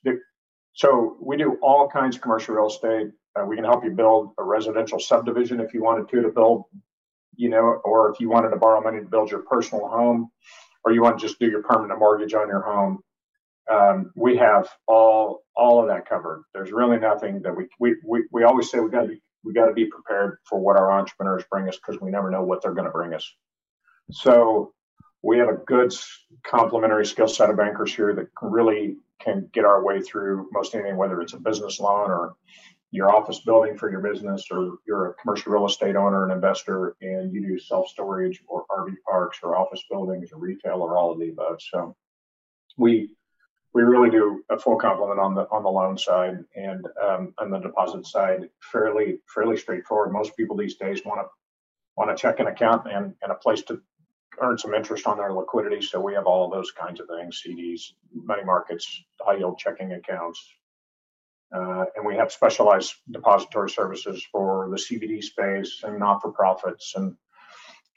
So 0.72 1.16
we 1.20 1.36
do 1.36 1.58
all 1.62 1.88
kinds 1.88 2.16
of 2.16 2.22
commercial 2.22 2.54
real 2.54 2.68
estate. 2.68 3.08
Uh, 3.38 3.44
we 3.44 3.56
can 3.56 3.64
help 3.64 3.84
you 3.84 3.90
build 3.90 4.32
a 4.38 4.44
residential 4.44 4.98
subdivision 4.98 5.60
if 5.60 5.72
you 5.74 5.82
wanted 5.82 6.08
to 6.08 6.22
to 6.22 6.28
build, 6.30 6.64
you 7.36 7.48
know, 7.48 7.80
or 7.84 8.10
if 8.12 8.20
you 8.20 8.28
wanted 8.28 8.50
to 8.50 8.56
borrow 8.56 8.80
money 8.80 9.00
to 9.00 9.06
build 9.06 9.30
your 9.30 9.40
personal 9.42 9.88
home, 9.88 10.30
or 10.84 10.92
you 10.92 11.02
want 11.02 11.18
to 11.18 11.26
just 11.26 11.38
do 11.38 11.46
your 11.48 11.62
permanent 11.62 11.98
mortgage 11.98 12.34
on 12.34 12.48
your 12.48 12.62
home. 12.62 13.00
Um, 13.70 14.12
we 14.16 14.36
have 14.36 14.68
all 14.88 15.42
all 15.56 15.80
of 15.80 15.88
that 15.88 16.08
covered. 16.08 16.44
There's 16.54 16.72
really 16.72 16.98
nothing 16.98 17.42
that 17.42 17.56
we 17.56 17.68
we 17.78 17.96
we, 18.04 18.24
we 18.32 18.44
always 18.44 18.70
say 18.70 18.80
we 18.80 18.90
got 18.90 19.02
to 19.02 19.08
be 19.08 19.22
we 19.44 19.52
got 19.52 19.66
to 19.66 19.74
be 19.74 19.86
prepared 19.86 20.38
for 20.48 20.58
what 20.58 20.76
our 20.78 20.90
entrepreneurs 20.92 21.44
bring 21.50 21.68
us 21.68 21.76
because 21.76 22.00
we 22.00 22.10
never 22.10 22.30
know 22.30 22.42
what 22.44 22.62
they're 22.62 22.74
going 22.74 22.86
to 22.86 22.90
bring 22.92 23.14
us. 23.14 23.32
So 24.12 24.72
we 25.22 25.38
have 25.38 25.48
a 25.48 25.56
good 25.66 25.92
complementary 26.44 27.04
skill 27.04 27.28
set 27.28 27.50
of 27.50 27.56
bankers 27.56 27.94
here 27.94 28.14
that 28.14 28.28
really 28.40 28.96
can 29.20 29.48
get 29.52 29.64
our 29.64 29.84
way 29.84 30.00
through 30.00 30.48
most 30.52 30.74
anything, 30.74 30.96
whether 30.96 31.20
it's 31.20 31.34
a 31.34 31.38
business 31.38 31.78
loan 31.78 32.10
or 32.10 32.34
your 32.90 33.14
office 33.14 33.40
building 33.40 33.76
for 33.76 33.90
your 33.90 34.00
business, 34.00 34.46
or 34.50 34.78
you're 34.86 35.10
a 35.10 35.14
commercial 35.14 35.52
real 35.52 35.66
estate 35.66 35.94
owner 35.94 36.24
and 36.24 36.32
investor, 36.32 36.96
and 37.02 37.32
you 37.32 37.40
do 37.40 37.58
self 37.58 37.88
storage 37.88 38.42
or 38.48 38.64
RV 38.70 38.94
parks 39.08 39.38
or 39.42 39.56
office 39.56 39.84
buildings 39.88 40.32
or 40.32 40.38
retail 40.38 40.82
or 40.82 40.96
all 40.96 41.12
of 41.12 41.20
the 41.20 41.28
above. 41.28 41.60
So 41.60 41.94
we 42.76 43.14
we 43.72 43.82
really 43.82 44.10
do 44.10 44.42
a 44.50 44.58
full 44.58 44.76
complement 44.76 45.20
on 45.20 45.34
the 45.34 45.42
on 45.50 45.62
the 45.62 45.70
loan 45.70 45.98
side 45.98 46.38
and 46.56 46.84
um, 47.00 47.34
on 47.38 47.50
the 47.50 47.58
deposit 47.58 48.06
side. 48.06 48.48
Fairly 48.72 49.20
fairly 49.32 49.56
straightforward. 49.56 50.12
Most 50.12 50.36
people 50.36 50.56
these 50.56 50.76
days 50.76 51.02
want 51.04 51.20
to 51.20 51.28
want 51.96 52.10
a 52.10 52.16
checking 52.16 52.46
account 52.46 52.86
and, 52.90 53.14
and 53.22 53.30
a 53.30 53.34
place 53.34 53.62
to 53.62 53.80
earn 54.40 54.58
some 54.58 54.74
interest 54.74 55.06
on 55.06 55.18
their 55.18 55.32
liquidity. 55.32 55.82
So 55.82 56.00
we 56.00 56.14
have 56.14 56.26
all 56.26 56.50
those 56.50 56.70
kinds 56.70 57.00
of 57.00 57.08
things: 57.08 57.42
CDs, 57.46 57.92
money 58.12 58.44
markets, 58.44 59.02
high 59.20 59.36
yield 59.36 59.58
checking 59.58 59.92
accounts, 59.92 60.42
uh, 61.54 61.84
and 61.96 62.06
we 62.06 62.16
have 62.16 62.32
specialized 62.32 62.94
depository 63.10 63.70
services 63.70 64.24
for 64.30 64.68
the 64.70 64.76
CBD 64.76 65.22
space 65.22 65.80
and 65.82 65.98
not 65.98 66.22
for 66.22 66.32
profits 66.32 66.94
and 66.96 67.16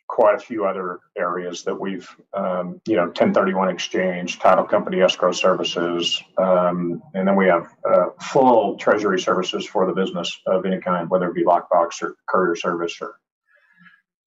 quite 0.07 0.35
a 0.35 0.39
few 0.39 0.65
other 0.65 0.99
areas 1.17 1.63
that 1.63 1.79
we've, 1.79 2.07
um, 2.33 2.79
you 2.87 2.95
know, 2.95 3.05
1031 3.05 3.69
exchange, 3.69 4.39
title 4.39 4.63
company 4.65 5.01
escrow 5.01 5.31
services, 5.31 6.21
um, 6.37 7.01
and 7.15 7.27
then 7.27 7.35
we 7.35 7.47
have 7.47 7.67
uh, 7.89 8.07
full 8.21 8.77
treasury 8.77 9.19
services 9.19 9.65
for 9.65 9.87
the 9.87 9.93
business 9.93 10.39
of 10.45 10.65
any 10.65 10.79
kind, 10.79 11.09
whether 11.09 11.29
it 11.29 11.35
be 11.35 11.43
lockbox 11.43 12.01
or 12.03 12.15
courier 12.27 12.55
service 12.55 12.97
or 13.01 13.15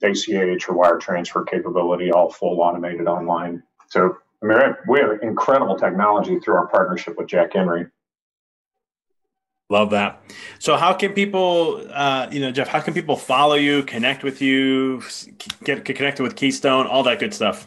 ACH 0.02 0.68
or 0.68 0.74
wire 0.74 0.98
transfer 0.98 1.44
capability, 1.44 2.10
all 2.10 2.30
full 2.30 2.60
automated 2.60 3.06
online. 3.06 3.62
So, 3.88 4.16
I 4.42 4.46
mean, 4.46 4.58
we 4.88 5.00
have 5.00 5.22
incredible 5.22 5.76
technology 5.76 6.38
through 6.38 6.54
our 6.54 6.66
partnership 6.66 7.16
with 7.16 7.28
Jack 7.28 7.54
Henry. 7.54 7.86
Love 9.68 9.90
that. 9.90 10.22
So, 10.60 10.76
how 10.76 10.92
can 10.92 11.12
people, 11.12 11.84
uh, 11.90 12.28
you 12.30 12.38
know, 12.40 12.52
Jeff, 12.52 12.68
how 12.68 12.78
can 12.80 12.94
people 12.94 13.16
follow 13.16 13.56
you, 13.56 13.82
connect 13.82 14.22
with 14.22 14.40
you, 14.40 15.02
get, 15.64 15.84
get 15.84 15.96
connected 15.96 16.22
with 16.22 16.36
Keystone, 16.36 16.86
all 16.86 17.02
that 17.02 17.18
good 17.18 17.34
stuff? 17.34 17.66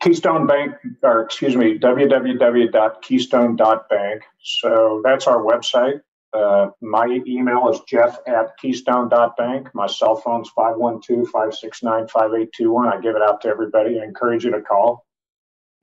Keystone 0.00 0.46
Bank, 0.46 0.74
or 1.02 1.22
excuse 1.22 1.56
me, 1.56 1.78
www.keystone.bank. 1.78 4.22
So 4.42 5.00
that's 5.04 5.26
our 5.26 5.42
website. 5.42 6.00
Uh, 6.32 6.68
my 6.80 7.20
email 7.26 7.68
is 7.70 7.80
jeff 7.88 8.18
at 8.26 8.56
keystone.bank. 8.58 9.68
My 9.74 9.86
cell 9.86 10.16
phone's 10.16 10.48
512 10.50 11.28
569 11.28 12.08
5821. 12.08 12.88
I 12.88 13.00
give 13.00 13.16
it 13.16 13.22
out 13.22 13.40
to 13.42 13.48
everybody. 13.48 14.00
I 14.00 14.04
encourage 14.04 14.44
you 14.44 14.52
to 14.52 14.60
call 14.60 15.04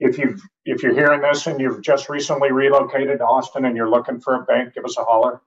if 0.00 0.18
you've 0.18 0.40
if 0.64 0.82
you're 0.82 0.94
hearing 0.94 1.22
this 1.22 1.46
and 1.46 1.60
you've 1.60 1.82
just 1.82 2.08
recently 2.08 2.52
relocated 2.52 3.18
to 3.18 3.24
Austin 3.24 3.64
and 3.64 3.76
you're 3.76 3.90
looking 3.90 4.20
for 4.20 4.34
a 4.36 4.44
bank, 4.44 4.74
give 4.74 4.84
us 4.84 4.96
a 4.98 5.04
holler. 5.04 5.40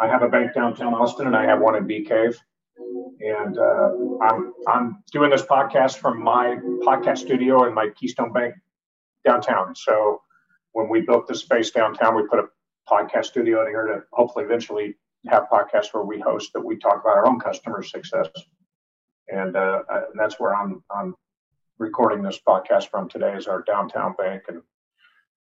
I 0.00 0.08
have 0.08 0.22
a 0.22 0.28
bank 0.28 0.54
downtown 0.54 0.94
Austin 0.94 1.26
and 1.26 1.36
I 1.36 1.44
have 1.46 1.60
one 1.60 1.76
in 1.76 1.86
Bee 1.86 2.04
Cave. 2.04 2.38
And 3.20 3.58
uh, 3.58 3.90
I'm 4.22 4.52
I'm 4.68 5.02
doing 5.12 5.30
this 5.30 5.42
podcast 5.42 5.98
from 5.98 6.22
my 6.22 6.56
podcast 6.82 7.18
studio 7.18 7.66
in 7.66 7.74
my 7.74 7.88
Keystone 7.98 8.32
Bank 8.32 8.54
downtown. 9.26 9.74
So 9.74 10.22
when 10.72 10.88
we 10.88 11.00
built 11.00 11.26
this 11.26 11.40
space 11.40 11.70
downtown, 11.70 12.14
we 12.14 12.26
put 12.28 12.38
a 12.38 12.44
podcast 12.90 13.26
studio 13.26 13.62
in 13.62 13.68
here 13.68 13.86
to 13.86 14.02
hopefully 14.12 14.44
eventually 14.44 14.96
have 15.26 15.48
podcasts 15.50 15.92
where 15.92 16.04
we 16.04 16.20
host 16.20 16.52
that 16.52 16.64
we 16.64 16.76
talk 16.76 17.00
about 17.00 17.16
our 17.16 17.26
own 17.26 17.40
customer 17.40 17.82
success. 17.82 18.28
And, 19.28 19.56
uh, 19.56 19.82
that's 20.14 20.40
where 20.40 20.54
I'm 20.54 20.82
I'm 20.90 21.14
recording 21.78 22.22
this 22.22 22.40
podcast 22.46 22.90
from 22.90 23.08
today 23.08 23.34
is 23.34 23.46
our 23.46 23.62
downtown 23.62 24.14
bank, 24.18 24.44
and 24.48 24.62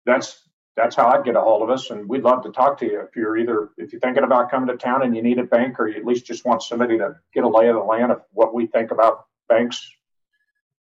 that's 0.05 0.47
that's 0.77 0.95
how 0.95 1.07
I'd 1.07 1.25
get 1.25 1.35
a 1.35 1.41
hold 1.41 1.63
of 1.63 1.69
us. 1.69 1.89
And 1.89 2.07
we'd 2.07 2.23
love 2.23 2.43
to 2.43 2.51
talk 2.51 2.77
to 2.79 2.85
you 2.85 3.01
if 3.01 3.15
you're 3.15 3.37
either 3.37 3.69
if 3.77 3.91
you're 3.91 3.99
thinking 3.99 4.23
about 4.23 4.49
coming 4.49 4.67
to 4.67 4.77
town 4.77 5.03
and 5.03 5.15
you 5.15 5.21
need 5.21 5.39
a 5.39 5.43
bank, 5.43 5.79
or 5.79 5.87
you 5.87 5.97
at 5.97 6.05
least 6.05 6.25
just 6.25 6.45
want 6.45 6.63
somebody 6.63 6.97
to 6.97 7.15
get 7.33 7.43
a 7.43 7.49
lay 7.49 7.67
of 7.67 7.75
the 7.75 7.81
land 7.81 8.11
of 8.11 8.21
what 8.31 8.53
we 8.53 8.67
think 8.67 8.91
about 8.91 9.25
banks. 9.49 9.91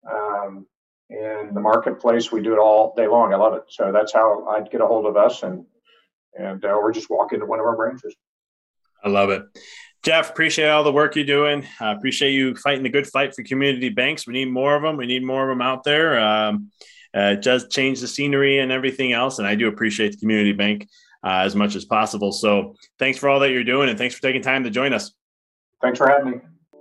Um, 0.10 0.66
in 1.10 1.52
the 1.54 1.60
marketplace, 1.60 2.32
we 2.32 2.42
do 2.42 2.54
it 2.54 2.60
all 2.60 2.94
day 2.96 3.08
long. 3.08 3.34
I 3.34 3.38
love 3.38 3.56
it. 3.56 3.64
So 3.70 3.92
that's 3.92 4.14
how 4.14 4.48
I'd 4.48 4.70
get 4.70 4.82
a 4.82 4.86
hold 4.86 5.06
of 5.06 5.18
us, 5.18 5.44
and 5.44 5.66
and 6.38 6.64
uh, 6.64 6.70
or 6.70 6.92
just 6.92 7.10
walk 7.10 7.34
into 7.34 7.46
one 7.46 7.60
of 7.60 7.66
our 7.66 7.76
branches. 7.76 8.16
I 9.04 9.10
love 9.10 9.30
it. 9.30 9.44
Jeff, 10.04 10.30
appreciate 10.30 10.70
all 10.70 10.84
the 10.84 10.92
work 10.92 11.16
you're 11.16 11.26
doing. 11.26 11.66
I 11.80 11.92
uh, 11.92 11.96
appreciate 11.96 12.32
you 12.32 12.56
fighting 12.56 12.84
the 12.84 12.90
good 12.90 13.08
fight 13.08 13.36
for 13.36 13.44
community 13.44 13.90
banks. 13.90 14.26
We 14.26 14.34
need 14.34 14.50
more 14.50 14.76
of 14.76 14.82
them. 14.82 14.96
We 14.96 15.06
need 15.06 15.24
more 15.24 15.50
of 15.50 15.56
them 15.56 15.62
out 15.62 15.84
there. 15.84 16.20
Um, 16.20 16.72
uh, 17.16 17.34
it 17.34 17.42
does 17.42 17.68
change 17.68 18.00
the 18.00 18.08
scenery 18.08 18.60
and 18.60 18.72
everything 18.72 19.12
else. 19.12 19.40
And 19.40 19.48
I 19.48 19.56
do 19.56 19.68
appreciate 19.68 20.12
the 20.12 20.18
community 20.18 20.54
bank 20.54 20.88
uh, 21.24 21.42
as 21.44 21.56
much 21.56 21.76
as 21.76 21.84
possible. 21.86 22.32
So 22.32 22.76
thanks 22.98 23.18
for 23.18 23.28
all 23.28 23.40
that 23.42 23.52
you're 23.52 23.64
doing 23.64 23.90
and 23.90 23.98
thanks 23.98 24.16
for 24.16 24.22
taking 24.22 24.42
time 24.42 24.64
to 24.64 24.70
join 24.70 24.94
us. 24.94 25.12
Thanks 25.82 25.98
for 25.98 26.08
having 26.08 26.32
me. 26.32 26.38